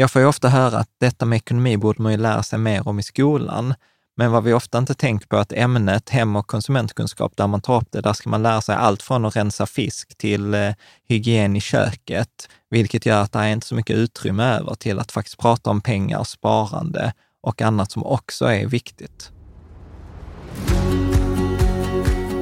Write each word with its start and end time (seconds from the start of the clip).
Jag 0.00 0.10
får 0.10 0.22
ju 0.22 0.28
ofta 0.28 0.48
höra 0.48 0.78
att 0.78 0.88
detta 1.00 1.26
med 1.26 1.36
ekonomi 1.36 1.76
borde 1.76 2.02
man 2.02 2.12
ju 2.12 2.18
lära 2.18 2.42
sig 2.42 2.58
mer 2.58 2.88
om 2.88 2.98
i 2.98 3.02
skolan. 3.02 3.74
Men 4.16 4.32
vad 4.32 4.44
vi 4.44 4.52
ofta 4.52 4.78
inte 4.78 4.94
tänker 4.94 5.26
på 5.26 5.36
är 5.36 5.40
att 5.40 5.52
ämnet 5.52 6.10
hem 6.10 6.36
och 6.36 6.46
konsumentkunskap, 6.46 7.36
där 7.36 7.46
man 7.46 7.60
tar 7.60 7.76
upp 7.76 7.88
det, 7.90 8.00
där 8.00 8.12
ska 8.12 8.30
man 8.30 8.42
lära 8.42 8.60
sig 8.60 8.74
allt 8.74 9.02
från 9.02 9.24
att 9.24 9.36
rensa 9.36 9.66
fisk 9.66 10.18
till 10.18 10.54
eh, 10.54 10.70
hygien 11.08 11.56
i 11.56 11.60
köket, 11.60 12.48
vilket 12.70 13.06
gör 13.06 13.22
att 13.22 13.32
det 13.32 13.38
är 13.38 13.48
inte 13.48 13.66
så 13.66 13.74
mycket 13.74 13.96
utrymme 13.96 14.44
över 14.44 14.74
till 14.74 14.98
att 14.98 15.12
faktiskt 15.12 15.38
prata 15.38 15.70
om 15.70 15.80
pengar, 15.80 16.24
sparande 16.24 17.12
och 17.42 17.62
annat 17.62 17.92
som 17.92 18.04
också 18.04 18.44
är 18.44 18.66
viktigt. 18.66 19.30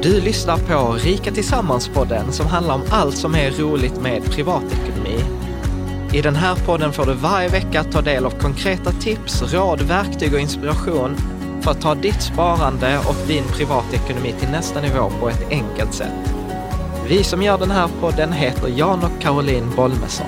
Du 0.03 0.21
lyssnar 0.21 0.59
på 0.59 0.93
Rika 0.93 1.31
Tillsammans-podden 1.31 2.33
som 2.33 2.47
handlar 2.47 2.75
om 2.75 2.83
allt 2.91 3.17
som 3.17 3.35
är 3.35 3.51
roligt 3.51 4.01
med 4.01 4.25
privatekonomi. 4.25 5.38
I 6.13 6.21
den 6.23 6.37
här 6.37 6.57
podden 6.57 6.93
får 6.93 7.07
du 7.07 7.15
varje 7.15 7.49
vecka 7.49 7.85
ta 7.85 8.01
del 8.03 8.27
av 8.27 8.31
konkreta 8.31 8.93
tips, 8.93 9.43
råd, 9.43 9.81
verktyg 9.81 10.35
och 10.35 10.41
inspiration 10.41 11.17
för 11.63 11.71
att 11.71 11.81
ta 11.81 11.95
ditt 11.95 12.23
sparande 12.23 12.99
och 12.99 13.27
din 13.27 13.45
privatekonomi 13.45 14.35
till 14.39 14.49
nästa 14.49 14.81
nivå 14.81 15.11
på 15.21 15.29
ett 15.29 15.51
enkelt 15.51 15.95
sätt. 15.95 16.35
Vi 17.09 17.25
som 17.25 17.43
gör 17.43 17.59
den 17.59 17.71
här 17.71 17.89
podden 18.01 18.33
heter 18.33 18.69
Jan 18.69 19.05
och 19.05 19.23
Caroline 19.23 19.71
Bolmesson. 19.77 20.27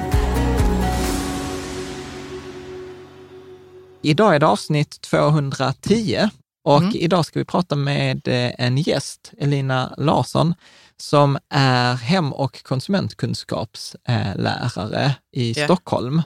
Idag 4.03 4.35
är 4.35 4.39
det 4.39 4.47
avsnitt 4.47 5.01
210 5.01 6.29
och 6.65 6.83
Mm. 6.83 6.93
idag 6.95 7.25
ska 7.27 7.39
vi 7.39 7.45
prata 7.45 7.77
med 7.77 8.29
eh, 8.29 8.51
en 8.59 8.79
gäst, 8.79 9.33
Elina 9.39 9.95
Larsson, 9.99 10.55
som 11.01 11.39
är 11.51 11.95
hem 11.95 12.33
och 12.33 12.63
konsumentkunskapslärare 12.63 15.15
i 15.37 15.53
Ja. 15.53 15.65
Stockholm. 15.65 16.23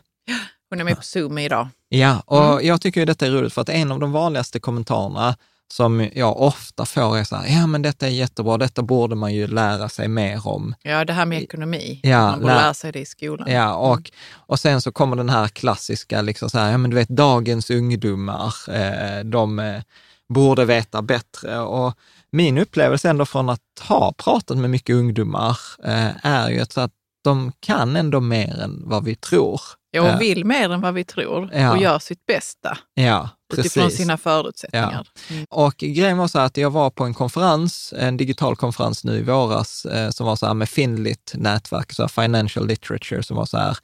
Hon 0.71 0.81
är 0.81 0.85
med 0.85 0.97
på 0.97 1.03
Zoom 1.03 1.39
idag. 1.39 1.69
Ja, 1.89 2.23
och 2.27 2.53
Mm. 2.53 2.67
jag 2.67 2.81
tycker 2.81 3.01
ju 3.01 3.05
detta 3.05 3.27
är 3.27 3.31
roligt 3.31 3.53
för 3.53 3.63
att 3.63 3.69
en 3.69 3.93
av 3.93 4.01
de 4.01 4.13
vanligaste 4.13 4.61
kommentarerna 4.61 5.37
som 5.73 6.09
jag 6.15 6.41
ofta 6.41 6.87
får 6.87 7.19
är 7.19 7.25
så 7.25 7.37
här, 7.37 7.61
ja 7.61 7.67
men 7.67 7.83
detta 7.83 8.07
är 8.07 8.11
jättebra, 8.11 8.57
detta 8.59 8.83
borde 8.83 9.15
man 9.15 9.35
ju 9.35 9.47
lära 9.47 9.89
sig 9.89 10.09
mer 10.09 10.49
om. 10.49 10.75
Ja, 10.83 11.05
det 11.05 11.13
här 11.13 11.27
med 11.27 11.43
ekonomi. 11.43 12.01
Ja, 12.03 12.21
Man 12.31 12.41
borde 12.41 12.55
lä- 12.55 12.61
lära 12.61 12.75
sig 12.75 12.93
det 12.93 13.01
i 13.01 13.07
skolan. 13.07 13.51
Ja, 13.51 13.75
och, 13.75 14.11
och 14.35 14.61
sen 14.61 14.81
så 14.81 14.93
kommer 14.93 15.17
den 15.17 15.29
här 15.29 15.49
klassiska, 15.49 16.23
liksom 16.23 16.51
så 16.51 16.59
här, 16.59 16.71
ja 16.71 16.79
men 16.79 16.91
du 16.91 16.97
vet 16.97 17.09
dagens 17.09 17.71
ungdomar, 17.71 18.55
eh, 18.69 19.25
de 19.25 19.59
eh, 19.59 19.83
borde 20.29 20.65
veta 20.65 21.03
bättre. 21.03 21.59
Och 21.59 21.95
min 22.35 22.59
upplevelse 22.59 23.11
ändå 23.11 23.27
från 23.27 23.49
att 23.49 23.61
ha 23.81 24.13
pratat 24.13 24.59
med 24.59 24.71
mycket 24.71 24.97
ungdomar 24.97 25.59
eh, 25.85 26.27
är 26.27 26.51
ju 26.51 26.61
att, 26.61 26.91
de 27.25 27.53
kan 27.61 27.97
ändå 27.97 28.21
mer 28.21 28.61
än 28.61 28.83
vad 28.85 29.05
vi 29.05 29.15
tror. 29.15 29.61
Ja, 29.91 30.07
Eh, 30.07 30.15
och 30.15 30.21
vill 30.21 30.45
mer 30.45 30.71
än 30.71 30.81
vad 30.81 30.95
vi 30.95 31.05
tror 31.05 31.51
Ja. 31.55 31.73
och 31.73 31.79
gör 31.83 31.99
sitt 31.99 32.27
bästa 32.27 32.79
Ja, 32.95 33.29
utifrån 33.53 33.85
precis. 33.85 33.99
sina 33.99 34.17
förutsättningar. 34.17 35.09
Mm. 35.31 35.47
Och 35.51 35.77
grejen 35.77 36.19
var 36.19 36.29
så 36.29 36.39
här 36.39 36.47
att 36.47 36.57
jag 36.57 36.71
var 36.71 36.91
på 36.91 37.05
en 37.05 37.15
konferens, 37.15 37.95
en 37.97 38.17
digital 38.17 38.57
konferens 38.57 39.05
nu 39.05 39.19
i 39.19 39.23
våras, 39.23 39.85
eh, 39.85 40.11
som 40.11 40.27
var 40.27 40.37
så 40.37 40.47
här 40.47 40.55
med 40.55 40.69
Finlit 40.69 41.33
nätverk, 41.35 41.93
så 41.93 42.03
här 42.03 42.09
Financial 42.09 42.67
Literature, 42.67 43.23
som 43.23 43.37
var 43.37 43.47
så 43.47 43.57
här 43.59 43.69
eh, 43.71 43.75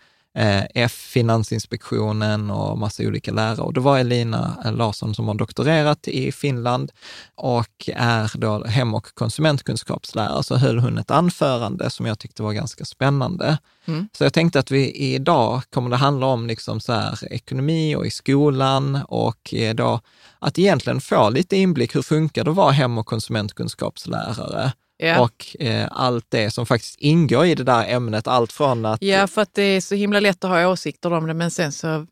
F, 0.75 0.93
Finansinspektionen 0.93 2.51
och 2.51 2.79
massa 2.79 3.03
olika 3.03 3.33
lärare. 3.33 3.61
Och 3.61 3.73
då 3.73 3.81
var 3.81 3.99
Elina 3.99 4.73
Larsson 4.73 5.15
som 5.15 5.29
har 5.29 5.35
doktorerat 5.35 6.09
i 6.09 6.33
Finland 6.33 6.93
och 7.35 7.89
är 7.95 8.39
då 8.39 8.65
hem 8.65 8.95
och 8.95 9.15
konsumentkunskapslärare, 9.15 10.43
så 10.43 10.57
höll 10.57 10.79
hon 10.79 10.99
ett 10.99 11.11
anförande 11.11 11.91
som 11.91 12.07
jag 12.07 12.19
tyckte 12.19 12.43
var 12.43 12.53
ganska 12.53 12.85
spännande. 12.85 13.59
Mm. 13.85 14.09
Så 14.13 14.25
jag 14.25 14.33
tänkte 14.33 14.59
att 14.59 14.71
vi 14.71 14.93
idag 14.93 15.63
kommer 15.71 15.91
det 15.91 15.97
handla 15.97 16.27
om 16.27 16.47
liksom 16.47 16.81
så 16.81 16.93
här 16.93 17.33
ekonomi 17.33 17.97
och 17.97 18.07
i 18.07 18.11
skolan 18.11 18.99
och 19.09 19.55
eh, 19.55 19.75
då 19.75 20.01
att 20.39 20.59
egentligen 20.59 21.01
få 21.01 21.31
lite 21.31 21.57
inblick, 21.57 21.97
hur 21.97 22.03
funkar 22.03 22.45
det 22.45 22.51
att 22.51 22.57
vara 22.57 22.73
hem 22.73 22.99
och 22.99 23.07
konsumentkunskapslärare? 23.07 24.73
Ja. 25.03 25.21
Och 25.21 25.57
eh, 25.61 25.89
allt 25.91 26.27
det 26.29 26.51
som 26.51 26.67
faktiskt 26.67 26.97
ingår 26.99 27.47
i 27.47 27.55
det 27.55 27.65
där 27.65 27.89
ämnet, 27.89 28.27
allt 28.27 28.53
från 28.53 28.87
att... 28.87 29.03
ja, 29.03 29.27
för 29.27 29.43
att 29.43 29.55
det 29.55 29.63
är 29.63 29.81
så 29.81 29.95
himla 29.95 30.21
lätt 30.21 30.45
att 30.45 30.51
ha 30.51 30.67
åsikter 30.67 31.13
om 31.13 31.27
det, 31.27 31.35
men 31.35 31.51
sen 31.51 31.73
så 31.73 32.07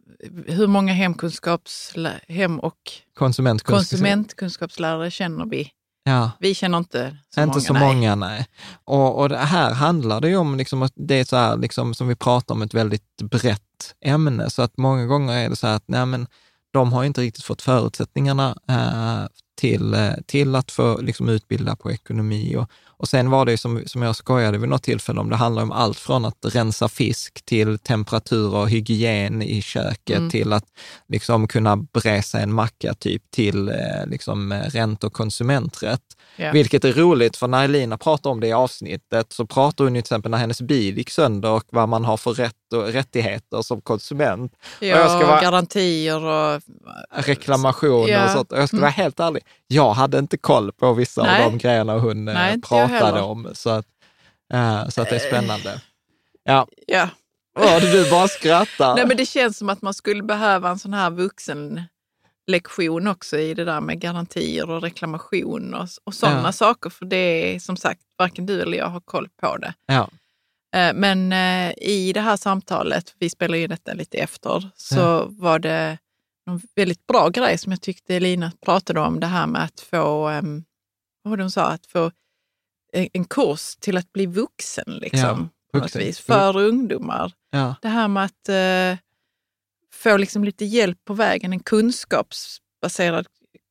hur 0.47 0.67
många 0.67 0.93
hemkunskaps, 0.93 1.95
hem 2.29 2.61
och 2.61 2.77
konsumentkunskap... 3.19 3.77
konsumentkunskapslärare 3.77 5.11
känner 5.11 5.47
vi? 5.47 5.71
Ja. 6.05 6.31
Vi 6.41 6.55
känner 6.55 6.79
inte 6.79 7.17
så 7.35 7.41
inte 7.41 7.51
många. 7.51 7.61
så 7.61 7.73
nej. 7.73 7.83
många, 7.83 8.15
nej. 8.15 8.47
Och, 8.85 9.19
och 9.19 9.29
det 9.29 9.37
här 9.37 9.75
handlar 9.75 10.21
det 10.21 10.29
ju 10.29 10.37
om 10.37 10.57
liksom 10.57 10.83
att 10.83 10.93
det 10.97 11.15
är 11.15 11.25
så 11.25 11.37
här, 11.37 11.57
liksom, 11.57 11.95
som 11.95 12.09
vi 12.09 12.15
pratar 12.15 12.55
om, 12.55 12.63
ett 12.63 12.75
väldigt 12.75 13.23
brett 13.23 13.95
ämne. 14.05 14.51
Så 14.51 14.63
att 14.63 14.77
många 14.77 15.07
gånger 15.07 15.37
är 15.37 15.49
det 15.49 15.57
så 15.57 15.67
här 15.67 15.77
att 15.77 15.85
nej, 15.87 16.07
men, 16.07 16.27
de 16.73 16.93
har 16.93 17.05
inte 17.05 17.21
riktigt 17.21 17.45
fått 17.45 17.63
förutsättningarna 17.63 18.57
eh, 18.69 19.27
till, 19.59 19.95
eh, 19.95 20.11
till 20.27 20.55
att 20.55 20.71
få 20.71 21.01
liksom, 21.01 21.29
utbilda 21.29 21.77
på 21.77 21.93
ekonomi. 21.93 22.57
Och, 22.57 22.71
och 22.87 23.09
sen 23.09 23.31
var 23.31 23.45
det 23.45 23.51
ju 23.51 23.57
som, 23.57 23.83
som 23.87 24.03
jag 24.03 24.17
skojade 24.17 24.59
vid 24.59 24.69
något 24.69 24.83
tillfälle 24.83 25.21
om, 25.21 25.31
det 25.31 25.37
handlar 25.37 25.63
om 25.63 25.73
allt 25.73 25.99
från 25.99 26.25
att 26.25 26.39
rensa 26.43 26.89
fisk 26.89 27.45
till 27.45 27.79
temperatur 27.79 28.55
och 28.55 28.71
hygien 28.71 29.43
i 29.43 29.63
köket, 29.63 30.19
Mm. 30.19 30.31
till 30.31 30.53
att 30.53 30.65
liksom, 31.09 31.49
kunna 31.49 31.77
bräsa 31.77 32.41
en 32.41 32.53
macka 32.53 32.95
typ 32.95 33.23
till 33.31 33.69
eh, 33.69 34.07
liksom, 34.07 34.53
eh, 34.53 34.63
rent 34.71 35.05
och 35.05 35.13
konsumenträtt. 35.13 36.03
Ja. 36.37 36.53
Vilket 36.53 36.85
är 36.85 36.93
roligt, 36.93 37.37
för 37.37 37.49
när 37.49 37.65
Elina 37.65 37.99
pratar 37.99 38.31
om 38.31 38.41
det 38.41 38.47
i 38.47 38.53
avsnittet 38.53 39.33
så 39.33 39.47
pratar 39.47 39.85
hon 39.85 39.95
ju 39.95 40.01
till 40.03 40.07
exempel 40.07 40.31
när 40.31 40.39
hennes 40.39 40.61
bil 40.63 40.99
gick 40.99 41.11
sönder 41.11 41.51
och 41.51 41.65
vad 41.71 41.89
man 41.89 42.05
har 42.05 42.17
för 42.17 42.33
rätt 42.33 42.68
och 42.73 42.87
rättigheter 42.87 43.63
som 43.63 43.81
konsument. 43.81 44.53
Ja, 44.81 44.87
jag 44.87 45.11
ska 45.11 45.27
vara- 45.27 45.41
garantier 45.41 46.25
och... 46.25 46.63
Reklamationer 47.11 48.09
Ja. 48.13 48.25
och 48.25 48.31
sånt. 48.31 48.53
Och 48.53 48.59
jag 48.59 48.69
ska 48.69 48.77
Mm. 48.77 48.83
vara 48.83 48.91
helt 48.91 49.21
ärlig, 49.21 49.43
jag 49.67 49.93
hade 49.93 50.19
inte 50.19 50.37
koll 50.37 50.73
på 50.73 50.93
vissa 50.93 51.23
Nej. 51.23 51.45
av 51.45 51.51
de 51.53 51.59
grejerna 51.59 51.99
hon 51.99 52.29
eh, 52.29 52.35
Nej, 52.35 52.61
pratade 52.61 53.21
om. 53.21 53.49
Så 53.55 53.71
att, 53.71 53.87
eh, 54.53 54.89
så 54.89 55.03
att 55.03 55.11
det 55.11 55.17
är 55.17 55.29
spännande. 55.29 55.81
Ja, 56.45 56.67
Ja. 56.87 57.09
Åh, 57.61 57.81
du 57.81 58.11
bara 58.11 58.29
skrattar. 58.29 58.95
Nej, 58.95 59.07
men 59.07 59.17
det 59.17 59.27
känns 59.27 59.59
som 59.59 59.69
att 59.69 59.83
man 59.83 59.95
skulle 59.95 60.23
behöva 60.23 60.71
en 60.71 60.79
sån 60.79 60.95
här 60.95 61.11
vuxenlektion 61.11 63.07
också 63.09 63.39
i 63.39 63.55
det 63.55 63.65
där 63.65 63.81
med 63.81 64.01
garantier 64.01 64.71
och 64.71 64.83
reklamation 64.83 65.75
och, 65.75 65.89
och 66.05 66.15
sådana 66.15 66.43
Ja. 66.49 66.53
saker. 66.53 66.91
För 66.91 67.05
det 67.05 67.17
är 67.55 67.59
som 67.59 67.77
sagt, 67.77 68.01
varken 68.19 68.47
du 68.47 68.61
eller 68.63 68.79
jag 68.79 68.87
har 68.87 69.01
koll 69.01 69.29
på 69.43 69.57
det. 69.57 69.75
Ja, 69.87 70.09
Men 70.95 71.33
eh, 71.33 71.73
i 71.77 72.13
det 72.13 72.21
här 72.21 72.37
samtalet, 72.37 73.15
vi 73.19 73.31
spelar 73.31 73.59
ju 73.59 73.67
detta 73.67 73.93
lite 73.93 74.19
efter, 74.19 74.71
så 74.77 74.97
Ja. 74.99 75.27
var 75.31 75.59
det 75.59 75.99
en 76.47 76.61
väldigt 76.75 77.07
bra 77.07 77.29
grej 77.29 77.59
som 77.59 77.73
jag 77.73 77.81
tyckte 77.81 78.17
Elina 78.17 78.53
pratade 78.61 79.01
om, 79.01 79.21
det 79.21 79.27
här 79.27 79.47
med 79.47 79.65
att 79.65 79.81
få, 79.81 80.31
um, 80.31 80.65
vad 81.23 81.31
var 81.31 81.37
det 81.37 81.43
hon 81.43 81.51
sa, 81.51 81.67
att 81.67 81.87
få 81.87 82.11
en, 82.93 83.25
kurs 83.25 83.77
till 83.81 83.97
att 83.97 84.13
bli 84.13 84.27
vuxen, 84.27 84.99
liksom, 85.01 85.49
något 85.73 85.83
vuxen. 85.83 86.03
vis, 86.03 86.19
för 86.19 86.57
ungdomar. 86.57 87.33
ja, 87.51 87.75
Det 87.83 87.89
här 87.89 88.09
med 88.09 88.25
att 88.25 88.49
eh, 88.49 88.99
få 89.93 90.17
liksom 90.17 90.45
lite 90.45 90.65
hjälp 90.65 91.05
på 91.05 91.15
vägen, 91.15 91.53
en 91.53 91.61
kunskapsbaserad 91.61 93.27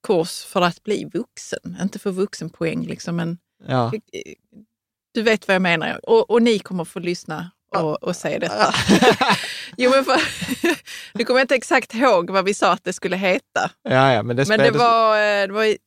kurs 0.07 0.43
för 0.43 0.61
att 0.61 0.83
bli 0.83 1.05
vuxen. 1.13 1.77
Inte 1.81 1.99
för 1.99 2.11
vuxenpoäng, 2.11 2.85
liksom, 2.85 3.15
men 3.15 3.37
ja. 3.67 3.91
Du 5.13 5.21
vet 5.21 5.47
vad 5.47 5.55
jag 5.55 5.61
menar. 5.61 6.09
Och, 6.09 6.29
och 6.29 6.41
ni 6.41 6.59
kommer 6.59 6.85
få 6.85 6.99
lyssna 6.99 7.51
och, 7.75 8.03
och 8.03 8.15
säga 8.15 8.39
detta. 8.39 8.73
jo, 9.77 9.91
men 9.91 10.05
för, 10.05 10.21
nu 11.17 11.25
kommer 11.25 11.39
jag 11.39 11.43
inte 11.43 11.55
exakt 11.55 11.93
ihåg 11.93 12.29
vad 12.29 12.45
vi 12.45 12.53
sa 12.53 12.71
att 12.71 12.83
det 12.83 12.93
skulle 12.93 13.15
heta. 13.15 13.71
Ja, 13.83 14.13
ja, 14.13 14.23
men 14.23 14.35
det, 14.35 14.47
men 14.47 14.59
det 14.59 14.71
var, 14.71 15.15
eh, 15.17 15.47
det 15.47 15.53
var 15.53 15.77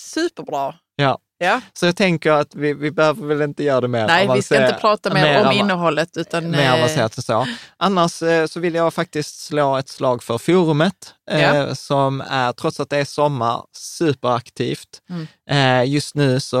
superbra. 0.00 0.74
Ja, 0.96 1.18
Ja. 1.38 1.60
Så 1.72 1.86
jag 1.86 1.96
tänker 1.96 2.30
att 2.30 2.54
vi, 2.54 2.74
vi 2.74 2.90
behöver 2.90 3.26
väl 3.26 3.42
inte 3.42 3.64
göra 3.64 3.80
det 3.80 3.88
mer 3.88 4.06
Nej, 4.06 4.28
vi 4.34 4.42
ska 4.42 4.66
inte 4.66 4.80
prata 4.80 5.14
mer, 5.14 5.22
mer 5.22 5.46
om 5.46 5.52
innehållet. 5.52 6.16
Utan, 6.16 6.50
mer 6.50 6.72
avancerat 6.72 7.16
än 7.16 7.22
så. 7.22 7.46
Annars 7.76 8.22
eh, 8.22 8.46
så 8.46 8.60
vill 8.60 8.74
jag 8.74 8.94
faktiskt 8.94 9.44
slå 9.44 9.76
ett 9.76 9.88
slag 9.88 10.22
för 10.22 10.38
forumet 10.38 11.14
eh, 11.30 11.42
ja. 11.42 11.74
som 11.74 12.20
är, 12.20 12.52
trots 12.52 12.80
att 12.80 12.90
det 12.90 12.96
är 12.96 13.04
sommar, 13.04 13.62
superaktivt. 13.72 15.02
Mm. 15.10 15.26
Eh, 15.50 15.90
just 15.92 16.14
nu 16.14 16.40
så 16.40 16.58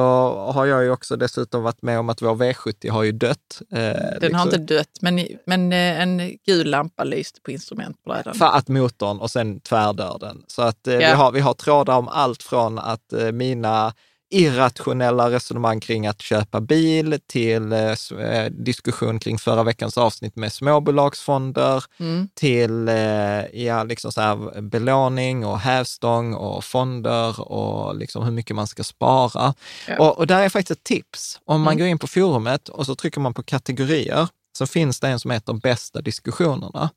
har 0.54 0.66
jag 0.66 0.84
ju 0.84 0.90
också 0.90 1.16
dessutom 1.16 1.62
varit 1.62 1.82
med 1.82 1.98
om 1.98 2.08
att 2.08 2.22
vår 2.22 2.34
V70 2.34 2.90
har 2.90 3.02
ju 3.02 3.12
dött. 3.12 3.62
Den 3.68 4.18
liksom. 4.20 4.34
har 4.34 4.44
inte 4.44 4.58
dött, 4.58 4.98
men, 5.00 5.26
men 5.46 5.72
en 5.72 6.36
gul 6.46 6.70
lampa 6.70 7.04
lyste 7.04 7.40
på 7.40 7.50
instrumentbrädan. 7.50 8.34
För 8.34 8.46
att 8.46 8.68
motorn 8.68 9.20
och 9.20 9.30
sen 9.30 9.60
tvärdör 9.60 10.16
den. 10.20 10.44
Så 10.46 10.62
att 10.62 10.80
ja. 10.82 10.98
vi, 10.98 11.04
har, 11.04 11.32
vi 11.32 11.40
har 11.40 11.54
trådar 11.54 11.96
om 11.96 12.08
allt 12.08 12.42
från 12.42 12.78
att 12.78 13.12
mina 13.32 13.92
irrationella 14.30 15.30
resonemang 15.30 15.80
kring 15.80 16.06
att 16.06 16.22
köpa 16.22 16.60
bil 16.60 17.18
till 17.26 17.72
eh, 17.72 17.94
eh, 18.20 18.50
diskussion 18.50 19.18
kring 19.18 19.38
förra 19.38 19.62
veckans 19.62 19.98
avsnitt 19.98 20.36
med 20.36 20.52
småbolagsfonder 20.52 21.84
mm. 21.98 22.28
till 22.34 22.88
eh, 22.88 23.64
ja, 23.64 23.84
liksom 23.84 24.12
så 24.12 24.20
här 24.20 24.60
belåning 24.60 25.46
och 25.46 25.58
hävstång 25.58 26.34
och 26.34 26.64
fonder 26.64 27.52
och 27.52 27.96
liksom 27.96 28.24
hur 28.24 28.32
mycket 28.32 28.56
man 28.56 28.66
ska 28.66 28.84
spara. 28.84 29.54
Ja. 29.88 29.98
Och, 29.98 30.18
och, 30.18 30.26
där 30.26 30.42
är 30.42 30.48
faktiskt 30.48 30.78
ett 30.78 30.84
tips. 30.84 31.40
Om 31.44 31.60
man 31.60 31.72
mm. 31.72 31.78
går 31.78 31.88
in 31.88 31.98
på 31.98 32.06
forumet 32.06 32.68
och 32.68 32.86
så 32.86 32.94
trycker 32.94 33.20
man 33.20 33.34
på 33.34 33.42
kategorier 33.42 34.28
så 34.58 34.66
finns 34.66 35.00
det 35.00 35.08
en 35.08 35.20
som 35.20 35.30
heter 35.30 35.52
bästa 35.52 36.00
diskussionerna. 36.00 36.90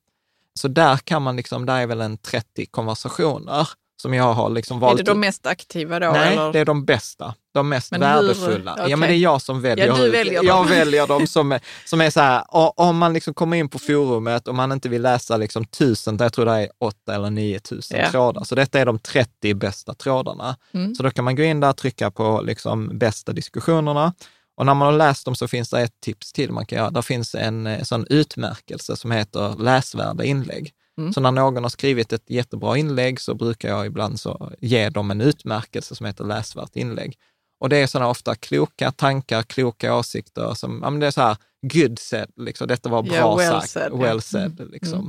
Så 0.59 0.67
där 0.67 0.97
kan 0.97 1.21
man 1.21 1.35
liksom, 1.35 1.65
där 1.65 1.81
är 1.81 1.87
väl 1.87 2.01
en 2.01 2.17
30 2.17 2.65
konversationer 2.65 3.69
som 4.01 4.13
jag 4.13 4.33
har 4.33 4.49
liksom 4.49 4.79
valt. 4.79 4.99
Är 4.99 5.03
det 5.03 5.11
de 5.11 5.19
mest 5.19 5.45
aktiva 5.45 5.99
då? 5.99 6.11
Nej, 6.11 6.33
eller? 6.33 6.53
det 6.53 6.59
är 6.59 6.65
de 6.65 6.85
bästa. 6.85 7.33
De 7.53 7.69
mest 7.69 7.91
men 7.91 7.99
värdefulla. 7.99 8.71
Hur, 8.71 8.79
okay. 8.79 8.91
Ja, 8.91 8.97
men 8.97 9.09
det 9.09 9.15
är 9.15 9.19
jag 9.19 9.41
som 9.41 9.61
väljer. 9.61 9.87
Ja, 9.87 9.95
du 9.95 10.09
väljer 10.09 10.43
jag 10.43 10.65
väljer 10.69 11.07
dem 11.07 11.27
som 11.27 11.51
är, 11.51 11.61
som 11.85 12.01
är 12.01 12.09
så 12.09 12.19
här, 12.19 12.43
om 12.79 12.97
man 12.97 13.13
liksom 13.13 13.33
kommer 13.33 13.57
in 13.57 13.69
på 13.69 13.79
forumet 13.79 14.47
och 14.47 14.55
man 14.55 14.71
inte 14.71 14.89
vill 14.89 15.01
läsa 15.01 15.37
liksom 15.37 15.65
tusen, 15.65 16.17
jag 16.19 16.33
tror 16.33 16.45
det 16.45 16.51
är 16.51 16.69
åtta 16.79 17.15
eller 17.15 17.29
nio 17.29 17.59
tusen 17.59 17.97
yeah. 17.97 18.11
trådar. 18.11 18.43
Så 18.43 18.55
detta 18.55 18.79
är 18.79 18.85
de 18.85 18.99
30 18.99 19.53
bästa 19.53 19.93
trådarna. 19.93 20.55
Mm. 20.73 20.95
Så 20.95 21.03
då 21.03 21.11
kan 21.11 21.25
man 21.25 21.35
gå 21.35 21.43
in 21.43 21.59
där 21.59 21.69
och 21.69 21.77
trycka 21.77 22.11
på 22.11 22.41
liksom 22.41 22.97
bästa 22.97 23.33
diskussionerna. 23.33 24.13
Och 24.57 24.65
när 24.65 24.73
man 24.73 24.85
har 24.85 24.97
läst 24.97 25.25
dem 25.25 25.35
så 25.35 25.47
finns 25.47 25.69
det 25.69 25.81
ett 25.81 26.01
tips 26.01 26.33
till 26.33 26.51
man 26.51 26.65
kan 26.65 26.77
göra. 26.77 26.89
Där 26.89 27.01
finns 27.01 27.35
en 27.35 27.67
eh, 27.67 27.83
sån 27.83 28.05
utmärkelse 28.09 28.95
som 28.95 29.11
heter 29.11 29.63
läsvärda 29.63 30.23
inlägg. 30.23 30.73
Mm. 30.99 31.13
Så 31.13 31.21
när 31.21 31.31
någon 31.31 31.63
har 31.63 31.69
skrivit 31.69 32.13
ett 32.13 32.29
jättebra 32.29 32.77
inlägg 32.77 33.21
så 33.21 33.33
brukar 33.33 33.69
jag 33.69 33.85
ibland 33.85 34.19
så 34.19 34.51
ge 34.59 34.89
dem 34.89 35.11
en 35.11 35.21
utmärkelse 35.21 35.95
som 35.95 36.05
heter 36.05 36.23
läsvärt 36.23 36.75
inlägg. 36.75 37.17
Och 37.59 37.69
det 37.69 37.77
är 37.77 37.87
sådana 37.87 38.09
ofta 38.09 38.35
kloka 38.35 38.91
tankar, 38.91 39.43
kloka 39.43 39.95
åsikter 39.95 40.53
som, 40.53 40.79
ja 40.83 40.89
men 40.89 40.99
det 40.99 41.07
är 41.07 41.11
så 41.11 41.21
här, 41.21 41.37
good 41.61 41.99
said, 41.99 42.31
liksom, 42.35 42.67
detta 42.67 42.89
var 42.89 43.03
bra 43.03 43.13
yeah, 43.13 43.37
well 43.37 43.61
sagt, 43.61 43.69
said, 43.69 43.91
well 43.91 44.03
yeah. 44.03 44.19
said. 44.19 44.59
Mm. 44.59 44.71
Liksom. 44.71 44.99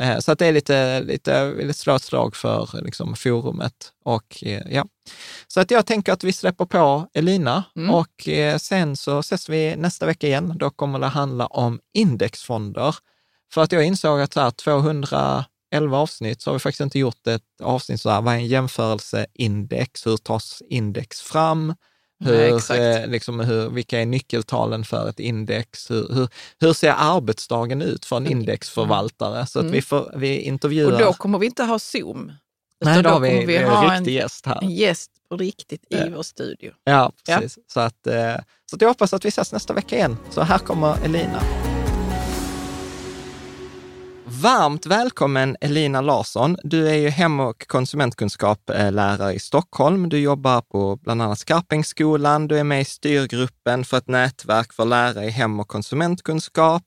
Mm. 0.00 0.20
Så 0.20 0.32
att 0.32 0.38
det 0.38 0.46
är 0.46 0.52
lite, 0.52 1.00
lite, 1.00 1.54
lite 1.54 1.74
slå 1.74 1.94
ett 1.94 2.02
slag 2.02 2.36
för 2.36 2.82
liksom, 2.82 3.16
forumet. 3.16 3.92
Och, 4.04 4.42
eh, 4.42 4.62
ja. 4.70 4.86
Så 5.48 5.60
att 5.60 5.70
jag 5.70 5.86
tänker 5.86 6.12
att 6.12 6.24
vi 6.24 6.32
släpper 6.32 6.64
på 6.64 7.06
Elina 7.14 7.64
mm. 7.76 7.90
och 7.94 8.28
eh, 8.28 8.58
sen 8.58 8.96
så 8.96 9.18
ses 9.18 9.48
vi 9.48 9.76
nästa 9.76 10.06
vecka 10.06 10.26
igen. 10.26 10.54
Då 10.56 10.70
kommer 10.70 10.98
det 10.98 11.06
handla 11.06 11.46
om 11.46 11.80
indexfonder. 11.94 12.96
För 13.54 13.62
att 13.62 13.72
jag 13.72 13.84
insåg 13.84 14.20
att 14.20 14.32
så 14.32 14.40
här, 14.40 14.50
211 14.50 15.46
avsnitt 15.90 16.42
så 16.42 16.50
har 16.50 16.52
vi 16.52 16.58
faktiskt 16.58 16.80
inte 16.80 16.98
gjort 16.98 17.26
ett 17.26 17.42
avsnitt 17.62 18.00
så 18.00 18.10
här, 18.10 18.22
vad 18.22 18.34
är 18.34 18.38
en 18.38 18.46
jämförelseindex? 18.46 20.06
Hur 20.06 20.16
tas 20.16 20.62
index 20.68 21.20
fram? 21.20 21.74
Hur, 22.24 22.60
Nej, 22.70 22.96
eh, 22.96 23.06
liksom, 23.06 23.40
hur, 23.40 23.70
vilka 23.70 24.00
är 24.00 24.06
nyckeltalen 24.06 24.84
för 24.84 25.08
ett 25.08 25.20
index? 25.20 25.90
Hur, 25.90 26.14
hur, 26.14 26.28
hur 26.60 26.72
ser 26.72 26.94
arbetsdagen 26.98 27.82
ut 27.82 28.04
för 28.04 28.16
en 28.16 28.26
indexförvaltare? 28.26 29.46
Så 29.46 29.58
att 29.58 29.62
mm. 29.62 29.72
vi, 29.72 29.82
får, 29.82 30.12
vi 30.16 30.40
intervjuar... 30.40 30.92
Och 30.92 30.98
då 30.98 31.12
kommer 31.12 31.38
vi 31.38 31.46
inte 31.46 31.64
ha 31.64 31.78
Zoom. 31.78 32.32
Nej, 32.84 33.02
då, 33.02 33.10
har 33.10 33.20
vi, 33.20 33.44
vi 33.46 33.58
ha 33.58 33.94
en 33.94 34.04
gäst 34.04 34.46
här. 34.46 34.58
En 34.62 34.70
gäst 34.70 35.10
på 35.28 35.36
riktigt 35.36 35.82
i 35.82 35.96
ja. 35.96 36.06
vår 36.14 36.22
studio. 36.22 36.72
Ja, 36.84 37.12
precis. 37.26 37.58
Ja. 37.58 37.62
Så, 37.72 37.80
att, 37.80 38.06
eh, 38.06 38.44
så 38.70 38.76
att 38.76 38.82
jag 38.82 38.88
hoppas 38.88 39.14
att 39.14 39.24
vi 39.24 39.28
ses 39.28 39.52
nästa 39.52 39.74
vecka 39.74 39.96
igen. 39.96 40.16
Så 40.30 40.40
här 40.40 40.58
kommer 40.58 41.04
Elina. 41.04 41.69
Varmt 44.42 44.86
välkommen 44.86 45.56
Elina 45.60 46.00
Larsson. 46.00 46.56
Du 46.62 46.88
är 46.88 46.94
ju 46.94 47.08
hem 47.08 47.40
och 47.40 47.66
konsumentkunskapslärare 47.66 49.32
i 49.32 49.38
Stockholm. 49.38 50.08
Du 50.08 50.18
jobbar 50.18 50.60
på 50.60 50.96
bland 50.96 51.22
annat 51.22 51.38
Skarpängsskolan. 51.38 52.48
Du 52.48 52.58
är 52.58 52.64
med 52.64 52.80
i 52.80 52.84
styrgruppen 52.84 53.84
för 53.84 53.96
ett 53.96 54.08
nätverk 54.08 54.72
för 54.72 54.84
lärare 54.84 55.24
i 55.24 55.30
hem 55.30 55.60
och 55.60 55.68
konsumentkunskap. 55.68 56.82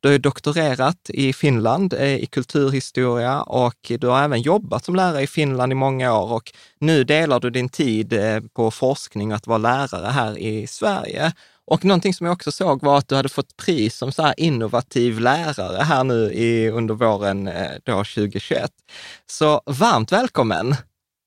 Du 0.00 0.10
har 0.10 0.18
doktorerat 0.18 1.10
i 1.10 1.32
Finland 1.32 1.92
eh, 1.92 2.14
i 2.14 2.26
kulturhistoria 2.26 3.42
och 3.42 3.92
du 3.98 4.06
har 4.06 4.22
även 4.22 4.42
jobbat 4.42 4.84
som 4.84 4.96
lärare 4.96 5.22
i 5.22 5.26
Finland 5.26 5.72
i 5.72 5.74
många 5.74 6.18
år 6.18 6.32
och 6.32 6.52
nu 6.78 7.04
delar 7.04 7.40
du 7.40 7.50
din 7.50 7.68
tid 7.68 8.12
eh, 8.12 8.40
på 8.54 8.70
forskning 8.70 9.30
och 9.30 9.36
att 9.36 9.46
vara 9.46 9.58
lärare 9.58 10.10
här 10.10 10.38
i 10.38 10.66
Sverige. 10.66 11.32
Och 11.66 11.84
någonting 11.84 12.14
som 12.14 12.26
jag 12.26 12.32
också 12.32 12.52
såg 12.52 12.82
var 12.82 12.98
att 12.98 13.08
du 13.08 13.14
hade 13.14 13.28
fått 13.28 13.56
pris 13.56 13.96
som 13.96 14.12
så 14.12 14.22
här 14.22 14.34
innovativ 14.36 15.20
lärare 15.20 15.82
här 15.82 16.04
nu 16.04 16.32
i, 16.32 16.70
under 16.70 16.94
våren 16.94 17.48
eh, 17.48 17.70
då 17.82 17.92
2021. 17.92 18.70
Så 19.26 19.60
varmt 19.66 20.12
välkommen! 20.12 20.66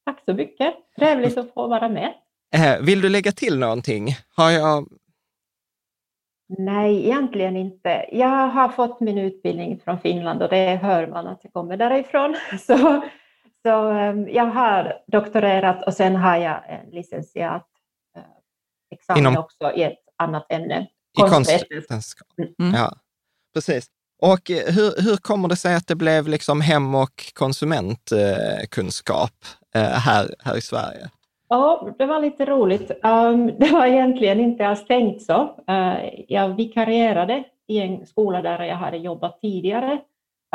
Tack 0.06 0.24
så 0.26 0.34
mycket! 0.34 0.76
Trevligt 1.00 1.38
att 1.38 1.54
få 1.54 1.68
vara 1.68 1.90
med. 1.90 2.14
Eh, 2.56 2.82
vill 2.82 3.02
du 3.02 3.10
lägga 3.10 3.32
till 3.32 3.60
någonting? 3.60 4.16
Har 4.36 4.52
jag... 4.52 4.88
Nej, 6.58 7.06
egentligen 7.06 7.58
inte. 7.58 8.06
Jag 8.12 8.48
har 8.48 8.70
fått 8.70 9.00
min 9.00 9.18
utbildning 9.18 9.80
från 9.80 10.00
Finland 10.00 10.42
och 10.42 10.50
det 10.50 10.76
hör 10.76 11.08
man 11.08 11.28
att 11.28 11.40
jag 11.44 11.54
kommer 11.54 11.78
därifrån. 11.78 12.36
Så, 12.60 13.02
så 13.62 13.90
ehm, 13.90 14.30
jag 14.30 14.46
har 14.46 14.94
doktorerat 15.08 15.88
och 15.88 15.94
sen 15.94 16.16
har 16.16 16.38
jag 16.38 16.62
en 16.70 16.90
licentiat 16.90 17.68
examen 18.92 19.20
Inom... 19.20 19.38
också 19.38 19.72
i 19.76 19.84
ett 19.84 20.07
annat 20.18 20.52
ämne. 20.52 20.88
I 21.20 21.22
konstvetenskap. 21.22 22.28
Mm. 22.60 22.74
Ja, 22.74 22.94
precis. 23.54 23.88
Och 24.22 24.52
eh, 24.52 24.74
hur, 24.74 25.02
hur 25.04 25.18
kommer 25.18 25.48
det 25.48 25.56
sig 25.56 25.76
att 25.76 25.88
det 25.88 25.96
blev 25.96 26.28
liksom 26.28 26.62
hem 26.62 26.96
och 26.96 27.34
konsumentkunskap 27.34 29.32
eh, 29.76 29.82
här, 29.82 30.36
här 30.40 30.58
i 30.58 30.62
Sverige? 30.62 31.10
Ja, 31.50 31.96
det 31.98 32.06
var 32.06 32.22
lite 32.22 32.46
roligt. 32.46 32.92
Um, 32.92 33.48
det 33.60 33.72
var 33.72 33.86
egentligen 33.86 34.40
inte 34.40 34.68
alls 34.68 34.86
tänkt 34.88 35.22
så. 35.22 35.56
Uh, 35.70 35.96
jag 36.28 36.50
vikarierade 36.50 37.44
i 37.68 37.80
en 37.80 38.06
skola 38.06 38.42
där 38.42 38.64
jag 38.64 38.76
hade 38.76 38.98
jobbat 38.98 39.42
tidigare, 39.42 40.00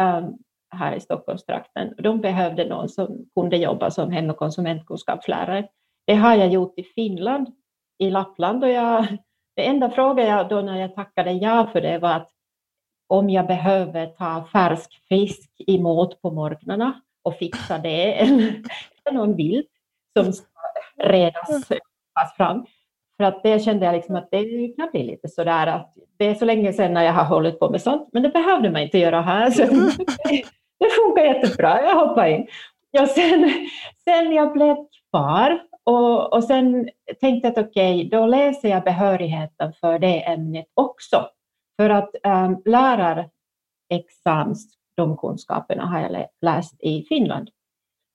um, 0.01 0.39
här 0.75 0.97
i 0.97 1.01
Stockholmstrakten. 1.01 1.95
De 1.99 2.21
behövde 2.21 2.69
någon 2.69 2.89
som 2.89 3.27
kunde 3.35 3.57
jobba 3.57 3.91
som 3.91 4.11
hem 4.11 4.31
och 4.31 4.37
konsumentkunskapslärare. 4.37 5.69
Det 6.07 6.15
har 6.15 6.35
jag 6.35 6.49
gjort 6.49 6.79
i 6.79 6.83
Finland, 6.83 7.49
i 7.99 8.11
Lappland, 8.11 8.65
och 8.65 8.71
jag 8.71 9.07
det 9.57 9.67
enda 9.67 9.91
frågan 9.91 10.27
jag 10.27 10.49
då 10.49 10.61
när 10.61 10.81
jag 10.81 10.95
tackade 10.95 11.33
ja 11.33 11.69
för 11.73 11.81
det 11.81 11.99
var 11.99 12.11
att 12.11 12.31
om 13.07 13.31
jag 13.31 13.47
behöver 13.47 14.07
ta 14.07 14.45
färsk 14.53 15.03
fisk 15.09 15.51
emot 15.67 16.23
på 16.23 16.31
morgnarna 16.31 17.01
och 17.23 17.35
fixa 17.35 17.79
det, 17.79 18.15
eller 18.21 18.63
någon 19.13 19.37
vilt 19.37 19.71
som 20.19 20.33
ska 20.33 20.47
redas 20.99 21.67
fram. 22.37 22.67
För 23.17 23.25
att 23.25 23.43
det 23.43 23.65
kände 23.65 23.87
jag 23.87 23.95
liksom 23.95 24.17
att 24.17 24.29
det 24.31 24.69
kan 24.77 24.91
bli 24.91 25.03
lite 25.03 25.29
sådär 25.29 25.67
att 25.67 25.95
det 26.19 26.27
är 26.27 26.35
så 26.35 26.45
länge 26.45 26.73
sedan 26.73 26.95
när 26.95 27.03
jag 27.03 27.13
har 27.13 27.25
hållit 27.25 27.59
på 27.61 27.71
med 27.71 27.83
sånt, 27.83 28.09
men 28.13 28.23
det 28.23 28.29
behövde 28.29 28.71
man 28.71 28.83
inte 28.83 28.99
göra 28.99 29.21
här. 29.21 29.51
Så 29.51 29.63
det 30.79 30.91
funkar 30.91 31.25
jättebra, 31.25 31.83
jag 31.83 32.09
hoppar 32.09 32.27
in. 32.27 32.47
Ja, 32.91 33.07
sen, 33.07 33.51
sen 34.05 34.33
jag 34.33 34.53
blev 34.53 34.77
kvar 35.11 35.61
och, 35.85 36.33
och 36.33 36.45
sen 36.45 36.89
tänkte 37.21 37.49
jag 37.49 37.59
att 37.59 37.69
okej, 37.69 37.97
okay, 37.97 38.09
då 38.09 38.27
läser 38.27 38.69
jag 38.69 38.85
behörigheten 38.85 39.73
för 39.73 39.99
det 39.99 40.27
ämnet 40.27 40.67
också. 40.75 41.29
För 41.77 41.91
att 41.91 42.11
um, 42.25 42.63
lärarexams, 42.65 44.75
de 44.95 45.17
kunskaperna 45.17 45.87
har 45.87 46.01
jag 46.01 46.27
läst 46.41 46.83
i 46.83 47.03
Finland. 47.03 47.51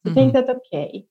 Så 0.01 0.09
mm. 0.09 0.15
tänkte 0.15 0.39
jag 0.39 0.49
att 0.49 0.57
okej, 0.57 0.87
okay, 0.87 1.05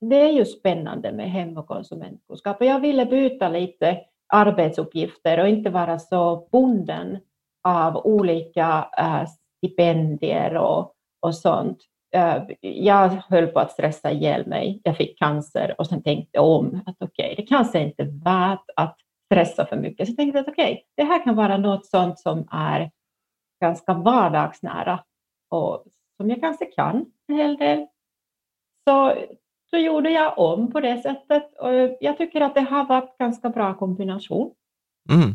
det 0.00 0.20
är 0.20 0.32
ju 0.32 0.44
spännande 0.44 1.12
med 1.12 1.30
hem 1.30 1.56
och 1.56 1.66
konsumentkunskap. 1.66 2.60
Och 2.60 2.66
jag 2.66 2.80
ville 2.80 3.06
byta 3.06 3.48
lite 3.48 4.00
arbetsuppgifter 4.28 5.40
och 5.40 5.48
inte 5.48 5.70
vara 5.70 5.98
så 5.98 6.48
bunden 6.52 7.18
av 7.62 7.96
olika 7.96 8.90
uh, 9.00 9.24
stipendier 9.56 10.56
och, 10.56 10.94
och 11.20 11.34
sånt. 11.34 11.78
Eh, 12.14 12.42
jag 12.60 13.08
höll 13.08 13.46
på 13.46 13.60
att 13.60 13.72
stressa 13.72 14.10
ihjäl 14.10 14.46
mig. 14.46 14.80
Jag 14.84 14.96
fick 14.96 15.18
cancer 15.18 15.74
och 15.78 15.86
sen 15.86 16.02
tänkte 16.02 16.30
jag 16.32 16.44
om 16.44 16.80
att 16.86 16.96
okej, 16.98 17.32
okay, 17.32 17.34
det 17.34 17.42
kanske 17.42 17.80
inte 17.80 18.02
är 18.02 18.24
värt 18.24 18.64
att 18.76 18.96
stressa 19.26 19.66
för 19.66 19.76
mycket. 19.76 20.06
Så 20.06 20.10
jag 20.10 20.16
tänkte 20.16 20.40
att 20.40 20.48
okej, 20.48 20.72
okay, 20.72 20.82
det 20.96 21.04
här 21.04 21.24
kan 21.24 21.36
vara 21.36 21.56
något 21.56 21.86
sånt 21.86 22.18
som 22.18 22.48
är 22.50 22.90
ganska 23.60 23.94
vardagsnära 23.94 25.04
och 25.50 25.84
som 26.16 26.30
jag 26.30 26.40
kanske 26.40 26.64
kan 26.64 27.06
en 27.28 27.36
hel 27.36 27.56
del. 27.56 27.86
Så 28.88 29.14
då 29.72 29.78
gjorde 29.78 30.10
jag 30.10 30.38
om 30.38 30.72
på 30.72 30.80
det 30.80 31.02
sättet 31.02 31.58
och 31.58 31.70
jag 32.00 32.18
tycker 32.18 32.40
att 32.40 32.54
det 32.54 32.60
har 32.60 32.84
varit 32.84 33.18
ganska 33.18 33.48
bra 33.48 33.74
kombination. 33.74 34.54
Mm. 35.10 35.30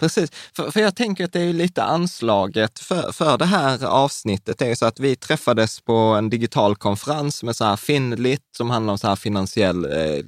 Precis, 0.00 0.30
för, 0.56 0.70
för 0.70 0.80
jag 0.80 0.96
tänker 0.96 1.24
att 1.24 1.32
det 1.32 1.40
är 1.40 1.52
lite 1.52 1.82
anslaget 1.82 2.78
för, 2.78 3.12
för 3.12 3.38
det 3.38 3.44
här 3.44 3.84
avsnittet. 3.84 4.58
Det 4.58 4.66
är 4.66 4.74
så 4.74 4.86
att 4.86 5.00
vi 5.00 5.16
träffades 5.16 5.80
på 5.80 5.92
en 5.92 6.30
digital 6.30 6.76
konferens 6.76 7.42
med 7.42 7.56
så 7.56 7.64
här 7.64 7.76
Finlit 7.76 8.42
som 8.56 8.70
handlar 8.70 8.92
om 8.92 8.98
så 8.98 9.08
här 9.08 9.16
finansiell 9.16 9.84
eh, 9.84 10.24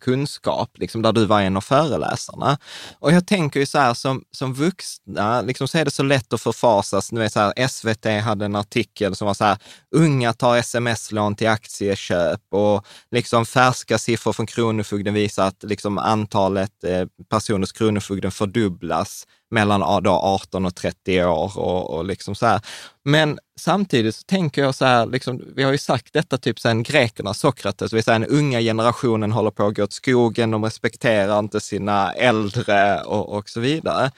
kunskap, 0.00 0.70
liksom 0.78 1.02
där 1.02 1.12
du 1.12 1.26
var 1.26 1.40
en 1.40 1.56
av 1.56 1.60
föreläsarna. 1.60 2.58
Och 2.98 3.12
jag 3.12 3.26
tänker 3.26 3.60
ju 3.60 3.66
så 3.66 3.78
här 3.78 3.94
som, 3.94 4.24
som 4.30 4.54
vuxna, 4.54 5.42
liksom 5.42 5.68
så 5.68 5.78
är 5.78 5.84
det 5.84 5.90
så 5.90 6.02
lätt 6.02 6.32
att 6.32 6.40
förfasas. 6.40 7.12
Nu 7.12 7.24
är 7.24 7.28
så 7.28 7.40
här, 7.40 7.68
SVT 7.68 8.24
hade 8.24 8.44
en 8.44 8.56
artikel 8.56 9.16
som 9.16 9.26
var 9.26 9.34
så 9.34 9.44
här, 9.44 9.58
unga 9.90 10.32
tar 10.32 10.56
sms-lån 10.56 11.36
till 11.36 11.48
aktieköp 11.48 12.40
och 12.50 12.86
liksom 13.10 13.46
färska 13.46 13.98
siffror 13.98 14.32
från 14.32 14.46
Kronofogden 14.46 15.14
visar 15.14 15.46
att 15.46 15.62
liksom 15.62 15.98
antalet 15.98 16.84
eh, 16.84 17.06
personer 17.30 17.60
hos 17.60 17.72
Kronofogden 17.72 18.30
fördubblas 18.30 19.03
mellan 19.50 19.82
18 19.82 20.66
och 20.66 20.74
30 20.74 21.24
år 21.24 21.58
och, 21.58 21.94
och 21.94 22.04
liksom 22.04 22.34
så 22.34 22.46
här. 22.46 22.60
Men 23.04 23.38
samtidigt 23.60 24.14
så 24.14 24.22
tänker 24.22 24.62
jag 24.62 24.74
så 24.74 24.84
här, 24.84 25.06
liksom, 25.06 25.42
vi 25.56 25.62
har 25.62 25.72
ju 25.72 25.78
sagt 25.78 26.12
detta 26.12 26.38
typ 26.38 26.60
sedan 26.60 26.82
grekerna, 26.82 27.34
Sokrates, 27.34 27.92
vi 27.92 28.02
säger 28.02 28.18
den 28.18 28.28
unga 28.28 28.60
generationen 28.60 29.32
håller 29.32 29.50
på 29.50 29.66
att 29.66 29.76
gå 29.76 29.82
åt 29.82 29.92
skogen, 29.92 30.50
de 30.50 30.64
respekterar 30.64 31.38
inte 31.38 31.60
sina 31.60 32.12
äldre 32.12 33.00
och, 33.00 33.28
och 33.28 33.48
så 33.48 33.60
vidare. 33.60 34.10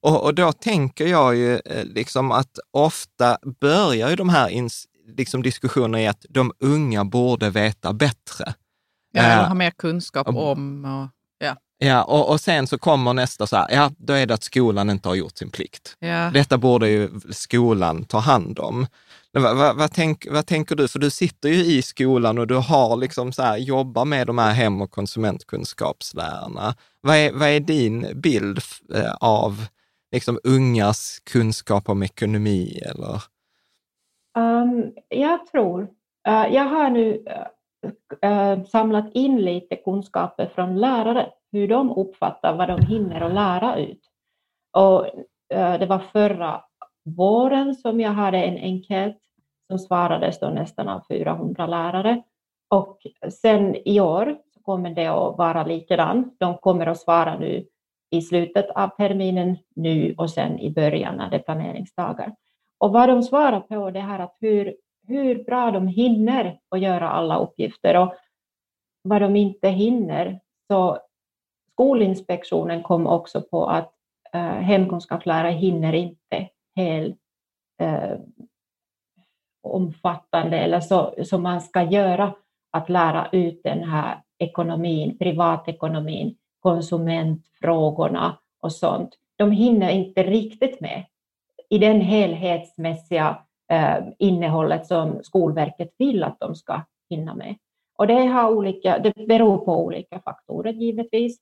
Och, 0.00 0.24
och, 0.24 0.34
då 0.34 0.52
tänker 0.52 1.06
jag 1.06 1.36
ju 1.36 1.54
eh, 1.54 1.84
liksom 1.84 2.32
att 2.32 2.58
ofta 2.70 3.38
börjar 3.60 4.10
ju 4.10 4.16
de 4.16 4.28
här 4.28 4.48
ins, 4.48 4.86
liksom 5.16 5.42
diskussionerna 5.42 6.00
i 6.00 6.06
att 6.06 6.26
de 6.28 6.52
unga 6.60 7.04
borde 7.04 7.50
veta 7.50 7.92
bättre. 7.92 8.54
Ja, 9.12 9.22
eller 9.22 9.44
ha 9.44 9.54
mer 9.54 9.70
kunskap 9.70 10.28
om 10.28 10.84
och 10.84 11.08
Ja, 11.38 11.56
och, 11.92 12.30
och 12.30 12.40
sen 12.40 12.66
så 12.66 12.78
kommer 12.78 13.12
nästa 13.12 13.46
så 13.46 13.56
här, 13.56 13.66
ja, 13.70 13.90
då 13.98 14.12
är 14.12 14.26
det 14.26 14.34
att 14.34 14.42
skolan 14.42 14.90
inte 14.90 15.08
har 15.08 15.14
gjort 15.14 15.38
sin 15.38 15.50
plikt. 15.50 15.96
Ja. 15.98 16.30
Detta 16.34 16.58
borde 16.58 16.88
ju 16.88 17.10
skolan 17.30 18.04
ta 18.04 18.18
hand 18.18 18.58
om. 18.58 18.86
Vad, 19.32 19.56
vad, 19.56 19.76
vad, 19.76 19.92
tänk, 19.92 20.26
vad 20.30 20.46
tänker 20.46 20.76
du? 20.76 20.88
För 20.88 20.98
du 20.98 21.10
sitter 21.10 21.48
ju 21.48 21.64
i 21.64 21.82
skolan 21.82 22.38
och 22.38 22.46
du 22.46 22.56
har 22.56 22.96
liksom 22.96 23.32
så 23.32 23.42
här, 23.42 23.56
jobbar 23.56 24.04
med 24.04 24.26
de 24.26 24.38
här 24.38 24.52
hem 24.52 24.82
och 24.82 24.90
konsumentkunskapslärarna. 24.90 26.74
Vad 27.00 27.16
är, 27.16 27.32
vad 27.32 27.48
är 27.48 27.60
din 27.60 28.20
bild 28.20 28.58
eh, 28.94 29.14
av 29.20 29.66
liksom 30.12 30.38
ungas 30.44 31.18
kunskap 31.24 31.88
om 31.88 32.02
ekonomi? 32.02 32.82
Eller? 32.86 33.22
Um, 34.38 34.92
jag 35.08 35.46
tror, 35.46 35.82
uh, 36.28 36.54
jag 36.54 36.64
har 36.64 36.90
nu 36.90 37.24
uh, 38.24 38.64
samlat 38.64 39.10
in 39.14 39.36
lite 39.36 39.76
kunskaper 39.76 40.52
från 40.54 40.80
lärare 40.80 41.26
hur 41.54 41.68
de 41.68 41.90
uppfattar 41.90 42.56
vad 42.56 42.68
de 42.68 42.86
hinner 42.86 43.20
att 43.20 43.34
lära 43.34 43.76
ut. 43.76 44.00
Och 44.72 45.06
eh, 45.54 45.78
det 45.78 45.86
var 45.86 45.98
förra 45.98 46.64
våren 47.04 47.74
som 47.74 48.00
jag 48.00 48.10
hade 48.10 48.38
en 48.38 48.56
enkät 48.56 49.16
som 49.70 49.78
svarades 49.78 50.40
då 50.40 50.48
nästan 50.48 50.88
av 50.88 51.02
400 51.08 51.66
lärare. 51.66 52.22
Och 52.68 52.98
sen 53.30 53.76
i 53.88 54.00
år 54.00 54.36
så 54.54 54.60
kommer 54.62 54.90
det 54.90 55.06
att 55.06 55.38
vara 55.38 55.64
likadant. 55.64 56.36
De 56.38 56.58
kommer 56.58 56.86
att 56.86 57.00
svara 57.00 57.38
nu 57.38 57.66
i 58.10 58.22
slutet 58.22 58.70
av 58.70 58.88
terminen 58.88 59.56
nu 59.76 60.14
och 60.18 60.30
sen 60.30 60.58
i 60.58 60.70
början 60.70 61.16
när 61.16 61.30
det 61.30 61.36
är 61.36 61.42
planeringsdagar. 61.42 62.34
Och 62.78 62.92
vad 62.92 63.08
de 63.08 63.22
svarar 63.22 63.60
på 63.60 63.90
det 63.90 64.00
här 64.00 64.18
att 64.18 64.36
hur, 64.40 64.76
hur 65.06 65.44
bra 65.44 65.70
de 65.70 65.88
hinner 65.88 66.58
att 66.70 66.80
göra 66.80 67.10
alla 67.10 67.38
uppgifter 67.38 67.96
och 67.96 68.14
vad 69.02 69.22
de 69.22 69.36
inte 69.36 69.68
hinner. 69.68 70.40
Så 70.70 70.98
Skolinspektionen 71.74 72.82
kom 72.82 73.06
också 73.06 73.42
på 73.42 73.66
att 73.66 73.92
eh, 74.32 74.40
hemkunskapslärare 74.40 75.52
hinner 75.52 75.92
inte 75.92 76.48
helt 76.76 77.18
eh, 77.80 78.18
omfattande 79.62 80.58
eller 80.58 80.80
så 80.80 81.14
som 81.24 81.42
man 81.42 81.60
ska 81.60 81.82
göra 81.82 82.34
att 82.70 82.88
lära 82.88 83.28
ut 83.32 83.60
den 83.64 83.82
här 83.82 84.22
ekonomin, 84.38 85.18
privatekonomin, 85.18 86.36
konsumentfrågorna 86.60 88.38
och 88.60 88.72
sånt. 88.72 89.18
De 89.36 89.52
hinner 89.52 89.90
inte 89.90 90.22
riktigt 90.22 90.80
med 90.80 91.04
i 91.70 91.78
den 91.78 92.00
helhetsmässiga 92.00 93.38
eh, 93.72 93.98
innehållet 94.18 94.86
som 94.86 95.22
Skolverket 95.22 95.94
vill 95.98 96.24
att 96.24 96.40
de 96.40 96.54
ska 96.54 96.80
hinna 97.10 97.34
med. 97.34 97.56
Och 97.98 98.06
det, 98.06 98.26
har 98.26 98.50
olika, 98.50 98.98
det 98.98 99.26
beror 99.26 99.58
på 99.58 99.84
olika 99.84 100.20
faktorer 100.20 100.72
givetvis. 100.72 101.38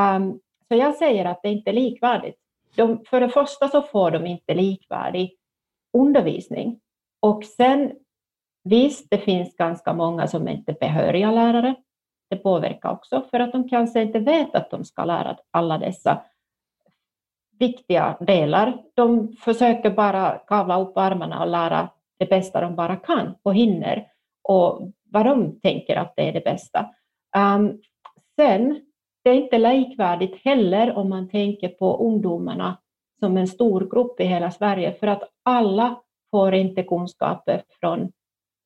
Um, 0.00 0.40
så 0.68 0.76
jag 0.76 0.94
säger 0.94 1.24
att 1.24 1.40
det 1.42 1.48
inte 1.48 1.70
är 1.70 1.74
likvärdigt. 1.74 2.38
De, 2.76 3.04
för 3.04 3.20
det 3.20 3.28
första 3.28 3.68
så 3.68 3.82
får 3.82 4.10
de 4.10 4.26
inte 4.26 4.54
likvärdig 4.54 5.36
undervisning. 5.92 6.80
Och 7.20 7.44
sen, 7.44 7.92
visst, 8.64 9.10
det 9.10 9.18
finns 9.18 9.56
ganska 9.56 9.92
många 9.92 10.26
som 10.26 10.48
inte 10.48 10.72
är 10.72 10.76
behöriga 10.80 11.30
lärare. 11.30 11.74
Det 12.30 12.36
påverkar 12.36 12.90
också 12.90 13.22
för 13.30 13.40
att 13.40 13.52
de 13.52 13.68
kanske 13.68 14.02
inte 14.02 14.18
vet 14.18 14.54
att 14.54 14.70
de 14.70 14.84
ska 14.84 15.04
lära 15.04 15.36
alla 15.50 15.78
dessa 15.78 16.22
viktiga 17.58 18.16
delar. 18.20 18.82
De 18.94 19.36
försöker 19.36 19.90
bara 19.90 20.38
kavla 20.38 20.80
upp 20.80 20.98
armarna 20.98 21.42
och 21.42 21.50
lära 21.50 21.88
det 22.18 22.26
bästa 22.26 22.60
de 22.60 22.76
bara 22.76 22.96
kan 22.96 23.34
och 23.42 23.54
hinner 23.54 24.06
och 24.42 24.92
vad 25.04 25.26
de 25.26 25.60
tänker 25.60 25.96
att 25.96 26.12
det 26.16 26.28
är 26.28 26.32
det 26.32 26.44
bästa. 26.44 26.90
Um, 27.36 27.80
sen 28.36 28.80
det 29.22 29.30
är 29.30 29.34
inte 29.34 29.58
likvärdigt 29.58 30.44
heller 30.44 30.98
om 30.98 31.08
man 31.08 31.28
tänker 31.28 31.68
på 31.68 31.96
ungdomarna 31.96 32.78
som 33.18 33.36
en 33.36 33.48
stor 33.48 33.80
grupp 33.90 34.20
i 34.20 34.24
hela 34.24 34.50
Sverige, 34.50 34.92
för 34.92 35.06
att 35.06 35.22
alla 35.42 36.00
får 36.30 36.54
inte 36.54 36.82
kunskaper 36.82 37.62
från 37.80 38.12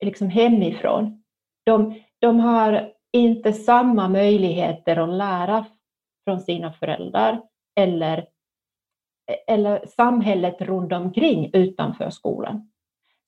liksom 0.04 0.28
hemifrån. 0.28 1.22
De, 1.64 2.00
de 2.18 2.40
har 2.40 2.92
inte 3.12 3.52
samma 3.52 4.08
möjligheter 4.08 4.96
att 4.96 5.08
lära 5.08 5.64
från 6.24 6.40
sina 6.40 6.72
föräldrar 6.72 7.42
eller, 7.80 8.26
eller 9.46 9.86
samhället 9.86 10.60
runt 10.60 10.92
omkring 10.92 11.50
utanför 11.52 12.10
skolan. 12.10 12.70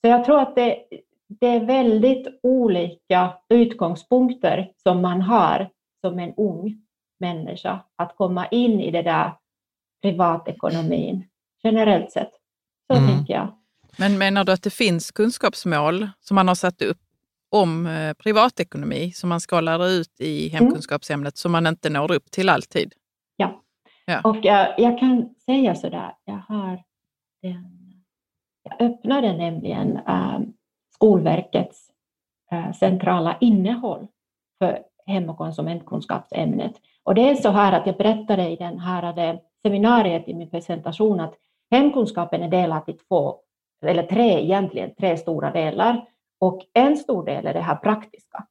Så 0.00 0.08
jag 0.08 0.24
tror 0.24 0.40
att 0.40 0.56
det, 0.56 0.84
det 1.28 1.46
är 1.46 1.64
väldigt 1.64 2.40
olika 2.42 3.32
utgångspunkter 3.48 4.72
som 4.76 5.02
man 5.02 5.22
har 5.22 5.70
som 6.00 6.18
en 6.18 6.34
ung 6.34 6.87
människa 7.20 7.80
att 7.96 8.16
komma 8.16 8.46
in 8.46 8.80
i 8.80 8.90
det 8.90 9.02
där 9.02 9.32
privatekonomin 10.02 11.24
generellt 11.62 12.12
sett. 12.12 12.30
Så 12.92 12.98
mm. 12.98 13.08
tänker 13.08 13.34
jag. 13.34 13.54
Men 13.98 14.18
menar 14.18 14.44
du 14.44 14.52
att 14.52 14.62
det 14.62 14.70
finns 14.70 15.10
kunskapsmål 15.10 16.08
som 16.20 16.34
man 16.34 16.48
har 16.48 16.54
satt 16.54 16.82
upp 16.82 16.98
om 17.50 17.86
eh, 17.86 18.14
privatekonomi 18.14 19.12
som 19.12 19.28
man 19.28 19.40
ska 19.40 19.60
lära 19.60 19.86
ut 19.86 20.20
i 20.20 20.48
mm. 20.48 20.52
hemkunskapsämnet 20.52 21.32
mm. 21.32 21.36
som 21.36 21.52
man 21.52 21.66
inte 21.66 21.90
når 21.90 22.12
upp 22.12 22.30
till 22.30 22.48
alltid? 22.48 22.94
Ja, 23.36 23.62
ja. 24.04 24.20
och 24.24 24.36
jag, 24.42 24.74
jag 24.78 24.98
kan 24.98 25.34
säga 25.44 25.74
så 25.74 25.88
där, 25.88 26.14
jag 26.24 26.42
har 26.48 26.82
den, 27.42 27.78
jag 28.62 28.80
öppnade 28.80 29.32
nämligen 29.32 29.96
äh, 29.96 30.40
Skolverkets 30.94 31.90
äh, 32.50 32.72
centrala 32.72 33.36
innehåll 33.40 34.06
för 34.58 34.78
hem 35.06 35.30
och 35.30 35.38
konsumentkunskapsämnet 35.38 36.72
och 37.08 37.14
det 37.14 37.30
är 37.30 37.34
så 37.34 37.50
här 37.50 37.72
att 37.72 37.86
jag 37.86 37.96
berättade 37.96 38.48
i 38.48 38.56
den 38.56 38.78
här 38.78 39.18
eh, 39.18 39.38
seminariet 39.62 40.28
i 40.28 40.34
min 40.34 40.50
presentation 40.50 41.20
att 41.20 41.34
hemkunskapen 41.70 42.42
är 42.42 42.48
delad 42.48 42.82
i 42.86 42.92
två, 42.92 43.36
eller 43.86 44.02
tre 44.02 44.44
egentligen, 44.44 44.94
tre 44.94 45.16
stora 45.16 45.50
delar. 45.50 46.08
Och 46.40 46.62
en 46.74 46.96
stor 46.96 47.24
del 47.24 47.46
är 47.46 47.54
det 47.54 47.60
här 47.60 47.76
praktiska, 47.76 48.46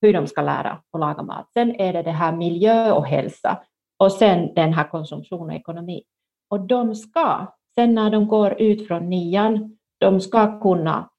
hur 0.00 0.12
de 0.12 0.26
ska 0.26 0.42
lära 0.42 0.82
och 0.90 1.00
laga 1.00 1.22
mat. 1.22 1.50
Sen 1.52 1.80
är 1.80 1.92
det 1.92 2.02
det 2.02 2.10
här 2.10 2.32
miljö 2.32 2.92
och 2.92 3.06
hälsa 3.06 3.62
och 3.98 4.12
sen 4.12 4.54
den 4.54 4.72
här 4.72 4.88
konsumtion 4.88 5.50
och 5.50 5.56
ekonomi. 5.56 6.02
Och 6.50 6.60
de 6.60 6.94
ska, 6.94 7.46
sen 7.74 7.94
när 7.94 8.10
de 8.10 8.28
går 8.28 8.60
ut 8.60 8.88
från 8.88 9.08
nian, 9.10 9.78
de 9.98 10.20
ska 10.20 10.60
kunna 10.60 11.10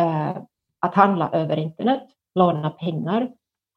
eh, 0.00 0.36
att 0.80 0.94
handla 0.94 1.30
över 1.32 1.56
internet, 1.56 2.02
låna 2.34 2.70
pengar, 2.70 3.30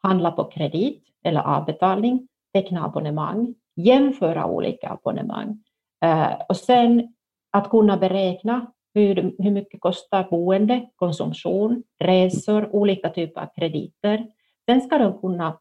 handla 0.04 0.32
på 0.32 0.44
kredit 0.44 1.04
eller 1.24 1.42
avbetalning, 1.42 2.28
teckna 2.54 2.86
abonnemang, 2.86 3.56
jämföra 3.76 4.46
olika 4.46 4.90
abonnemang. 4.90 5.64
Eh, 6.06 6.34
och 6.50 6.58
sen 6.58 7.14
att 7.52 7.70
kunna 7.70 7.98
beräkna 7.98 8.72
hur, 8.94 9.36
hur 9.38 9.52
mycket 9.52 9.82
kostar 9.82 10.28
boende, 10.30 10.90
konsumtion, 10.96 11.84
resor, 12.00 12.76
olika 12.76 13.10
typer 13.10 13.42
av 13.42 13.48
krediter. 13.56 14.28
Sen 14.70 14.82
ska 14.82 14.98
de 14.98 15.20
kunna 15.20 15.60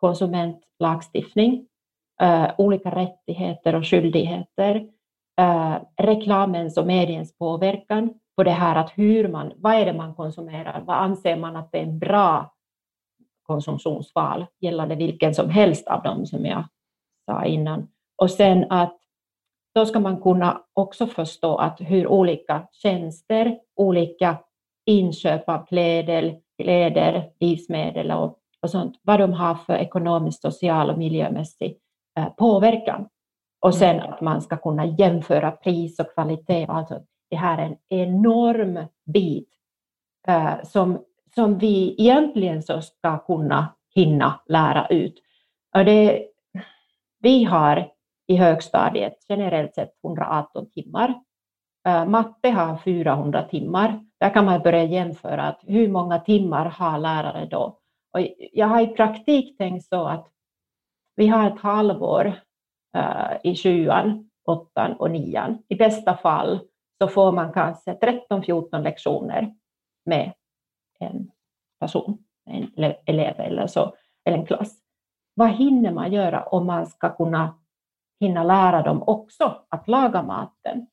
konsumentlagstiftning, 0.00 1.66
eh, 2.20 2.50
olika 2.58 2.90
rättigheter 2.90 3.74
och 3.74 3.86
skyldigheter, 3.86 4.86
eh, 5.40 5.76
reklamens 5.96 6.76
och 6.76 6.86
mediens 6.86 7.38
påverkan 7.38 8.14
på 8.36 8.44
det 8.44 8.50
här 8.50 8.76
att 8.76 8.90
hur 8.94 9.28
man, 9.28 9.52
vad 9.56 9.74
är 9.74 9.86
det 9.86 9.92
man 9.92 10.14
konsumerar, 10.14 10.82
vad 10.86 10.96
anser 10.96 11.36
man 11.36 11.56
att 11.56 11.72
det 11.72 11.78
är 11.78 11.82
en 11.82 11.98
bra 11.98 12.54
konsumtionsval 13.48 14.46
gällande 14.60 14.94
vilken 14.94 15.34
som 15.34 15.50
helst 15.50 15.88
av 15.88 16.02
dem 16.02 16.26
som 16.26 16.46
jag 16.46 16.64
sa 17.26 17.44
innan. 17.44 17.88
Och 18.22 18.30
sen 18.30 18.66
att 18.70 18.98
då 19.74 19.86
ska 19.86 20.00
man 20.00 20.20
kunna 20.20 20.62
också 20.72 21.06
förstå 21.06 21.56
att 21.56 21.80
hur 21.80 22.06
olika 22.06 22.68
tjänster, 22.72 23.58
olika 23.76 24.36
inköp 24.86 25.48
av 25.48 25.66
kläder, 25.66 26.40
kläder 26.62 27.30
livsmedel 27.40 28.10
och, 28.10 28.38
och 28.62 28.70
sånt, 28.70 29.00
vad 29.02 29.20
de 29.20 29.32
har 29.32 29.54
för 29.54 29.74
ekonomisk, 29.74 30.40
social 30.40 30.90
och 30.90 30.98
miljömässig 30.98 31.78
eh, 32.18 32.28
påverkan. 32.28 33.08
Och 33.60 33.74
sen 33.74 33.96
mm. 33.96 34.12
att 34.12 34.20
man 34.20 34.42
ska 34.42 34.56
kunna 34.56 34.86
jämföra 34.86 35.50
pris 35.50 35.98
och 35.98 36.14
kvalitet. 36.14 36.66
Alltså, 36.68 37.00
det 37.30 37.36
här 37.36 37.58
är 37.58 37.66
en 37.66 37.76
enorm 37.88 38.86
bit 39.12 39.48
eh, 40.28 40.62
som, 40.62 40.98
som 41.38 41.58
vi 41.58 41.94
egentligen 41.98 42.62
så 42.62 42.80
ska 42.80 43.18
kunna 43.18 43.74
hinna 43.94 44.40
lära 44.46 44.86
ut. 44.86 45.22
Och 45.76 45.84
det, 45.84 46.28
vi 47.22 47.44
har 47.44 47.90
i 48.26 48.36
högstadiet 48.36 49.14
generellt 49.28 49.74
sett 49.74 49.90
118 50.04 50.70
timmar. 50.70 51.14
Eh, 51.88 52.06
matte 52.06 52.50
har 52.50 52.76
400 52.76 53.42
timmar. 53.42 54.04
Där 54.20 54.30
kan 54.30 54.44
man 54.44 54.62
börja 54.62 54.84
jämföra 54.84 55.42
att 55.42 55.60
hur 55.62 55.88
många 55.88 56.18
timmar 56.18 56.64
har 56.64 56.98
lärare 56.98 57.46
då? 57.46 57.78
Och 58.12 58.20
jag 58.52 58.66
har 58.66 58.80
i 58.80 58.86
praktik 58.86 59.58
tänkt 59.58 59.84
så 59.84 60.06
att 60.06 60.28
vi 61.16 61.26
har 61.26 61.46
ett 61.46 61.60
halvår 61.60 62.26
uh, 62.96 63.36
i 63.44 63.56
sjuan, 63.56 64.30
åttan 64.44 64.92
och 64.92 65.10
nian. 65.10 65.62
I 65.68 65.74
bästa 65.74 66.16
fall 66.16 66.60
så 66.98 67.08
får 67.08 67.32
man 67.32 67.52
kanske 67.52 67.92
13-14 67.92 68.82
lektioner 68.82 69.54
med 70.04 70.32
en 70.98 71.30
person, 71.80 72.18
en 72.50 72.94
elev 73.06 73.40
eller 73.40 73.66
så, 73.66 73.94
eller 74.24 74.38
en 74.38 74.46
klass. 74.46 74.78
Vad 75.34 75.50
hinner 75.50 75.92
man 75.92 76.12
göra 76.12 76.42
om 76.42 76.66
man 76.66 76.86
ska 76.86 77.16
kunna 77.16 77.58
hinna 78.20 78.44
lära 78.44 78.82
dem 78.82 79.02
också 79.06 79.64
att 79.68 79.88
laga 79.88 80.22
maten. 80.22 80.86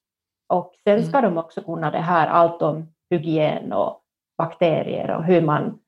Och 0.53 0.73
sen 0.83 1.03
ska 1.03 1.17
mm. 1.17 1.33
de 1.33 1.39
också 1.39 1.61
kunna 1.61 1.91
det 1.91 1.97
här 1.97 2.27
allt 2.27 2.61
om 2.61 2.93
hygien 3.09 3.73
och 3.73 4.01
bakterier 4.37 5.15
och 5.15 5.23
hur 5.23 5.41
man 5.41 5.79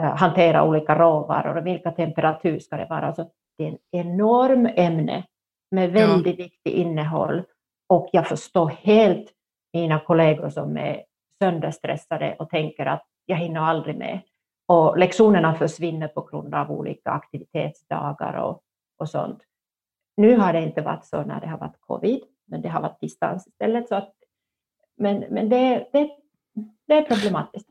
uh, 0.00 0.16
hanterar 0.16 0.68
olika 0.68 0.98
råvaror 0.98 1.56
och 1.56 1.66
vilka 1.66 1.90
temperatur 1.90 2.58
ska 2.58 2.76
det 2.76 2.86
vara. 2.90 3.06
Alltså, 3.06 3.28
det 3.58 3.68
är 3.68 3.72
ett 3.72 3.80
enormt 3.90 4.72
ämne 4.76 5.24
med 5.70 5.92
väldigt 5.92 6.38
ja. 6.38 6.44
viktigt 6.44 6.74
innehåll 6.74 7.42
och 7.88 8.08
jag 8.12 8.28
förstår 8.28 8.68
helt 8.68 9.32
mina 9.72 10.00
kollegor 10.00 10.48
som 10.48 10.76
är 10.76 11.04
sönderstressade 11.42 12.36
och 12.38 12.50
tänker 12.50 12.86
att 12.86 13.06
jag 13.26 13.36
hinner 13.36 13.60
aldrig 13.60 13.96
med. 13.96 14.20
Och 14.66 14.98
lektionerna 14.98 15.54
försvinner 15.54 16.08
på 16.08 16.22
grund 16.22 16.54
av 16.54 16.70
olika 16.70 17.10
aktivitetsdagar 17.10 18.32
och, 18.32 18.62
och 18.98 19.08
sånt. 19.08 19.38
Nu 20.16 20.36
har 20.36 20.52
det 20.52 20.62
inte 20.62 20.80
varit 20.80 21.04
så 21.04 21.22
när 21.22 21.40
det 21.40 21.46
har 21.46 21.58
varit 21.58 21.80
covid, 21.80 22.20
men 22.46 22.62
det 22.62 22.68
har 22.68 22.80
varit 22.80 23.00
distans 23.00 23.46
istället. 23.46 23.88
Så 23.88 23.94
att, 23.94 24.12
men 24.96 25.24
men 25.30 25.48
det, 25.48 25.88
det, 25.92 26.10
det 26.86 26.94
är 26.94 27.02
problematiskt. 27.02 27.68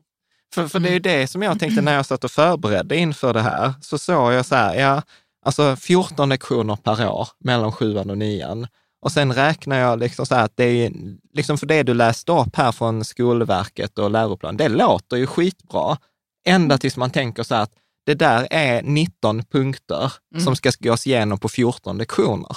För, 0.54 0.68
för 0.68 0.80
det 0.80 0.88
är 0.88 0.92
ju 0.92 0.98
det 0.98 1.26
som 1.26 1.42
jag 1.42 1.60
tänkte 1.60 1.82
när 1.82 1.94
jag 1.94 2.06
satt 2.06 2.24
och 2.24 2.30
förberedde 2.30 2.96
inför 2.96 3.32
det 3.32 3.40
här, 3.40 3.72
så 3.80 3.98
såg 3.98 4.32
jag 4.32 4.46
så 4.46 4.54
här, 4.54 4.74
ja, 4.74 5.02
alltså 5.42 5.76
14 5.76 6.28
lektioner 6.28 6.76
per 6.76 7.08
år 7.10 7.28
mellan 7.38 7.72
sjuan 7.72 8.10
och 8.10 8.18
nian. 8.18 8.66
Och 9.00 9.12
sen 9.12 9.32
räknar 9.32 9.78
jag 9.78 9.98
liksom 9.98 10.26
så 10.26 10.34
här 10.34 10.44
att 10.44 10.56
det 10.56 10.64
är, 10.64 10.92
liksom 11.32 11.58
för 11.58 11.66
det 11.66 11.82
du 11.82 11.94
läste 11.94 12.32
upp 12.32 12.56
här 12.56 12.72
från 12.72 13.04
Skolverket 13.04 13.98
och 13.98 14.10
läroplan, 14.10 14.56
det 14.56 14.68
låter 14.68 15.16
ju 15.16 15.26
skitbra. 15.26 15.98
Ända 16.46 16.78
tills 16.78 16.96
man 16.96 17.10
tänker 17.10 17.42
så 17.42 17.54
här 17.54 17.62
att 17.62 17.72
det 18.06 18.14
där 18.14 18.48
är 18.50 18.82
19 18.82 19.44
punkter 19.44 20.12
mm. 20.34 20.44
som 20.44 20.56
ska 20.56 20.70
gås 20.78 21.06
igenom 21.06 21.38
på 21.38 21.48
14 21.48 21.98
lektioner. 21.98 22.56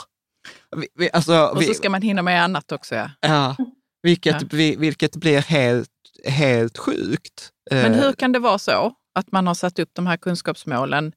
Vi, 0.77 0.87
vi, 0.95 1.09
alltså, 1.13 1.45
och 1.45 1.63
så 1.63 1.73
ska 1.73 1.89
man 1.89 2.01
hinna 2.01 2.21
med 2.21 2.43
annat 2.43 2.71
också. 2.71 2.95
Ja, 2.95 3.09
ja 3.21 3.55
vilket, 4.01 4.41
ja. 4.41 4.47
Vi, 4.51 4.75
vilket 4.75 5.15
blir 5.15 5.41
helt, 5.41 5.89
helt 6.25 6.77
sjukt. 6.77 7.49
Men 7.71 7.93
hur 7.93 8.07
eh, 8.07 8.13
kan 8.13 8.31
det 8.31 8.39
vara 8.39 8.59
så 8.59 8.93
att 9.15 9.31
man 9.31 9.47
har 9.47 9.53
satt 9.53 9.79
upp 9.79 9.89
de 9.93 10.07
här 10.07 10.17
kunskapsmålen 10.17 11.13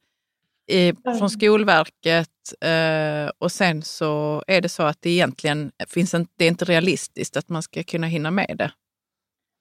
i, 0.73 0.95
från 1.19 1.31
Skolverket 1.31 2.29
eh, 2.61 3.31
och 3.39 3.53
sen 3.53 3.83
så 3.83 4.43
är 4.47 4.61
det 4.61 4.69
så 4.69 4.83
att 4.83 5.03
det 5.03 5.11
egentligen 5.11 5.73
finns 5.89 6.15
en, 6.15 6.27
det 6.37 6.45
är 6.45 6.49
inte 6.49 6.65
realistiskt 6.65 7.37
att 7.37 7.49
man 7.49 7.63
ska 7.63 7.83
kunna 7.83 8.07
hinna 8.07 8.31
med 8.31 8.55
det? 8.59 8.71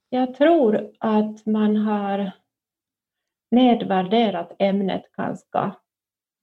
Jag 0.09 0.35
tror 0.35 0.91
att 0.99 1.45
man 1.45 1.75
har 1.75 2.31
nedvärderat 3.51 4.55
ämnet 4.59 5.11
ganska 5.17 5.75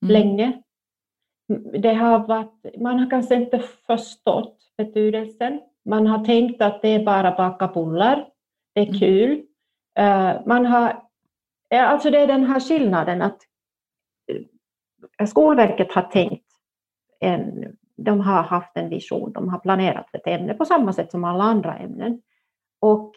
mm. 0.03 0.13
länge. 0.13 0.61
Det 1.81 1.93
har 1.93 2.27
varit, 2.27 2.81
man 2.81 2.99
har 2.99 3.09
kanske 3.09 3.35
inte 3.35 3.59
förstått 3.87 4.57
betydelsen. 4.77 5.61
Man 5.85 6.07
har 6.07 6.25
tänkt 6.25 6.61
att 6.61 6.81
det 6.81 6.89
är 6.89 7.03
bara 7.03 7.31
baka 7.31 7.67
bullar, 7.67 8.27
det 8.75 8.81
är 8.81 8.87
mm. 8.87 8.99
kul. 8.99 9.31
Uh, 9.99 10.47
man 10.47 10.65
har, 10.65 11.03
alltså 11.73 12.09
det 12.09 12.19
är 12.19 12.27
den 12.27 12.45
här 12.45 12.59
skillnaden 12.59 13.21
att 13.21 13.41
Skolverket 15.27 15.91
har 15.91 16.01
tänkt, 16.01 16.45
en, 17.19 17.77
de 17.97 18.19
har 18.19 18.43
haft 18.43 18.77
en 18.77 18.89
vision, 18.89 19.31
de 19.33 19.49
har 19.49 19.59
planerat 19.59 20.15
ett 20.15 20.27
ämne 20.27 20.53
på 20.53 20.65
samma 20.65 20.93
sätt 20.93 21.11
som 21.11 21.23
alla 21.23 21.43
andra 21.43 21.77
ämnen. 21.77 22.21
Och 22.81 23.15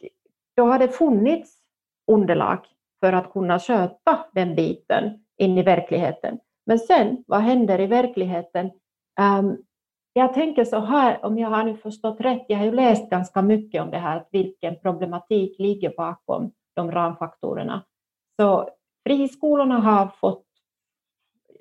då 0.56 0.64
har 0.64 0.78
det 0.78 0.88
funnits 0.88 1.58
underlag 2.06 2.58
för 3.00 3.12
att 3.12 3.32
kunna 3.32 3.58
sköta 3.58 4.24
den 4.32 4.54
biten 4.54 5.24
in 5.36 5.58
i 5.58 5.62
verkligheten. 5.62 6.38
Men 6.66 6.78
sen, 6.78 7.24
vad 7.26 7.40
händer 7.40 7.80
i 7.80 7.86
verkligheten? 7.86 8.70
Um, 9.20 9.64
jag 10.12 10.34
tänker 10.34 10.64
så 10.64 10.80
här, 10.80 11.24
om 11.24 11.38
jag 11.38 11.48
har 11.48 11.64
nu 11.64 11.76
förstått 11.76 12.20
rätt, 12.20 12.44
jag 12.48 12.58
har 12.58 12.64
ju 12.64 12.72
läst 12.72 13.10
ganska 13.10 13.42
mycket 13.42 13.82
om 13.82 13.90
det 13.90 13.98
här, 13.98 14.24
vilken 14.30 14.78
problematik 14.78 15.58
ligger 15.58 15.94
bakom 15.96 16.52
de 16.74 16.92
ramfaktorerna. 16.92 17.84
Så 18.40 18.68
friskolorna 19.06 19.78
har 19.78 20.06
fått 20.06 20.46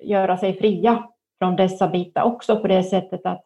göra 0.04 0.38
sig 0.38 0.58
fria 0.58 1.08
från 1.38 1.56
dessa 1.56 1.88
bitar 1.88 2.22
också 2.22 2.60
på 2.60 2.68
det 2.68 2.82
sättet 2.82 3.26
att 3.26 3.44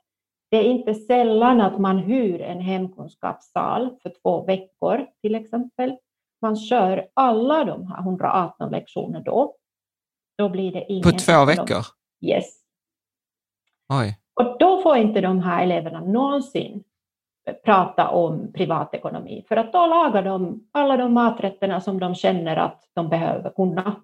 det 0.51 0.57
är 0.57 0.63
inte 0.63 0.95
sällan 0.95 1.61
att 1.61 1.79
man 1.79 1.99
hyr 1.99 2.41
en 2.41 2.61
hemkunskapssal 2.61 3.91
för 4.03 4.13
två 4.23 4.45
veckor 4.45 5.07
till 5.23 5.35
exempel 5.35 5.97
man 6.43 6.57
kör 6.57 7.09
alla 7.15 7.65
de 7.65 7.87
här 7.87 7.99
118 7.99 8.71
lektioner 8.71 9.21
då, 9.21 9.57
då 10.39 10.49
blir 10.49 10.73
det 10.73 10.93
ingen... 10.93 11.03
På 11.03 11.11
två 11.11 11.45
veckor? 11.45 11.85
Yes. 12.21 12.45
Oj. 13.89 14.19
Och 14.35 14.57
då 14.59 14.83
får 14.83 14.97
inte 14.97 15.21
de 15.21 15.41
här 15.41 15.63
eleverna 15.63 16.01
någonsin 16.01 16.85
prata 17.65 18.09
om 18.09 18.53
privatekonomi, 18.53 19.45
för 19.49 19.57
att 19.57 19.73
då 19.73 19.87
lagar 19.87 20.23
de 20.23 20.69
alla 20.73 20.97
de 20.97 21.13
maträtterna 21.13 21.81
som 21.81 22.01
de 22.01 22.15
känner 22.15 22.57
att 22.57 22.89
de 22.95 23.09
behöver 23.09 23.51
kunna. 23.51 24.03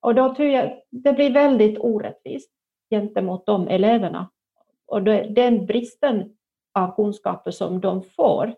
Och 0.00 0.14
då 0.14 0.34
tror 0.34 0.48
jag 0.48 0.80
det 0.90 1.12
blir 1.12 1.30
väldigt 1.30 1.78
orättvist 1.78 2.50
gentemot 2.90 3.46
de 3.46 3.68
eleverna. 3.68 4.30
Och 4.86 5.02
den 5.02 5.66
bristen 5.66 6.36
av 6.74 6.96
kunskaper 6.96 7.50
som 7.50 7.80
de 7.80 8.02
får, 8.02 8.54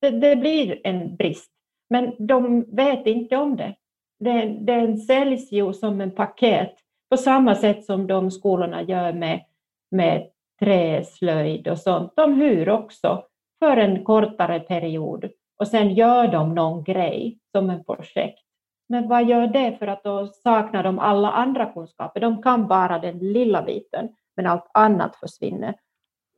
det, 0.00 0.10
det 0.10 0.36
blir 0.36 0.80
en 0.84 1.16
brist 1.16 1.52
men 1.88 2.26
de 2.26 2.64
vet 2.76 3.06
inte 3.06 3.36
om 3.36 3.56
det. 3.56 3.74
Den, 4.18 4.66
den 4.66 4.98
säljs 4.98 5.52
ju 5.52 5.72
som 5.72 6.00
en 6.00 6.10
paket 6.10 6.74
på 7.10 7.16
samma 7.16 7.54
sätt 7.54 7.84
som 7.84 8.06
de 8.06 8.30
skolorna 8.30 8.82
gör 8.82 9.12
med, 9.12 9.44
med 9.90 10.30
träslöjd 10.60 11.68
och 11.68 11.78
sånt. 11.78 12.12
De 12.16 12.34
hyr 12.34 12.68
också 12.68 13.24
för 13.58 13.76
en 13.76 14.04
kortare 14.04 14.60
period 14.60 15.30
och 15.58 15.68
sen 15.68 15.94
gör 15.94 16.28
de 16.28 16.54
någon 16.54 16.84
grej 16.84 17.38
som 17.52 17.70
en 17.70 17.84
projekt. 17.84 18.45
Men 18.88 19.08
vad 19.08 19.24
gör 19.24 19.46
det 19.46 19.76
för 19.78 19.86
att 19.86 20.04
då 20.04 20.26
saknar 20.26 20.82
de 20.82 20.98
alla 20.98 21.30
andra 21.32 21.72
kunskaper? 21.72 22.20
De 22.20 22.42
kan 22.42 22.68
bara 22.68 22.98
den 22.98 23.18
lilla 23.18 23.62
biten, 23.62 24.08
men 24.36 24.46
allt 24.46 24.70
annat 24.74 25.16
försvinner. 25.16 25.74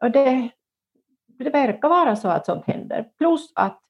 Och 0.03 0.11
det, 0.11 0.51
det 1.27 1.51
verkar 1.51 1.89
vara 1.89 2.17
så 2.17 2.29
att 2.29 2.47
sånt 2.47 2.67
händer. 2.67 3.11
Plus 3.19 3.53
att 3.55 3.81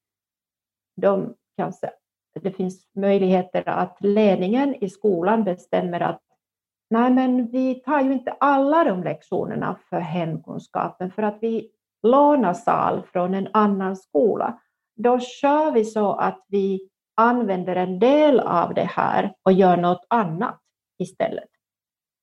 de 0.97 1.35
kanske 1.57 1.91
det 2.43 2.51
finns 2.51 2.89
möjligheter 2.95 3.69
att 3.69 3.97
ledningen 4.01 4.75
i 4.75 4.89
skolan 4.89 5.45
bestämmer 5.45 6.01
att 6.01 6.23
nej, 6.91 7.11
men 7.11 7.47
vi 7.47 7.75
tar 7.75 8.01
ju 8.01 8.13
inte 8.13 8.37
alla 8.41 8.85
de 8.85 9.03
lektionerna 9.03 9.77
för 9.91 10.01
hemkunskapen 10.01 11.11
för 11.11 11.23
att 11.23 11.39
vi 11.41 11.71
lånar 12.03 12.55
sal 12.55 13.03
från 13.13 13.35
en 13.35 13.49
annan 13.53 13.97
skola. 13.97 14.61
Då 14.97 15.21
kör 15.21 15.73
vi 15.73 15.85
så 15.85 16.13
att 16.13 16.45
vi 16.49 16.89
använder 17.19 17.77
en 17.77 17.99
del 17.99 18.41
av 18.41 18.75
det 18.75 18.89
här 18.91 19.33
och 19.43 19.53
gör 19.53 19.77
något 19.77 20.07
annat 20.09 20.61
istället. 20.99 21.49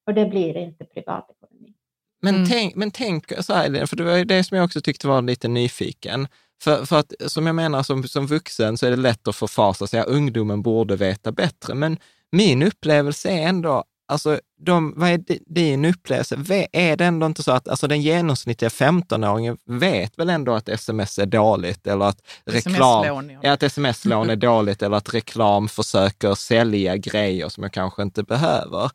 Och 0.08 0.13
det 0.13 0.25
blir 0.25 0.58
inte 0.58 0.86
privatekonomi. 0.86 1.73
Men, 2.21 2.36
Mm. 2.36 2.47
tänk, 2.49 2.75
men 2.75 2.91
tänk 2.91 3.43
så 3.45 3.53
här, 3.53 3.86
för 3.86 3.95
det 3.95 4.03
var 4.03 4.17
ju 4.17 4.25
det 4.25 4.43
som 4.43 4.58
jag 4.58 4.65
också 4.65 4.81
tyckte 4.81 5.08
var 5.08 5.21
lite 5.21 5.47
nyfiken. 5.47 6.27
För, 6.63 6.86
för 6.86 6.99
att 6.99 7.13
som 7.27 7.45
jag 7.45 7.55
menar, 7.55 7.84
som, 7.84 8.03
som 8.03 8.27
vuxen 8.27 8.77
så 8.77 8.86
är 8.86 8.91
det 8.91 8.97
lätt 8.97 9.27
att 9.27 9.36
förfasa 9.36 9.88
sig, 9.88 10.03
ungdomen 10.08 10.62
borde 10.62 10.95
veta 10.95 11.31
bättre. 11.31 11.73
Men 11.75 11.97
min 12.31 12.63
upplevelse 12.63 13.29
är 13.29 13.47
ändå, 13.47 13.84
alltså, 14.08 14.39
de, 14.65 14.94
vad 14.98 15.10
är 15.10 15.18
di- 15.18 15.44
din 15.48 15.86
upplevelse? 15.86 16.36
Ve- 16.38 16.68
Är 16.72 16.98
det 16.98 17.06
ändå 17.06 17.26
inte 17.26 17.44
så 17.44 17.52
att 17.52 17.68
alltså, 17.68 17.88
den 17.88 18.02
genomsnittliga 18.02 18.70
15-åringen 18.70 19.58
vet 19.65 20.20
väl 20.20 20.30
ändå 20.30 20.54
att 20.54 20.70
sms 20.70 21.20
är 21.20 21.26
dåligt 21.26 21.88
eller 21.88 22.06
att 22.06 22.18
reklam, 22.46 23.04
ja, 23.41 23.52
att 23.52 23.63
sms-lån 23.63 24.30
är 24.30 24.36
dåligt 24.48 24.82
eller 24.84 24.98
att 24.98 25.13
reklam 25.13 25.68
försöker 25.70 26.36
sälja 26.36 26.98
grejer 26.98 27.50
som 27.50 27.63
jag 27.63 27.74
kanske 27.74 28.02
inte 28.02 28.24
behöver? 28.24 28.91